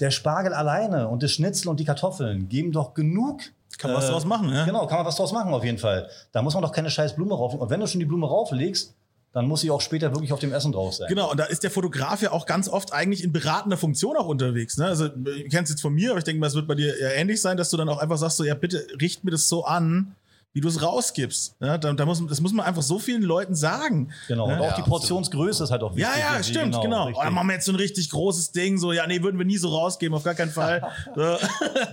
der 0.00 0.10
Spargel 0.10 0.52
alleine 0.52 1.08
und 1.08 1.22
das 1.22 1.32
Schnitzel 1.32 1.68
und 1.68 1.80
die 1.80 1.84
Kartoffeln 1.84 2.48
geben 2.48 2.72
doch 2.72 2.94
genug. 2.94 3.40
Kann 3.78 3.92
man 3.92 4.02
was 4.02 4.10
draus 4.10 4.24
machen, 4.24 4.52
ja? 4.52 4.64
Genau, 4.64 4.86
kann 4.86 4.98
man 4.98 5.06
was 5.06 5.16
draus 5.16 5.32
machen 5.32 5.54
auf 5.54 5.64
jeden 5.64 5.78
Fall. 5.78 6.08
Da 6.32 6.42
muss 6.42 6.54
man 6.54 6.62
doch 6.62 6.72
keine 6.72 6.90
scheiß 6.90 7.14
Blume 7.14 7.34
rauf. 7.34 7.54
Und 7.54 7.70
wenn 7.70 7.80
du 7.80 7.86
schon 7.86 8.00
die 8.00 8.06
Blume 8.06 8.26
rauflegst, 8.26 8.94
dann 9.32 9.46
muss 9.46 9.60
sie 9.60 9.70
auch 9.70 9.80
später 9.80 10.12
wirklich 10.12 10.32
auf 10.32 10.40
dem 10.40 10.52
Essen 10.52 10.72
drauf 10.72 10.94
sein. 10.94 11.06
Genau, 11.08 11.30
und 11.30 11.38
da 11.38 11.44
ist 11.44 11.62
der 11.62 11.70
Fotograf 11.70 12.22
ja 12.22 12.32
auch 12.32 12.46
ganz 12.46 12.68
oft 12.68 12.92
eigentlich 12.92 13.22
in 13.22 13.32
beratender 13.32 13.76
Funktion 13.76 14.16
auch 14.16 14.26
unterwegs. 14.26 14.78
Ne? 14.78 14.86
Also, 14.86 15.06
ich 15.06 15.50
kenne 15.50 15.64
es 15.64 15.70
jetzt 15.70 15.82
von 15.82 15.92
mir, 15.92 16.10
aber 16.10 16.18
ich 16.18 16.24
denke 16.24 16.40
mal, 16.40 16.46
es 16.46 16.54
wird 16.54 16.66
bei 16.66 16.74
dir 16.74 16.98
ja 16.98 17.10
ähnlich 17.10 17.40
sein, 17.40 17.56
dass 17.56 17.70
du 17.70 17.76
dann 17.76 17.88
auch 17.88 17.98
einfach 17.98 18.16
sagst, 18.16 18.38
so, 18.38 18.44
ja, 18.44 18.54
bitte 18.54 18.86
richt 19.00 19.24
mir 19.24 19.30
das 19.30 19.48
so 19.48 19.64
an, 19.64 20.14
wie 20.54 20.60
du 20.60 20.68
es 20.68 20.82
rausgibst. 20.82 21.54
Ja, 21.60 21.78
da, 21.78 21.92
da 21.92 22.04
muss, 22.06 22.26
das 22.26 22.40
muss 22.40 22.52
man 22.52 22.66
einfach 22.66 22.82
so 22.82 22.98
vielen 22.98 23.22
Leuten 23.22 23.54
sagen. 23.54 24.10
Genau. 24.28 24.44
Und 24.46 24.50
Ja, 24.50 24.56
auch 24.56 24.60
Ja, 24.60 24.66
die 24.68 24.72
absolut. 24.80 24.88
Portionsgröße 24.88 25.64
ist 25.64 25.70
halt 25.70 25.82
auch 25.82 25.92
Ja, 25.92 26.08
wichtig. 26.08 26.20
ja, 26.22 26.30
irgendwie. 26.32 26.50
stimmt, 26.50 26.80
genau. 26.82 27.02
Oh, 27.02 27.06
richtig. 27.08 27.24
dann 27.24 27.34
machen 27.34 27.46
wir 27.48 27.54
jetzt 27.54 27.66
so 27.66 27.72
ein 27.72 27.76
richtig 27.76 28.10
großes 28.10 28.52
Ding, 28.52 28.78
so, 28.78 28.92
ja, 28.92 29.06
nee, 29.06 29.22
würden 29.22 29.38
wir 29.38 29.44
nie 29.46 29.58
so 29.58 29.68
rausgeben, 29.68 30.14
auf 30.16 30.24
gar 30.24 30.34
keinen 30.34 30.50
Fall. 30.50 30.82
So. 31.14 31.22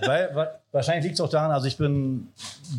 Weil, 0.06 0.34
wa- 0.34 0.48
wahrscheinlich 0.72 1.04
liegt 1.04 1.14
es 1.14 1.20
auch 1.20 1.28
daran, 1.28 1.50
also 1.50 1.66
ich 1.66 1.76
bin 1.76 2.28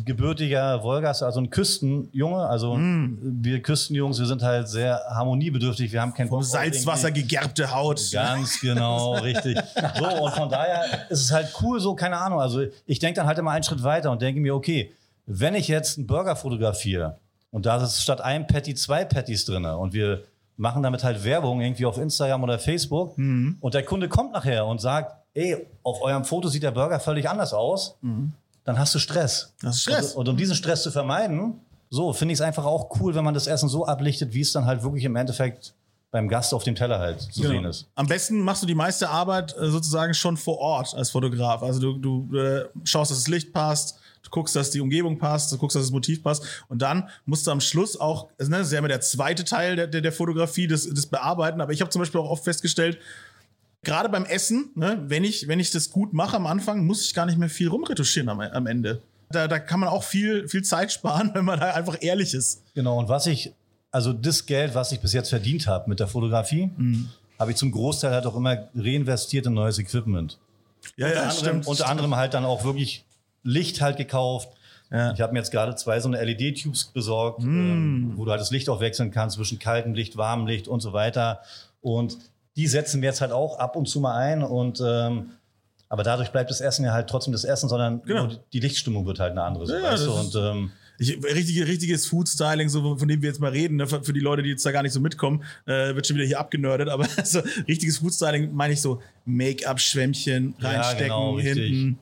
gebürtiger 0.04 0.82
Wolgast, 0.82 1.22
also 1.22 1.40
ein 1.40 1.50
Küstenjunge. 1.50 2.38
Also 2.46 2.76
wir 2.78 3.62
Küstenjungs, 3.62 4.18
wir 4.18 4.26
sind 4.26 4.42
halt 4.42 4.68
sehr 4.68 5.00
harmoniebedürftig. 5.10 5.92
Wir 5.92 6.00
haben 6.00 6.14
kein 6.14 6.26
Mm. 6.26 6.30
Vom 6.30 6.38
Bock 6.40 6.46
Salzwasser 6.48 7.10
gegerbte 7.10 7.74
Haut. 7.74 8.00
Ganz 8.12 8.60
genau, 8.60 9.14
richtig. 9.18 9.58
So, 9.98 10.06
und 10.06 10.32
von 10.32 10.48
daher 10.48 11.10
ist 11.10 11.20
es 11.22 11.32
halt 11.32 11.52
cool, 11.62 11.80
so, 11.80 11.94
keine 11.94 12.16
Ahnung. 12.18 12.40
Also 12.40 12.62
ich 12.86 12.98
denke 12.98 13.16
dann 13.20 13.26
halt 13.26 13.38
immer 13.38 13.50
einen 13.52 13.64
Schritt 13.64 13.82
weiter 13.82 14.10
und 14.10 14.20
denke 14.22 14.40
mir, 14.40 14.54
okay, 14.54 14.92
wenn 15.30 15.54
ich 15.54 15.68
jetzt 15.68 15.98
einen 15.98 16.06
Burger 16.06 16.34
fotografiere 16.36 17.18
und 17.50 17.66
da 17.66 17.82
ist 17.82 18.02
statt 18.02 18.20
einem 18.20 18.46
Patty 18.46 18.74
zwei 18.74 19.04
Patties 19.04 19.44
drin 19.44 19.64
und 19.64 19.92
wir 19.92 20.24
machen 20.56 20.82
damit 20.82 21.04
halt 21.04 21.22
Werbung 21.22 21.60
irgendwie 21.60 21.84
auf 21.86 21.98
Instagram 21.98 22.42
oder 22.42 22.58
Facebook 22.58 23.16
und 23.16 23.74
der 23.74 23.84
Kunde 23.84 24.08
kommt 24.08 24.32
nachher 24.32 24.66
und 24.66 24.80
sagt, 24.80 25.14
ey, 25.34 25.66
auf 25.82 26.00
eurem 26.02 26.24
Foto 26.24 26.48
sieht 26.48 26.62
der 26.62 26.72
Burger 26.72 26.98
völlig 26.98 27.28
anders 27.28 27.52
aus, 27.54 27.96
dann 28.64 28.78
hast 28.78 28.94
du 28.94 28.98
Stress. 28.98 29.54
Das 29.62 29.76
ist 29.76 29.82
Stress. 29.82 30.14
Und, 30.14 30.22
und 30.26 30.28
um 30.30 30.36
diesen 30.36 30.54
Stress 30.56 30.82
zu 30.82 30.90
vermeiden, 30.90 31.60
so 31.90 32.12
finde 32.12 32.32
ich 32.32 32.38
es 32.38 32.42
einfach 32.42 32.64
auch 32.64 32.98
cool, 33.00 33.14
wenn 33.14 33.24
man 33.24 33.34
das 33.34 33.46
Essen 33.46 33.68
so 33.68 33.86
ablichtet, 33.86 34.34
wie 34.34 34.40
es 34.40 34.52
dann 34.52 34.64
halt 34.66 34.82
wirklich 34.82 35.04
im 35.04 35.14
Endeffekt 35.16 35.74
beim 36.10 36.26
Gast 36.28 36.52
auf 36.54 36.64
dem 36.64 36.74
Teller 36.74 36.98
halt 36.98 37.20
zu 37.20 37.42
sehen 37.42 37.52
Genau. 37.52 37.68
ist. 37.68 37.86
Am 37.94 38.06
besten 38.06 38.40
machst 38.40 38.62
du 38.62 38.66
die 38.66 38.74
meiste 38.74 39.08
Arbeit 39.10 39.54
äh, 39.58 39.70
sozusagen 39.70 40.12
schon 40.14 40.36
vor 40.38 40.58
Ort 40.58 40.94
als 40.94 41.10
Fotograf. 41.10 41.62
Also 41.62 41.80
du, 41.80 41.98
du 42.26 42.36
äh, 42.36 42.64
schaust, 42.84 43.10
dass 43.10 43.18
das 43.18 43.28
Licht 43.28 43.52
passt, 43.52 43.98
du 44.28 44.30
guckst, 44.30 44.54
dass 44.54 44.70
die 44.70 44.80
Umgebung 44.80 45.18
passt, 45.18 45.52
du 45.52 45.58
guckst, 45.58 45.76
dass 45.76 45.84
das 45.84 45.90
Motiv 45.90 46.22
passt 46.22 46.44
und 46.68 46.82
dann 46.82 47.08
musst 47.26 47.46
du 47.46 47.50
am 47.50 47.60
Schluss 47.60 47.98
auch, 47.98 48.28
also, 48.38 48.50
ne, 48.50 48.58
das 48.58 48.68
ist 48.68 48.72
ja 48.72 48.78
immer 48.78 48.88
der 48.88 49.00
zweite 49.00 49.44
Teil 49.44 49.76
der, 49.76 49.86
der, 49.86 50.00
der 50.00 50.12
Fotografie, 50.12 50.66
das, 50.66 50.88
das 50.88 51.06
Bearbeiten, 51.06 51.60
aber 51.60 51.72
ich 51.72 51.80
habe 51.80 51.90
zum 51.90 52.00
Beispiel 52.00 52.20
auch 52.20 52.30
oft 52.30 52.44
festgestellt, 52.44 52.98
gerade 53.82 54.08
beim 54.08 54.24
Essen, 54.24 54.70
ne, 54.74 55.02
wenn, 55.06 55.24
ich, 55.24 55.48
wenn 55.48 55.60
ich 55.60 55.70
das 55.70 55.90
gut 55.90 56.12
mache 56.12 56.36
am 56.36 56.46
Anfang, 56.46 56.84
muss 56.86 57.04
ich 57.04 57.14
gar 57.14 57.26
nicht 57.26 57.38
mehr 57.38 57.48
viel 57.48 57.68
rumretuschieren 57.68 58.28
am, 58.28 58.40
am 58.40 58.66
Ende. 58.66 59.02
Da, 59.30 59.46
da 59.46 59.58
kann 59.58 59.80
man 59.80 59.88
auch 59.88 60.04
viel, 60.04 60.48
viel 60.48 60.62
Zeit 60.62 60.92
sparen, 60.92 61.30
wenn 61.34 61.44
man 61.44 61.60
da 61.60 61.72
einfach 61.72 61.96
ehrlich 62.00 62.34
ist. 62.34 62.62
Genau, 62.74 62.98
und 62.98 63.08
was 63.08 63.26
ich, 63.26 63.52
also 63.90 64.12
das 64.12 64.46
Geld, 64.46 64.74
was 64.74 64.92
ich 64.92 65.00
bis 65.00 65.12
jetzt 65.12 65.28
verdient 65.28 65.66
habe 65.66 65.88
mit 65.88 66.00
der 66.00 66.08
Fotografie, 66.08 66.70
habe 67.38 67.52
ich 67.52 67.56
zum 67.56 67.70
Großteil 67.70 68.12
halt 68.12 68.26
auch 68.26 68.36
immer 68.36 68.68
reinvestiert 68.74 69.46
in 69.46 69.54
neues 69.54 69.78
Equipment. 69.78 70.38
Ja, 70.96 71.08
ja, 71.08 71.22
unter, 71.22 71.38
anderem, 71.38 71.60
unter 71.64 71.88
anderem 71.88 72.16
halt 72.16 72.34
dann 72.34 72.44
auch 72.44 72.64
wirklich 72.64 73.04
Licht 73.42 73.80
halt 73.80 73.96
gekauft. 73.96 74.48
Ja. 74.90 75.12
Ich 75.12 75.20
habe 75.20 75.32
mir 75.34 75.40
jetzt 75.40 75.50
gerade 75.50 75.74
zwei 75.76 76.00
so 76.00 76.08
eine 76.08 76.22
LED-Tubes 76.24 76.86
besorgt, 76.86 77.42
ähm, 77.42 78.12
wo 78.16 78.24
du 78.24 78.30
halt 78.30 78.40
das 78.40 78.50
Licht 78.50 78.68
auch 78.70 78.80
wechseln 78.80 79.10
kannst 79.10 79.36
zwischen 79.36 79.58
kaltem 79.58 79.92
Licht, 79.94 80.16
warmem 80.16 80.46
Licht 80.46 80.66
und 80.66 80.80
so 80.80 80.92
weiter. 80.94 81.40
Und 81.82 82.16
die 82.56 82.66
setzen 82.66 83.02
wir 83.02 83.08
jetzt 83.10 83.20
halt 83.20 83.32
auch 83.32 83.58
ab 83.58 83.76
und 83.76 83.86
zu 83.88 84.00
mal 84.00 84.16
ein. 84.16 84.42
Und 84.42 84.80
ähm, 84.84 85.30
aber 85.90 86.02
dadurch 86.02 86.30
bleibt 86.30 86.50
das 86.50 86.60
Essen 86.60 86.84
ja 86.84 86.92
halt 86.92 87.08
trotzdem 87.08 87.32
das 87.32 87.44
Essen, 87.44 87.68
sondern 87.68 88.02
Genau. 88.02 88.28
die- 88.52 88.60
Lichtstimmung 88.60 89.06
wird 89.06 89.20
halt 89.20 89.32
eine 89.32 89.42
andere. 89.42 89.66
So, 89.66 89.74
Ja, 89.74 89.92
weißt 89.92 90.06
du? 90.06 90.12
Und 90.12 90.34
ähm, 90.34 90.70
Ich, 90.98 91.16
richtige, 91.22 91.66
richtiges 91.66 92.06
Food-Styling, 92.08 92.68
so, 92.68 92.96
von 92.96 93.06
dem 93.08 93.22
wir 93.22 93.28
jetzt 93.28 93.40
mal 93.40 93.50
reden, 93.52 93.76
ne, 93.76 93.86
für, 93.86 94.02
für 94.02 94.12
die 94.12 94.20
Leute, 94.20 94.42
die 94.42 94.50
jetzt 94.50 94.66
da 94.66 94.72
gar 94.72 94.82
nicht 94.82 94.92
so 94.92 95.00
mitkommen, 95.00 95.44
äh, 95.66 95.94
wird 95.94 96.06
schon 96.06 96.16
wieder 96.16 96.26
hier 96.26 96.40
abgenördet, 96.40 96.88
aber 96.90 97.06
so, 97.24 97.40
richtiges 97.68 97.98
Food-Styling 97.98 98.52
meine 98.52 98.72
ich 98.74 98.80
so 98.82 99.00
Make-up-Schwämmchen 99.24 100.54
Ja, 100.60 100.68
reinstecken, 100.70 101.04
genau, 101.04 101.34
richtig. 101.34 101.94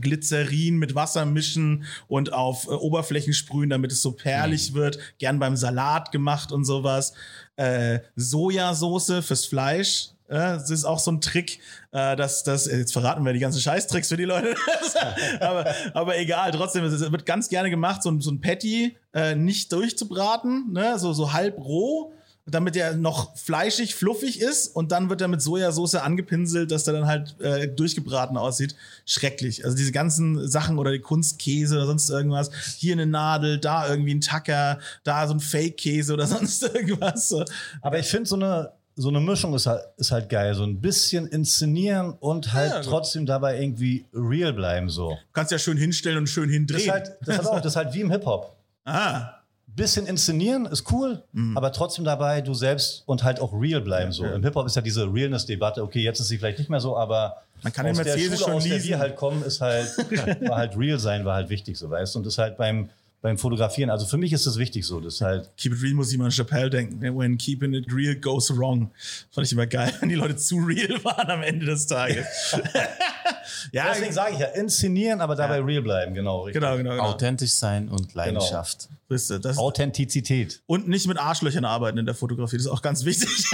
Glycerin 0.00 0.76
mit 0.76 0.94
Wasser 0.94 1.24
mischen 1.24 1.84
und 2.08 2.32
auf 2.32 2.66
äh, 2.66 2.70
Oberflächen 2.70 3.32
sprühen, 3.32 3.70
damit 3.70 3.92
es 3.92 4.02
so 4.02 4.12
perlig 4.12 4.70
Mhm. 4.72 4.74
wird. 4.76 4.98
Gern 5.18 5.38
beim 5.38 5.56
Salat 5.56 6.12
gemacht 6.12 6.52
und 6.52 6.64
sowas. 6.64 7.12
Äh, 7.56 8.00
Sojasauce 8.16 9.12
fürs 9.24 9.44
Fleisch. 9.46 10.08
äh, 10.28 10.34
Das 10.34 10.70
ist 10.70 10.84
auch 10.84 10.98
so 10.98 11.12
ein 11.12 11.20
Trick, 11.20 11.60
äh, 11.92 12.16
dass 12.16 12.42
das, 12.44 12.66
jetzt 12.66 12.92
verraten 12.92 13.24
wir 13.24 13.32
die 13.32 13.38
ganzen 13.38 13.60
Scheißtricks 13.60 14.08
für 14.08 14.16
die 14.16 14.24
Leute. 14.24 14.54
aber, 15.40 15.72
aber 15.92 16.18
egal, 16.18 16.50
trotzdem, 16.52 16.84
es 16.84 16.98
wird 17.00 17.26
ganz 17.26 17.48
gerne 17.48 17.70
gemacht, 17.70 18.02
so 18.02 18.10
ein, 18.10 18.20
so 18.20 18.30
ein 18.30 18.40
Patty 18.40 18.96
äh, 19.12 19.34
nicht 19.34 19.70
durchzubraten, 19.72 20.72
ne? 20.72 20.98
so, 20.98 21.12
so 21.12 21.32
halb 21.32 21.58
roh, 21.58 22.12
damit 22.46 22.76
er 22.76 22.94
noch 22.94 23.36
fleischig, 23.36 23.94
fluffig 23.94 24.40
ist 24.40 24.68
und 24.68 24.92
dann 24.92 25.08
wird 25.08 25.20
er 25.22 25.28
mit 25.28 25.40
Sojasauce 25.40 25.94
angepinselt, 25.94 26.70
dass 26.70 26.84
der 26.84 26.92
dann 26.94 27.06
halt 27.06 27.40
äh, 27.40 27.68
durchgebraten 27.68 28.36
aussieht. 28.36 28.76
Schrecklich. 29.06 29.64
Also 29.64 29.76
diese 29.76 29.92
ganzen 29.92 30.46
Sachen 30.48 30.78
oder 30.78 30.92
die 30.92 31.00
Kunstkäse 31.00 31.76
oder 31.76 31.86
sonst 31.86 32.10
irgendwas. 32.10 32.50
Hier 32.76 32.92
eine 32.92 33.06
Nadel, 33.06 33.58
da 33.58 33.88
irgendwie 33.88 34.14
ein 34.14 34.20
Tacker, 34.20 34.78
da 35.04 35.26
so 35.26 35.34
ein 35.34 35.40
Fake-Käse 35.40 36.12
oder 36.12 36.26
sonst 36.28 36.62
irgendwas. 36.62 37.34
Aber 37.80 37.98
ich 37.98 38.06
finde 38.08 38.28
so 38.28 38.36
eine, 38.36 38.72
so 38.96 39.08
eine 39.08 39.20
Mischung 39.20 39.54
ist 39.54 39.66
halt, 39.66 39.82
ist 39.96 40.12
halt 40.12 40.28
geil. 40.28 40.54
So 40.54 40.64
ein 40.64 40.80
bisschen 40.80 41.26
inszenieren 41.28 42.12
und 42.20 42.52
halt 42.52 42.70
Ja, 42.72 42.80
trotzdem 42.82 43.24
dabei 43.24 43.58
irgendwie 43.60 44.04
real 44.12 44.52
bleiben. 44.52 44.90
So. 44.90 45.10
Du 45.10 45.16
kannst 45.32 45.50
ja 45.50 45.58
schön 45.58 45.78
hinstellen 45.78 46.18
und 46.18 46.28
schön 46.28 46.44
Das 46.48 46.52
hindrehen. 46.52 46.80
ist 46.80 46.90
halt, 46.90 47.10
das 47.24 47.38
ist 47.38 47.46
auch, 47.46 47.56
das 47.60 47.72
ist 47.72 47.76
halt 47.76 47.94
wie 47.94 48.02
im 48.02 48.10
Hip-Hop. 48.10 48.54
ah, 48.84 49.30
Bisschen 49.76 50.06
inszenieren 50.06 50.66
ist 50.66 50.90
cool, 50.92 51.22
Mhm. 51.32 51.56
aber 51.56 51.72
trotzdem 51.72 52.04
dabei 52.04 52.40
du 52.40 52.54
selbst 52.54 53.02
und 53.06 53.24
halt 53.24 53.40
auch 53.40 53.52
real 53.52 53.80
bleiben. 53.80 54.12
So. 54.12 54.24
Im 54.24 54.42
Hip-Hop 54.44 54.66
ist 54.66 54.76
ja 54.76 54.82
diese 54.82 55.12
Realness-Debatte. 55.12 55.82
Okay, 55.82 56.00
jetzt 56.02 56.20
ist 56.20 56.28
sie 56.28 56.38
vielleicht 56.38 56.58
nicht 56.58 56.70
mehr 56.70 56.80
so, 56.80 56.96
aber 56.96 57.38
Man 57.62 57.72
kann 57.72 57.86
den 57.86 57.98
aus 57.98 58.04
der 58.04 58.16
Schule, 58.18 58.36
schon 58.36 58.52
aus 58.52 58.64
der 58.64 58.82
wir 58.84 58.98
halt 58.98 59.16
kommen, 59.16 59.42
ist 59.42 59.60
halt, 59.60 59.88
war 60.48 60.56
halt 60.58 60.76
real 60.78 60.98
sein, 60.98 61.24
war 61.24 61.34
halt 61.34 61.48
wichtig, 61.48 61.76
so 61.76 61.90
weißt 61.90 62.14
du. 62.14 62.20
Und 62.20 62.26
ist 62.26 62.38
halt 62.38 62.56
beim, 62.56 62.88
beim 63.24 63.38
Fotografieren. 63.38 63.88
Also 63.88 64.04
für 64.04 64.18
mich 64.18 64.34
ist 64.34 64.46
das 64.46 64.58
wichtig 64.58 64.84
so. 64.84 65.00
Das 65.00 65.14
ist 65.14 65.20
halt, 65.22 65.50
Keep 65.56 65.72
it 65.72 65.82
real 65.82 65.94
muss 65.94 66.12
ich 66.12 66.18
mal 66.18 66.26
an 66.26 66.30
Chappelle 66.30 66.68
denken. 66.68 67.00
When 67.00 67.38
keeping 67.38 67.72
it 67.72 67.90
real 67.90 68.14
goes 68.14 68.54
wrong. 68.54 68.90
Fand 69.30 69.46
ich 69.46 69.52
immer 69.54 69.66
geil, 69.66 69.90
wenn 70.00 70.10
die 70.10 70.14
Leute 70.14 70.36
zu 70.36 70.56
real 70.56 71.02
waren 71.04 71.30
am 71.30 71.42
Ende 71.42 71.64
des 71.64 71.86
Tages. 71.86 72.26
ja, 73.72 73.86
deswegen 73.90 74.12
sage 74.12 74.34
ich 74.34 74.40
ja, 74.40 74.48
inszenieren, 74.48 75.22
aber 75.22 75.36
dabei 75.36 75.58
real 75.60 75.80
bleiben, 75.80 76.12
genau. 76.12 76.42
Richtig. 76.42 76.60
genau, 76.60 76.76
genau, 76.76 76.90
genau. 76.90 77.02
Authentisch 77.04 77.52
sein 77.52 77.88
und 77.88 78.12
Leidenschaft. 78.12 78.90
Wisst 79.08 79.30
ihr, 79.30 79.38
das, 79.38 79.56
Authentizität. 79.56 80.60
und 80.66 80.86
nicht 80.86 81.08
mit 81.08 81.16
Arschlöchern 81.16 81.64
arbeiten 81.64 81.96
in 81.96 82.04
der 82.04 82.14
Fotografie, 82.14 82.56
das 82.56 82.66
ist 82.66 82.72
auch 82.72 82.82
ganz 82.82 83.06
wichtig. 83.06 83.28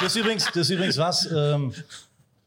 Das 0.00 0.16
ist 0.16 0.16
übrigens, 0.16 0.46
das 0.46 0.56
ist 0.56 0.70
übrigens 0.70 0.98
was, 0.98 1.30
ähm, 1.30 1.72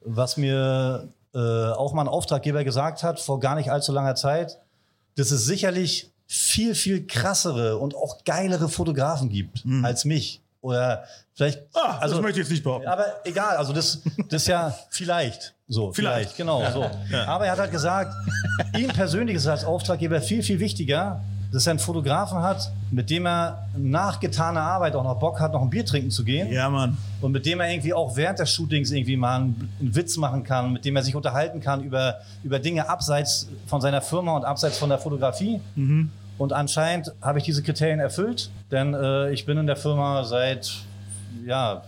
was 0.02 0.36
mir 0.36 1.08
äh, 1.34 1.38
auch 1.38 1.94
mal 1.94 2.02
ein 2.02 2.08
Auftraggeber 2.10 2.66
gesagt 2.66 3.02
hat 3.02 3.22
vor 3.22 3.40
gar 3.40 3.56
nicht 3.56 3.72
allzu 3.72 3.94
langer 3.94 4.16
Zeit, 4.16 4.60
dass 5.16 5.32
es 5.32 5.46
sicherlich 5.46 6.13
viel, 6.28 6.76
viel 6.76 7.06
krassere 7.06 7.78
und 7.78 7.96
auch 7.96 8.24
geilere 8.24 8.70
Fotografen 8.70 9.30
gibt 9.30 9.64
als 9.84 10.06
mich. 10.06 10.42
Oder 10.64 11.04
vielleicht. 11.34 11.62
Ah, 11.74 11.98
also, 12.00 12.16
das 12.16 12.24
möchte 12.24 12.40
ich 12.40 12.46
jetzt 12.46 12.52
nicht 12.52 12.64
behaupten. 12.64 12.88
aber 12.88 13.06
egal, 13.26 13.58
also 13.58 13.74
das, 13.74 14.00
das 14.30 14.44
ist 14.44 14.48
ja 14.48 14.74
vielleicht 14.90 15.54
so. 15.68 15.92
Vielleicht. 15.94 16.32
Vielleicht, 16.32 16.38
genau. 16.38 16.72
So. 16.72 16.90
Aber 17.28 17.46
er 17.46 17.52
hat 17.52 17.60
halt 17.60 17.72
gesagt, 17.72 18.16
ihm 18.78 18.88
persönlich 18.88 19.36
ist 19.36 19.44
es 19.44 19.48
als 19.50 19.66
Auftraggeber 19.66 20.22
viel, 20.22 20.42
viel 20.42 20.60
wichtiger, 20.60 21.22
dass 21.54 21.68
er 21.68 21.72
einen 21.72 21.80
Fotografen 21.80 22.40
hat, 22.40 22.72
mit 22.90 23.12
dem 23.12 23.28
er 23.28 23.68
nach 23.78 24.20
getaner 24.20 24.62
Arbeit 24.62 24.96
auch 24.96 25.04
noch 25.04 25.20
Bock 25.20 25.40
hat, 25.40 25.54
noch 25.54 25.62
ein 25.62 25.70
Bier 25.70 25.86
trinken 25.86 26.10
zu 26.10 26.24
gehen. 26.24 26.52
Ja, 26.52 26.68
Mann. 26.68 26.98
Und 27.22 27.32
mit 27.32 27.46
dem 27.46 27.60
er 27.60 27.70
irgendwie 27.70 27.94
auch 27.94 28.16
während 28.16 28.40
des 28.40 28.50
Shootings 28.50 28.90
irgendwie 28.90 29.16
mal 29.16 29.36
einen, 29.36 29.70
einen 29.80 29.96
Witz 29.96 30.18
machen 30.18 30.44
kann, 30.44 30.74
mit 30.74 30.84
dem 30.84 30.96
er 30.96 31.04
sich 31.04 31.16
unterhalten 31.16 31.62
kann 31.62 31.84
über, 31.84 32.22
über 32.44 32.58
Dinge 32.58 32.90
abseits 32.90 33.48
von 33.68 33.82
seiner 33.82 34.02
Firma 34.02 34.36
und 34.36 34.46
abseits 34.46 34.80
von 34.80 34.90
der 34.90 34.98
Fotografie. 34.98 35.62
Und 36.40 36.54
anscheinend 36.54 37.14
habe 37.22 37.38
ich 37.38 37.46
diese 37.46 37.62
Kriterien 37.62 38.00
erfüllt, 38.00 38.50
denn 38.72 38.96
äh, 38.96 39.32
ich 39.32 39.46
bin 39.46 39.58
in 39.60 39.68
der 39.68 39.76
Firma 39.76 40.24
seit 40.24 40.72
ja, 41.46 41.84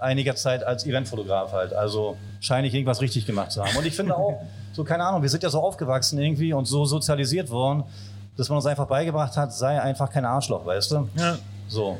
einiger 0.00 0.34
Zeit 0.34 0.64
als 0.64 0.86
Eventfotograf 0.86 1.52
halt. 1.52 1.72
Also 1.72 2.16
scheine 2.40 2.66
ich 2.66 2.74
irgendwas 2.74 3.00
richtig 3.00 3.26
gemacht 3.26 3.52
zu 3.52 3.64
haben. 3.64 3.76
Und 3.76 3.86
ich 3.86 3.94
finde 3.94 4.16
auch, 4.16 4.42
so 4.72 4.82
keine 4.82 5.04
Ahnung, 5.04 5.22
wir 5.22 5.28
sind 5.28 5.44
ja 5.44 5.50
so 5.50 5.60
aufgewachsen 5.60 6.18
irgendwie 6.18 6.52
und 6.52 6.64
so 6.64 6.84
sozialisiert 6.84 7.48
worden, 7.50 7.84
dass 8.36 8.48
man 8.48 8.56
uns 8.56 8.66
einfach 8.66 8.86
beigebracht 8.86 9.36
hat, 9.36 9.54
sei 9.54 9.80
einfach 9.80 10.10
kein 10.10 10.24
Arschloch, 10.24 10.64
weißt 10.66 10.90
du? 10.90 11.08
Ja. 11.16 11.38
So. 11.68 11.98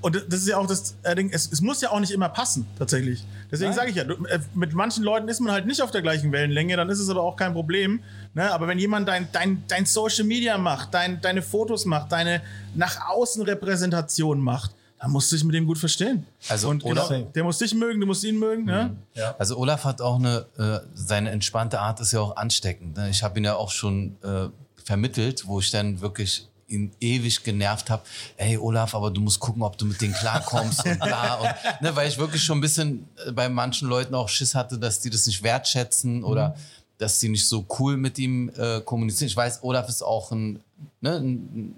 Und 0.00 0.16
das 0.16 0.40
ist 0.40 0.48
ja 0.48 0.58
auch 0.58 0.66
das 0.66 0.96
äh, 1.02 1.14
Ding, 1.14 1.30
es, 1.32 1.50
es 1.50 1.62
muss 1.62 1.80
ja 1.80 1.90
auch 1.90 1.98
nicht 1.98 2.10
immer 2.10 2.28
passen, 2.28 2.66
tatsächlich. 2.78 3.24
Deswegen 3.50 3.72
sage 3.72 3.88
ich 3.88 3.96
ja, 3.96 4.04
du, 4.04 4.22
äh, 4.26 4.38
mit 4.54 4.74
manchen 4.74 5.02
Leuten 5.02 5.28
ist 5.28 5.40
man 5.40 5.50
halt 5.50 5.66
nicht 5.66 5.80
auf 5.80 5.90
der 5.90 6.02
gleichen 6.02 6.30
Wellenlänge, 6.30 6.76
dann 6.76 6.90
ist 6.90 6.98
es 7.00 7.08
aber 7.08 7.22
auch 7.22 7.36
kein 7.36 7.54
Problem. 7.54 8.00
Ne? 8.34 8.52
Aber 8.52 8.68
wenn 8.68 8.78
jemand 8.78 9.08
dein, 9.08 9.28
dein, 9.32 9.64
dein 9.66 9.86
Social 9.86 10.24
Media 10.24 10.58
macht, 10.58 10.92
dein, 10.92 11.20
deine 11.22 11.40
Fotos 11.40 11.86
macht, 11.86 12.12
deine 12.12 12.42
nach 12.74 13.08
außen 13.08 13.42
Repräsentation 13.44 14.40
macht, 14.40 14.72
dann 14.98 15.10
musst 15.10 15.30
du 15.32 15.36
dich 15.36 15.44
mit 15.44 15.54
dem 15.54 15.66
gut 15.66 15.78
verstehen. 15.78 16.26
Also, 16.48 16.68
Und 16.68 16.84
oder- 16.84 17.08
genau, 17.08 17.30
der 17.34 17.44
muss 17.44 17.58
dich 17.58 17.74
mögen, 17.74 18.00
du 18.00 18.06
musst 18.06 18.24
ihn 18.24 18.38
mögen. 18.38 18.64
Ne? 18.64 18.96
Also 19.38 19.56
Olaf 19.56 19.84
hat 19.84 20.00
auch 20.00 20.18
eine, 20.18 20.46
äh, 20.58 20.86
seine 20.94 21.30
entspannte 21.30 21.80
Art 21.80 22.00
ist 22.00 22.12
ja 22.12 22.20
auch 22.20 22.36
ansteckend. 22.36 22.96
Ne? 22.96 23.08
Ich 23.10 23.22
habe 23.22 23.38
ihn 23.38 23.44
ja 23.44 23.54
auch 23.56 23.70
schon 23.70 24.16
äh, 24.22 24.48
vermittelt, 24.84 25.46
wo 25.46 25.60
ich 25.60 25.70
dann 25.70 26.00
wirklich 26.00 26.46
ihn 26.68 26.92
ewig 27.00 27.42
genervt 27.42 27.90
habe. 27.90 28.02
Ey 28.36 28.56
Olaf, 28.56 28.94
aber 28.94 29.10
du 29.10 29.20
musst 29.20 29.40
gucken, 29.40 29.62
ob 29.62 29.76
du 29.76 29.84
mit 29.84 30.00
denen 30.00 30.14
klarkommst 30.14 30.84
und 30.86 30.98
bla. 31.00 31.34
Und, 31.34 31.82
ne, 31.82 31.94
weil 31.96 32.08
ich 32.08 32.18
wirklich 32.18 32.42
schon 32.42 32.58
ein 32.58 32.62
bisschen 32.62 33.08
äh, 33.26 33.32
bei 33.32 33.48
manchen 33.48 33.88
Leuten 33.88 34.14
auch 34.14 34.28
Schiss 34.28 34.54
hatte, 34.54 34.78
dass 34.78 35.00
die 35.00 35.10
das 35.10 35.26
nicht 35.26 35.42
wertschätzen 35.42 36.24
oder 36.24 36.56
dass 36.98 37.18
die 37.18 37.28
nicht 37.28 37.46
so 37.46 37.66
cool 37.78 37.96
mit 37.96 38.18
ihm 38.18 38.50
äh, 38.56 38.80
kommunizieren. 38.80 39.28
Ich 39.28 39.36
weiß, 39.36 39.62
Olaf 39.62 39.88
ist 39.88 40.02
auch 40.02 40.30
ein, 40.32 40.60
ne, 41.00 41.16
ein 41.16 41.74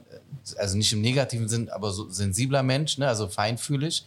also 0.59 0.77
nicht 0.77 0.93
im 0.93 1.01
negativen 1.01 1.49
Sinn, 1.49 1.69
aber 1.71 1.93
so 1.93 2.09
sensibler 2.09 2.63
Mensch, 2.63 2.99
ne, 2.99 3.09
also 3.09 3.29
feinfühlig, 3.29 4.05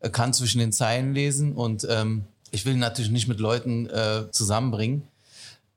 äh, 0.00 0.08
kann 0.08 0.32
zwischen 0.32 0.58
den 0.58 0.72
Zeilen 0.72 1.14
lesen 1.14 1.52
und 1.54 1.86
ähm, 1.90 2.24
ich 2.50 2.64
will 2.66 2.74
ihn 2.74 2.80
natürlich 2.80 3.10
nicht 3.10 3.28
mit 3.28 3.40
Leuten 3.40 3.88
äh, 3.88 4.30
zusammenbringen, 4.30 5.02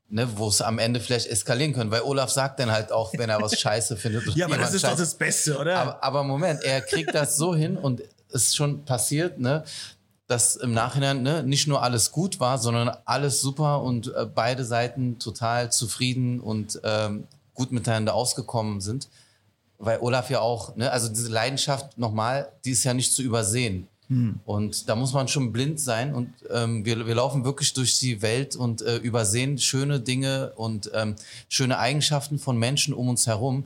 ne, 0.10 0.28
wo 0.38 0.48
es 0.48 0.62
am 0.62 0.80
Ende 0.80 1.00
vielleicht 1.00 1.28
eskalieren 1.28 1.74
können, 1.74 1.92
weil 1.92 2.02
Olaf 2.02 2.30
sagt 2.30 2.60
dann 2.60 2.72
halt 2.72 2.92
auch, 2.92 3.14
wenn 3.18 3.30
er 3.30 3.42
was 3.42 3.60
scheiße 3.60 3.98
findet. 3.98 4.36
Ja, 4.36 4.46
aber 4.46 4.58
das 4.58 4.74
ist 4.74 4.84
doch 4.84 4.92
scheiße- 4.92 4.98
das 4.98 5.16
Beste, 5.16 5.58
oder? 5.58 5.78
aber, 5.78 6.04
aber 6.04 6.24
Moment, 6.24 6.64
er 6.64 6.82
kriegt 6.82 7.14
das 7.14 7.38
so 7.38 7.56
hin 7.56 7.78
und 7.78 8.02
es 8.30 8.48
ist 8.48 8.56
schon 8.56 8.84
passiert, 8.86 9.40
ne, 9.40 9.64
dass 10.28 10.56
im 10.56 10.74
Nachhinein 10.74 11.22
ne, 11.22 11.44
nicht 11.44 11.68
nur 11.68 11.84
alles 11.84 12.12
gut 12.12 12.40
war, 12.40 12.58
sondern 12.58 12.90
alles 13.06 13.42
super 13.42 13.82
und 13.82 14.14
äh, 14.16 14.26
beide 14.26 14.66
Seiten 14.66 15.20
total 15.20 15.72
zufrieden 15.72 16.40
und 16.40 16.80
ähm, 16.84 17.28
gut 17.54 17.72
miteinander 17.72 18.14
ausgekommen 18.16 18.82
sind. 18.82 19.08
Weil 19.78 20.00
Olaf 20.00 20.30
ja 20.30 20.40
auch, 20.40 20.76
ne, 20.76 20.92
also 20.92 21.10
diese 21.10 21.30
Leidenschaft 21.30 21.98
nochmal, 21.98 22.52
die 22.64 22.72
ist 22.72 22.84
ja 22.84 22.94
nicht 22.94 23.14
zu 23.14 23.22
übersehen. 23.22 23.88
Und 24.46 24.88
da 24.88 24.96
muss 24.96 25.14
man 25.14 25.28
schon 25.28 25.52
blind 25.52 25.80
sein 25.80 26.14
und 26.14 26.30
ähm, 26.52 26.86
wir, 26.86 27.08
wir 27.08 27.16
laufen 27.16 27.44
wirklich 27.44 27.74
durch 27.74 28.00
die 28.00 28.22
Welt 28.22 28.56
und 28.56 28.82
äh, 28.82 28.98
übersehen 28.98 29.58
schöne 29.58 30.00
Dinge 30.00 30.54
und 30.56 30.92
ähm, 30.94 31.16
schöne 31.50 31.80
Eigenschaften 31.80 32.38
von 32.38 32.58
Menschen 32.58 32.94
um 32.94 33.10
uns 33.10 33.26
herum, 33.26 33.64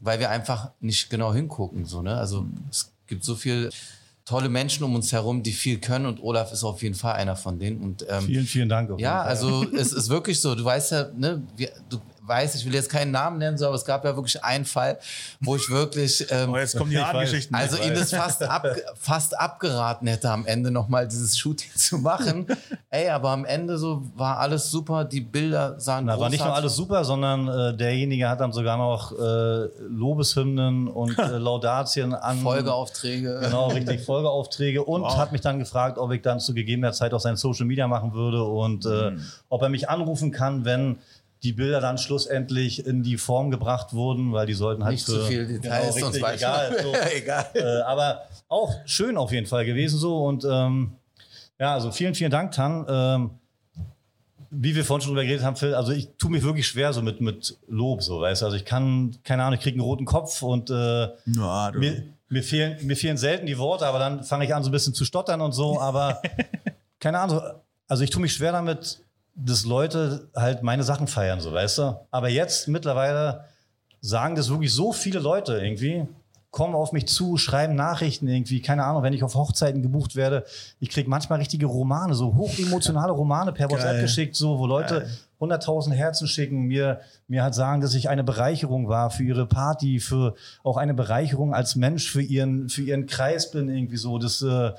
weil 0.00 0.18
wir 0.18 0.30
einfach 0.30 0.70
nicht 0.80 1.10
genau 1.10 1.34
hingucken. 1.34 1.84
So, 1.84 2.02
ne? 2.02 2.16
Also 2.16 2.46
es 2.70 2.90
gibt 3.06 3.24
so 3.24 3.34
viele 3.34 3.70
tolle 4.24 4.48
Menschen 4.48 4.84
um 4.84 4.94
uns 4.94 5.12
herum, 5.12 5.42
die 5.42 5.52
viel 5.52 5.78
können 5.78 6.06
und 6.06 6.22
Olaf 6.22 6.52
ist 6.52 6.64
auf 6.64 6.82
jeden 6.82 6.94
Fall 6.94 7.14
einer 7.14 7.36
von 7.36 7.58
denen. 7.58 7.82
Und 7.82 8.06
ähm, 8.08 8.24
Vielen, 8.24 8.46
vielen 8.46 8.68
Dank. 8.68 8.98
ja, 8.98 9.20
also 9.20 9.64
es 9.74 9.92
ist 9.92 10.08
wirklich 10.08 10.40
so. 10.40 10.54
Du 10.54 10.64
weißt 10.64 10.92
ja, 10.92 11.10
ne, 11.14 11.42
wir, 11.56 11.70
du 11.88 12.00
weißt, 12.32 12.54
ich 12.56 12.64
will 12.64 12.74
jetzt 12.74 12.88
keinen 12.90 13.10
Namen 13.10 13.36
nennen, 13.38 13.58
so, 13.58 13.66
aber 13.66 13.74
es 13.76 13.84
gab 13.84 14.04
ja 14.04 14.16
wirklich 14.16 14.42
einen 14.42 14.64
Fall, 14.64 14.98
wo 15.40 15.54
ich 15.56 15.68
wirklich 15.68 16.26
ähm, 16.30 16.50
oh, 16.52 16.56
jetzt 16.56 16.76
kommen 16.78 16.90
die 16.90 16.98
harten 17.04 17.18
weiß. 17.18 17.30
Geschichten. 17.30 17.54
also 17.54 17.76
Ich 17.76 17.86
ihn 17.86 17.92
weiß. 17.92 18.10
das 18.10 18.14
fast, 18.14 18.42
ab, 18.42 18.66
fast 18.98 19.38
abgeraten 19.38 20.06
hätte, 20.08 20.30
am 20.30 20.46
Ende 20.46 20.70
nochmal 20.70 21.06
dieses 21.06 21.36
Shooting 21.38 21.70
zu 21.76 21.98
machen. 21.98 22.46
Ey, 22.90 23.08
aber 23.10 23.30
am 23.30 23.44
Ende 23.44 23.76
so 23.78 24.02
war 24.16 24.38
alles 24.38 24.70
super, 24.70 25.04
die 25.04 25.20
Bilder 25.20 25.78
sahen 25.78 26.06
Na, 26.06 26.18
war 26.18 26.30
nicht 26.30 26.44
nur 26.44 26.54
alles 26.54 26.74
super, 26.76 27.04
sondern 27.04 27.48
äh, 27.48 27.76
derjenige 27.76 28.28
hat 28.28 28.40
dann 28.40 28.52
sogar 28.52 28.76
noch 28.78 29.12
äh, 29.12 29.68
Lobeshymnen 29.88 30.88
und 30.88 31.18
äh, 31.18 31.38
Laudatien 31.38 32.14
an. 32.14 32.38
Folgeaufträge. 32.40 33.40
Genau, 33.42 33.68
richtig, 33.68 34.02
Folgeaufträge 34.04 34.84
und 34.84 35.02
Wow. 35.02 35.16
hat 35.16 35.32
mich 35.32 35.40
dann 35.40 35.58
gefragt, 35.58 35.98
ob 35.98 36.12
ich 36.12 36.22
dann 36.22 36.38
zu 36.40 36.54
gegebener 36.54 36.92
Zeit 36.92 37.12
auch 37.14 37.20
sein 37.20 37.36
Social 37.36 37.66
Media 37.66 37.88
machen 37.88 38.12
würde 38.14 38.42
und 38.44 38.86
äh, 38.86 39.10
Mhm. 39.12 39.22
ob 39.48 39.62
er 39.62 39.68
mich 39.68 39.88
anrufen 39.88 40.30
kann, 40.30 40.64
wenn 40.64 40.98
die 41.42 41.52
Bilder 41.52 41.80
dann 41.80 41.98
schlussendlich 41.98 42.86
in 42.86 43.02
die 43.02 43.16
Form 43.16 43.50
gebracht 43.50 43.92
wurden, 43.92 44.32
weil 44.32 44.46
die 44.46 44.54
sollten 44.54 44.84
halt 44.84 44.94
Nicht 44.94 45.06
für, 45.06 45.12
zu 45.12 45.20
viel 45.22 45.46
Details, 45.46 45.94
genau, 45.94 46.10
sonst 46.10 46.16
egal, 46.18 46.76
so. 46.82 46.94
Egal. 47.16 47.46
äh, 47.54 47.80
aber 47.82 48.22
auch 48.48 48.74
schön 48.84 49.16
auf 49.16 49.32
jeden 49.32 49.46
Fall 49.46 49.64
gewesen 49.64 49.98
so 49.98 50.24
und 50.24 50.44
ähm, 50.44 50.92
ja, 51.58 51.74
also 51.74 51.90
vielen, 51.90 52.14
vielen 52.14 52.30
Dank, 52.30 52.52
Tan. 52.52 52.86
Ähm, 52.88 53.30
wie 54.54 54.74
wir 54.74 54.84
vorhin 54.84 55.02
schon 55.02 55.14
drüber 55.14 55.24
geredet 55.24 55.44
haben, 55.44 55.56
Phil, 55.56 55.74
also 55.74 55.92
ich 55.92 56.10
tue 56.18 56.30
mich 56.30 56.42
wirklich 56.42 56.66
schwer 56.66 56.92
so 56.92 57.00
mit, 57.00 57.22
mit 57.22 57.56
Lob, 57.68 58.02
so, 58.02 58.20
weißt 58.20 58.42
du, 58.42 58.46
also 58.46 58.56
ich 58.56 58.66
kann, 58.66 59.16
keine 59.24 59.44
Ahnung, 59.44 59.54
ich 59.54 59.62
kriege 59.62 59.76
einen 59.76 59.80
roten 59.80 60.04
Kopf 60.04 60.42
und 60.42 60.68
äh, 60.68 61.08
du. 61.70 61.78
mir, 61.78 62.02
mir, 62.28 62.42
fehlen, 62.42 62.76
mir 62.86 62.96
fehlen 62.96 63.16
selten 63.16 63.46
die 63.46 63.56
Worte, 63.56 63.86
aber 63.86 63.98
dann 63.98 64.24
fange 64.24 64.44
ich 64.44 64.54
an, 64.54 64.62
so 64.62 64.68
ein 64.68 64.72
bisschen 64.72 64.92
zu 64.92 65.06
stottern 65.06 65.40
und 65.40 65.52
so. 65.52 65.80
Aber 65.80 66.20
keine 67.00 67.20
Ahnung, 67.20 67.40
also 67.88 68.04
ich 68.04 68.10
tue 68.10 68.20
mich 68.20 68.34
schwer 68.34 68.52
damit, 68.52 69.01
dass 69.34 69.64
Leute 69.64 70.28
halt 70.36 70.62
meine 70.62 70.82
Sachen 70.82 71.06
feiern, 71.06 71.40
so 71.40 71.52
weißt 71.52 71.78
du. 71.78 72.06
Aber 72.10 72.28
jetzt 72.28 72.68
mittlerweile 72.68 73.44
sagen 74.00 74.34
das 74.34 74.50
wirklich 74.50 74.72
so 74.72 74.92
viele 74.92 75.20
Leute 75.20 75.58
irgendwie, 75.58 76.06
kommen 76.50 76.74
auf 76.74 76.92
mich 76.92 77.08
zu, 77.08 77.38
schreiben 77.38 77.74
Nachrichten 77.74 78.28
irgendwie, 78.28 78.60
keine 78.60 78.84
Ahnung, 78.84 79.02
wenn 79.02 79.14
ich 79.14 79.22
auf 79.22 79.34
Hochzeiten 79.34 79.80
gebucht 79.80 80.16
werde. 80.16 80.44
Ich 80.80 80.90
kriege 80.90 81.08
manchmal 81.08 81.38
richtige 81.38 81.64
Romane, 81.64 82.14
so 82.14 82.36
hochemotionale 82.36 83.12
Romane 83.12 83.52
per 83.52 83.70
WhatsApp 83.70 84.02
geschickt, 84.02 84.36
so, 84.36 84.58
wo 84.58 84.66
Leute 84.66 85.08
100.000 85.40 85.92
Herzen 85.92 86.28
schicken, 86.28 86.64
mir, 86.64 87.00
mir 87.26 87.42
halt 87.42 87.54
sagen, 87.54 87.80
dass 87.80 87.94
ich 87.94 88.10
eine 88.10 88.22
Bereicherung 88.22 88.86
war 88.88 89.10
für 89.10 89.24
ihre 89.24 89.46
Party, 89.46 89.98
für 89.98 90.34
auch 90.62 90.76
eine 90.76 90.92
Bereicherung 90.92 91.54
als 91.54 91.74
Mensch 91.74 92.10
für 92.10 92.22
ihren, 92.22 92.68
für 92.68 92.82
ihren 92.82 93.06
Kreis 93.06 93.50
bin, 93.50 93.70
irgendwie 93.70 93.96
so. 93.96 94.18
Das, 94.18 94.42
äh, 94.42 94.72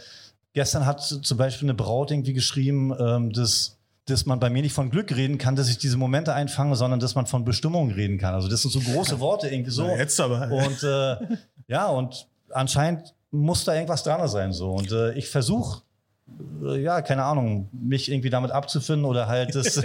gestern 0.54 0.86
hat 0.86 1.01
zum 1.01 1.38
Beispiel 1.38 1.66
eine 1.66 1.74
Braut 1.74 2.12
irgendwie 2.12 2.34
geschrieben, 2.34 2.93
ähm, 2.99 3.34
dass 3.34 3.78
dass 4.06 4.26
man 4.26 4.39
bei 4.39 4.49
mir 4.49 4.62
nicht 4.62 4.74
von 4.74 4.89
Glück 4.89 5.16
reden 5.16 5.38
kann, 5.38 5.56
dass 5.56 5.70
ich 5.70 5.78
diese 5.78 5.97
Momente 5.97 6.34
einfange, 6.34 6.76
sondern 6.76 6.99
dass 6.99 7.16
man 7.16 7.26
von 7.26 7.45
Bestimmung 7.45 7.91
reden 7.91 8.18
kann. 8.18 8.34
Also 8.34 8.49
das 8.49 8.62
sind 8.62 8.72
so 8.72 8.80
große 8.80 9.20
Worte 9.20 9.47
irgendwie 9.47 9.72
so. 9.72 9.88
Na, 9.88 9.97
jetzt 9.97 10.20
aber. 10.20 10.51
Und 10.51 10.84
äh, 10.84 11.38
ja, 11.68 11.88
und 11.88 12.28
anscheinend 12.49 13.14
muss 13.32 13.64
da 13.64 13.74
irgendwas 13.74 14.04
dran 14.04 14.28
sein 14.28 14.51
so. 14.51 14.72
Und 14.72 14.91
äh, 14.91 15.14
ich 15.14 15.30
versuche 15.30 15.84
äh, 16.64 16.82
ja, 16.82 17.01
keine 17.01 17.24
Ahnung, 17.24 17.70
mich 17.72 18.10
irgendwie 18.10 18.30
damit 18.30 18.51
abzufinden 18.51 19.06
oder 19.06 19.28
halt 19.28 19.56
das, 19.56 19.76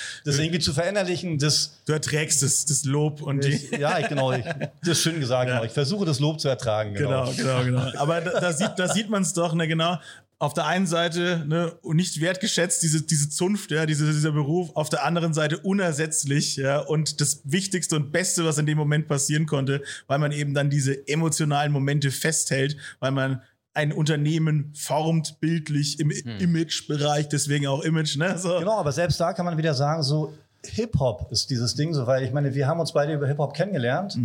das 0.24 0.38
irgendwie 0.38 0.58
zu 0.58 0.72
verinnerlichen. 0.72 1.38
Das, 1.38 1.80
Du 1.86 1.92
erträgst 1.92 2.42
das, 2.42 2.64
das 2.64 2.84
Lob 2.84 3.22
und 3.22 3.44
die. 3.44 3.50
ich, 3.50 3.70
ja, 3.72 3.98
ich, 3.98 4.08
genau, 4.08 4.32
ich, 4.32 4.44
das 4.44 4.98
ist 4.98 5.02
schön 5.02 5.20
gesagt. 5.20 5.50
Genau. 5.50 5.64
Ich 5.64 5.72
versuche 5.72 6.04
das 6.04 6.20
Lob 6.20 6.40
zu 6.40 6.48
ertragen. 6.48 6.94
Genau. 6.94 7.30
Genau, 7.36 7.62
genau, 7.62 7.82
genau. 7.82 7.98
Aber 7.98 8.20
da, 8.20 8.40
da 8.40 8.52
sieht, 8.52 8.72
da 8.76 8.88
sieht 8.88 9.10
man 9.10 9.22
es 9.22 9.32
doch, 9.32 9.54
ne, 9.54 9.66
genau. 9.66 9.98
Auf 10.40 10.54
der 10.54 10.66
einen 10.66 10.86
Seite 10.86 11.44
ne, 11.46 11.76
nicht 11.84 12.18
wertgeschätzt, 12.22 12.82
diese, 12.82 13.02
diese 13.02 13.28
Zunft, 13.28 13.70
ja, 13.70 13.84
diese, 13.84 14.06
dieser 14.10 14.32
Beruf, 14.32 14.70
auf 14.74 14.88
der 14.88 15.04
anderen 15.04 15.34
Seite 15.34 15.58
unersetzlich, 15.58 16.56
ja, 16.56 16.78
und 16.78 17.20
das 17.20 17.42
Wichtigste 17.44 17.96
und 17.96 18.10
Beste, 18.10 18.46
was 18.46 18.56
in 18.56 18.64
dem 18.64 18.78
Moment 18.78 19.06
passieren 19.06 19.44
konnte, 19.44 19.82
weil 20.06 20.18
man 20.18 20.32
eben 20.32 20.54
dann 20.54 20.70
diese 20.70 21.06
emotionalen 21.06 21.70
Momente 21.72 22.10
festhält, 22.10 22.78
weil 23.00 23.10
man 23.10 23.42
ein 23.74 23.92
Unternehmen 23.92 24.72
formt 24.74 25.40
bildlich 25.40 26.00
im 26.00 26.10
Imagebereich, 26.10 27.28
deswegen 27.28 27.66
auch 27.66 27.82
Image, 27.82 28.16
ne? 28.16 28.38
So. 28.38 28.58
Genau, 28.58 28.78
aber 28.78 28.92
selbst 28.92 29.20
da 29.20 29.34
kann 29.34 29.44
man 29.44 29.58
wieder 29.58 29.74
sagen, 29.74 30.02
so 30.02 30.32
Hip-Hop 30.64 31.30
ist 31.30 31.50
dieses 31.50 31.74
Ding 31.74 31.92
so, 31.92 32.06
weil 32.06 32.24
ich 32.24 32.32
meine, 32.32 32.54
wir 32.54 32.66
haben 32.66 32.80
uns 32.80 32.92
beide 32.92 33.12
über 33.12 33.26
Hip-Hop 33.26 33.52
kennengelernt 33.54 34.16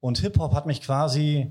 und 0.00 0.18
Hip-Hop 0.18 0.54
hat 0.54 0.66
mich 0.66 0.82
quasi 0.82 1.50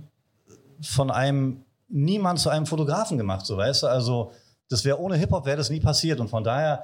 von 0.81 1.09
einem 1.09 1.63
Niemand 1.91 2.39
zu 2.39 2.49
einem 2.49 2.65
Fotografen 2.65 3.17
gemacht, 3.17 3.45
so 3.45 3.57
weißt 3.57 3.83
du, 3.83 3.87
also 3.87 4.31
das 4.69 4.85
wäre 4.85 4.99
ohne 4.99 5.15
Hip-Hop 5.17 5.45
wäre 5.45 5.57
das 5.57 5.69
nie 5.69 5.79
passiert 5.79 6.19
und 6.19 6.29
von 6.29 6.43
daher, 6.43 6.83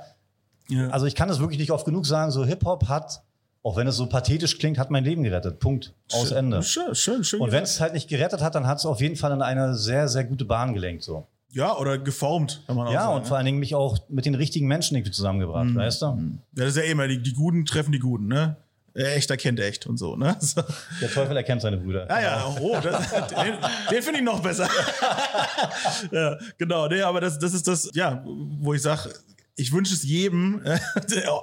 Ja. 0.69 0.89
also 0.89 1.05
ich 1.05 1.15
kann 1.15 1.29
das 1.29 1.39
wirklich 1.39 1.59
nicht 1.59 1.71
oft 1.71 1.85
genug 1.85 2.05
sagen, 2.05 2.31
so 2.31 2.45
Hip-Hop 2.45 2.87
hat, 2.89 3.21
auch 3.63 3.75
wenn 3.77 3.87
es 3.87 3.95
so 3.97 4.07
pathetisch 4.07 4.57
klingt, 4.59 4.77
hat 4.77 4.91
mein 4.91 5.03
Leben 5.03 5.23
gerettet, 5.23 5.59
Punkt, 5.59 5.93
aus 6.13 6.31
Ende. 6.31 6.61
Schön, 6.63 6.93
schön, 6.95 7.23
schön. 7.23 7.41
Und 7.41 7.51
wenn 7.51 7.63
es 7.63 7.79
halt 7.81 7.93
nicht 7.93 8.07
gerettet 8.09 8.41
hat, 8.41 8.55
dann 8.55 8.67
hat 8.67 8.77
es 8.79 8.85
auf 8.85 8.99
jeden 9.01 9.15
Fall 9.15 9.31
in 9.31 9.41
eine 9.41 9.75
sehr, 9.75 10.07
sehr 10.07 10.23
gute 10.25 10.45
Bahn 10.45 10.73
gelenkt, 10.73 11.03
so. 11.03 11.25
ja, 11.51 11.75
oder 11.77 11.97
geformt, 11.97 12.63
kann 12.67 12.75
man 12.75 12.87
auch 12.87 12.91
Ja, 12.93 13.03
sagen. 13.05 13.15
und 13.17 13.27
vor 13.27 13.37
allen 13.37 13.45
Dingen 13.45 13.59
mich 13.59 13.73
auch 13.75 13.97
mit 14.09 14.25
den 14.25 14.35
richtigen 14.35 14.67
Menschen 14.67 14.95
irgendwie 14.97 15.11
zusammengebracht, 15.11 15.73
weißt 15.73 16.01
du? 16.01 16.05
Ja, 16.05 16.17
das 16.53 16.67
ist 16.69 16.77
ja 16.77 16.83
immer, 16.83 17.07
die, 17.07 17.21
die 17.21 17.33
Guten 17.33 17.65
treffen 17.65 17.91
die 17.93 17.99
Guten, 17.99 18.27
ne? 18.27 18.57
Äh, 18.97 19.13
Echter 19.13 19.37
kennt 19.37 19.59
echt 19.59 19.85
und 19.85 19.97
so, 19.97 20.15
ne? 20.15 20.35
So. 20.39 20.63
Der 21.01 21.11
Teufel 21.11 21.37
erkennt 21.37 21.61
seine 21.61 21.77
Brüder. 21.77 22.07
Ah 22.09 22.19
ja, 22.19 22.55
oh, 22.59 22.77
das, 22.81 23.11
den, 23.11 23.55
den 23.91 24.01
finde 24.01 24.19
ich 24.19 24.25
noch 24.25 24.41
besser. 24.41 24.67
ja, 26.11 26.37
genau, 26.57 26.87
nee, 26.87 27.01
aber 27.01 27.21
das, 27.21 27.37
das 27.37 27.53
ist 27.53 27.67
das, 27.67 27.91
ja, 27.93 28.23
wo 28.25 28.73
ich 28.73 28.81
sage, 28.81 29.13
ich 29.57 29.73
wünsche 29.73 29.93
es 29.93 30.03
jedem 30.03 30.61
äh, 30.65 30.79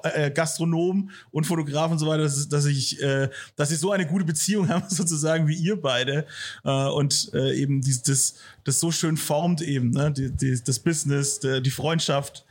äh, 0.03 0.31
Gastronomen 0.31 1.11
und 1.31 1.47
Fotografen 1.47 1.93
und 1.93 1.99
so 1.99 2.07
weiter, 2.07 2.23
dass, 2.23 2.49
dass 2.49 2.65
ich, 2.65 3.03
äh, 3.03 3.29
dass 3.57 3.71
ich 3.71 3.79
so 3.79 3.91
eine 3.93 4.07
gute 4.07 4.25
Beziehung 4.25 4.69
habe, 4.71 4.87
sozusagen 4.89 5.47
wie 5.49 5.55
ihr 5.55 5.81
beide 5.81 6.27
äh, 6.65 6.71
und 6.71 7.31
äh, 7.35 7.55
eben 7.55 7.81
dies, 7.83 8.03
das, 8.03 8.37
das 8.63 8.81
so 8.81 8.91
schön 8.91 9.17
formt 9.17 9.61
eben, 9.61 9.91
ne? 9.91 10.13
die, 10.13 10.31
die, 10.31 10.63
das 10.65 10.79
Business, 10.79 11.41
die, 11.41 11.61
die 11.61 11.71
Freundschaft, 11.71 12.47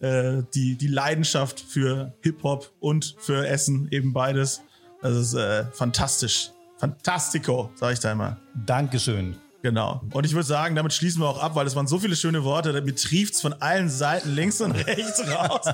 äh, 0.00 0.42
die, 0.54 0.76
die 0.76 0.88
Leidenschaft 0.88 1.60
für 1.60 2.14
Hip 2.22 2.42
Hop 2.42 2.72
und 2.78 3.16
für 3.18 3.46
Essen 3.46 3.88
eben 3.90 4.12
beides. 4.12 4.60
Das 5.02 5.16
ist 5.16 5.34
äh, 5.34 5.64
fantastisch. 5.72 6.50
Fantastico, 6.78 7.70
sag 7.74 7.94
ich 7.94 8.00
da 8.00 8.12
immer. 8.12 8.36
Dankeschön. 8.66 9.36
Genau. 9.66 10.00
Und 10.12 10.24
ich 10.24 10.32
würde 10.32 10.46
sagen, 10.46 10.76
damit 10.76 10.92
schließen 10.92 11.20
wir 11.20 11.28
auch 11.28 11.42
ab, 11.42 11.56
weil 11.56 11.64
das 11.64 11.74
waren 11.74 11.88
so 11.88 11.98
viele 11.98 12.14
schöne 12.14 12.44
Worte. 12.44 12.80
Mir 12.82 12.94
trieft's 12.94 13.40
von 13.40 13.52
allen 13.54 13.88
Seiten 13.90 14.32
links 14.32 14.60
und 14.60 14.70
rechts 14.70 15.20
raus. 15.28 15.66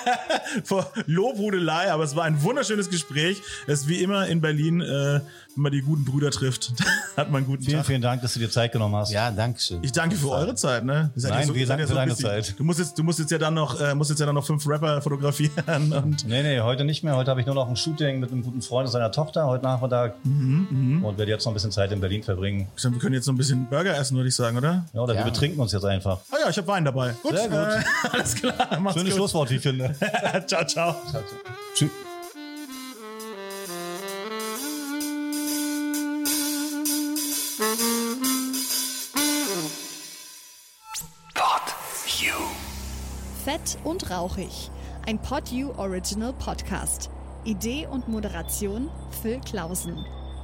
Vor 0.64 0.92
Lobhudelei, 1.06 1.90
aber 1.90 2.04
es 2.04 2.14
war 2.14 2.24
ein 2.24 2.42
wunderschönes 2.42 2.90
Gespräch. 2.90 3.40
Es 3.66 3.80
ist 3.80 3.88
wie 3.88 4.02
immer 4.02 4.26
in 4.26 4.42
Berlin, 4.42 4.82
äh, 4.82 5.20
wenn 5.56 5.62
man 5.62 5.72
die 5.72 5.80
guten 5.80 6.04
Brüder 6.04 6.30
trifft, 6.30 6.72
hat 7.16 7.30
man 7.30 7.38
einen 7.38 7.46
guten 7.46 7.62
Vielen, 7.62 7.78
Tag. 7.78 7.86
vielen 7.86 8.02
Dank, 8.02 8.20
dass 8.20 8.34
du 8.34 8.40
dir 8.40 8.50
Zeit 8.50 8.72
genommen 8.72 8.94
hast. 8.96 9.10
Ja, 9.10 9.30
danke 9.30 9.58
schön. 9.58 9.78
Ich 9.82 9.92
danke 9.92 10.16
für 10.16 10.30
eure 10.30 10.54
Zeit, 10.54 10.84
ne? 10.84 11.10
Nein, 11.14 11.48
wir 11.48 11.54
ihr 11.56 11.66
seid 11.66 11.78
danken 11.78 11.88
für 11.88 11.94
deine. 11.94 12.14
Zeit. 12.14 12.54
Du 12.58 12.64
musst 12.64 12.78
jetzt, 12.78 12.98
du 12.98 13.02
musst 13.02 13.20
jetzt 13.20 13.30
ja 13.30 13.38
dann 13.38 13.54
noch, 13.54 13.80
äh, 13.80 13.94
musst 13.94 14.10
jetzt 14.10 14.20
ja 14.20 14.26
dann 14.26 14.34
noch 14.34 14.44
fünf 14.44 14.66
Rapper 14.68 15.00
fotografieren 15.00 15.92
und 16.04 16.26
Nee, 16.26 16.42
nee, 16.42 16.60
heute 16.60 16.84
nicht 16.84 17.02
mehr. 17.02 17.16
Heute 17.16 17.30
habe 17.30 17.40
ich 17.40 17.46
nur 17.46 17.54
noch 17.54 17.68
ein 17.68 17.76
Shooting 17.76 18.20
mit 18.20 18.30
einem 18.32 18.42
guten 18.42 18.60
Freund 18.60 18.86
und 18.86 18.92
seiner 18.92 19.10
Tochter 19.10 19.46
heute 19.46 19.64
Nachmittag. 19.64 20.14
Mhm, 20.24 21.02
und 21.04 21.16
werde 21.16 21.30
jetzt 21.32 21.46
noch 21.46 21.52
ein 21.52 21.54
bisschen 21.54 21.72
Zeit 21.72 21.90
in 21.92 22.00
Berlin 22.00 22.22
verbringen. 22.22 22.68
wir 22.76 22.98
können 22.98 23.14
jetzt 23.14 23.28
noch 23.30 23.34
ein 23.34 23.38
bisschen 23.38 23.66
Burger 23.68 23.96
essen, 23.96 24.16
würde 24.16 24.28
ich 24.28 24.34
sagen, 24.34 24.56
oder? 24.56 24.84
Ja, 24.92 25.00
oder 25.00 25.14
Ja. 25.14 25.20
wir 25.20 25.30
betrinken 25.30 25.60
uns 25.60 25.72
jetzt 25.72 25.84
einfach. 25.84 26.20
Ah 26.30 26.36
ja, 26.44 26.50
ich 26.50 26.56
habe 26.56 26.66
Wein 26.68 26.84
dabei. 26.84 27.14
Gut, 27.22 27.36
Sehr 27.36 27.48
gut. 27.48 27.58
Äh, 27.58 27.82
alles 28.12 28.34
klar. 28.34 28.54
Macht's 28.80 28.98
Schönes 28.98 29.12
gut. 29.14 29.18
Schlusswort, 29.20 29.50
wie 29.50 29.56
ich 29.56 29.62
finde. 29.62 29.94
ciao, 30.46 30.64
ciao. 30.64 30.96
Tschüss. 31.74 31.90
Pod 41.34 41.74
You. 42.20 42.34
Fett 43.44 43.78
und 43.84 44.10
rauchig. 44.10 44.70
Ein 45.06 45.18
PodU 45.20 45.72
Original 45.76 46.32
Podcast. 46.34 47.10
Idee 47.44 47.86
und 47.86 48.06
Moderation 48.08 48.90
Phil 49.22 49.40
Klausen. 49.40 50.04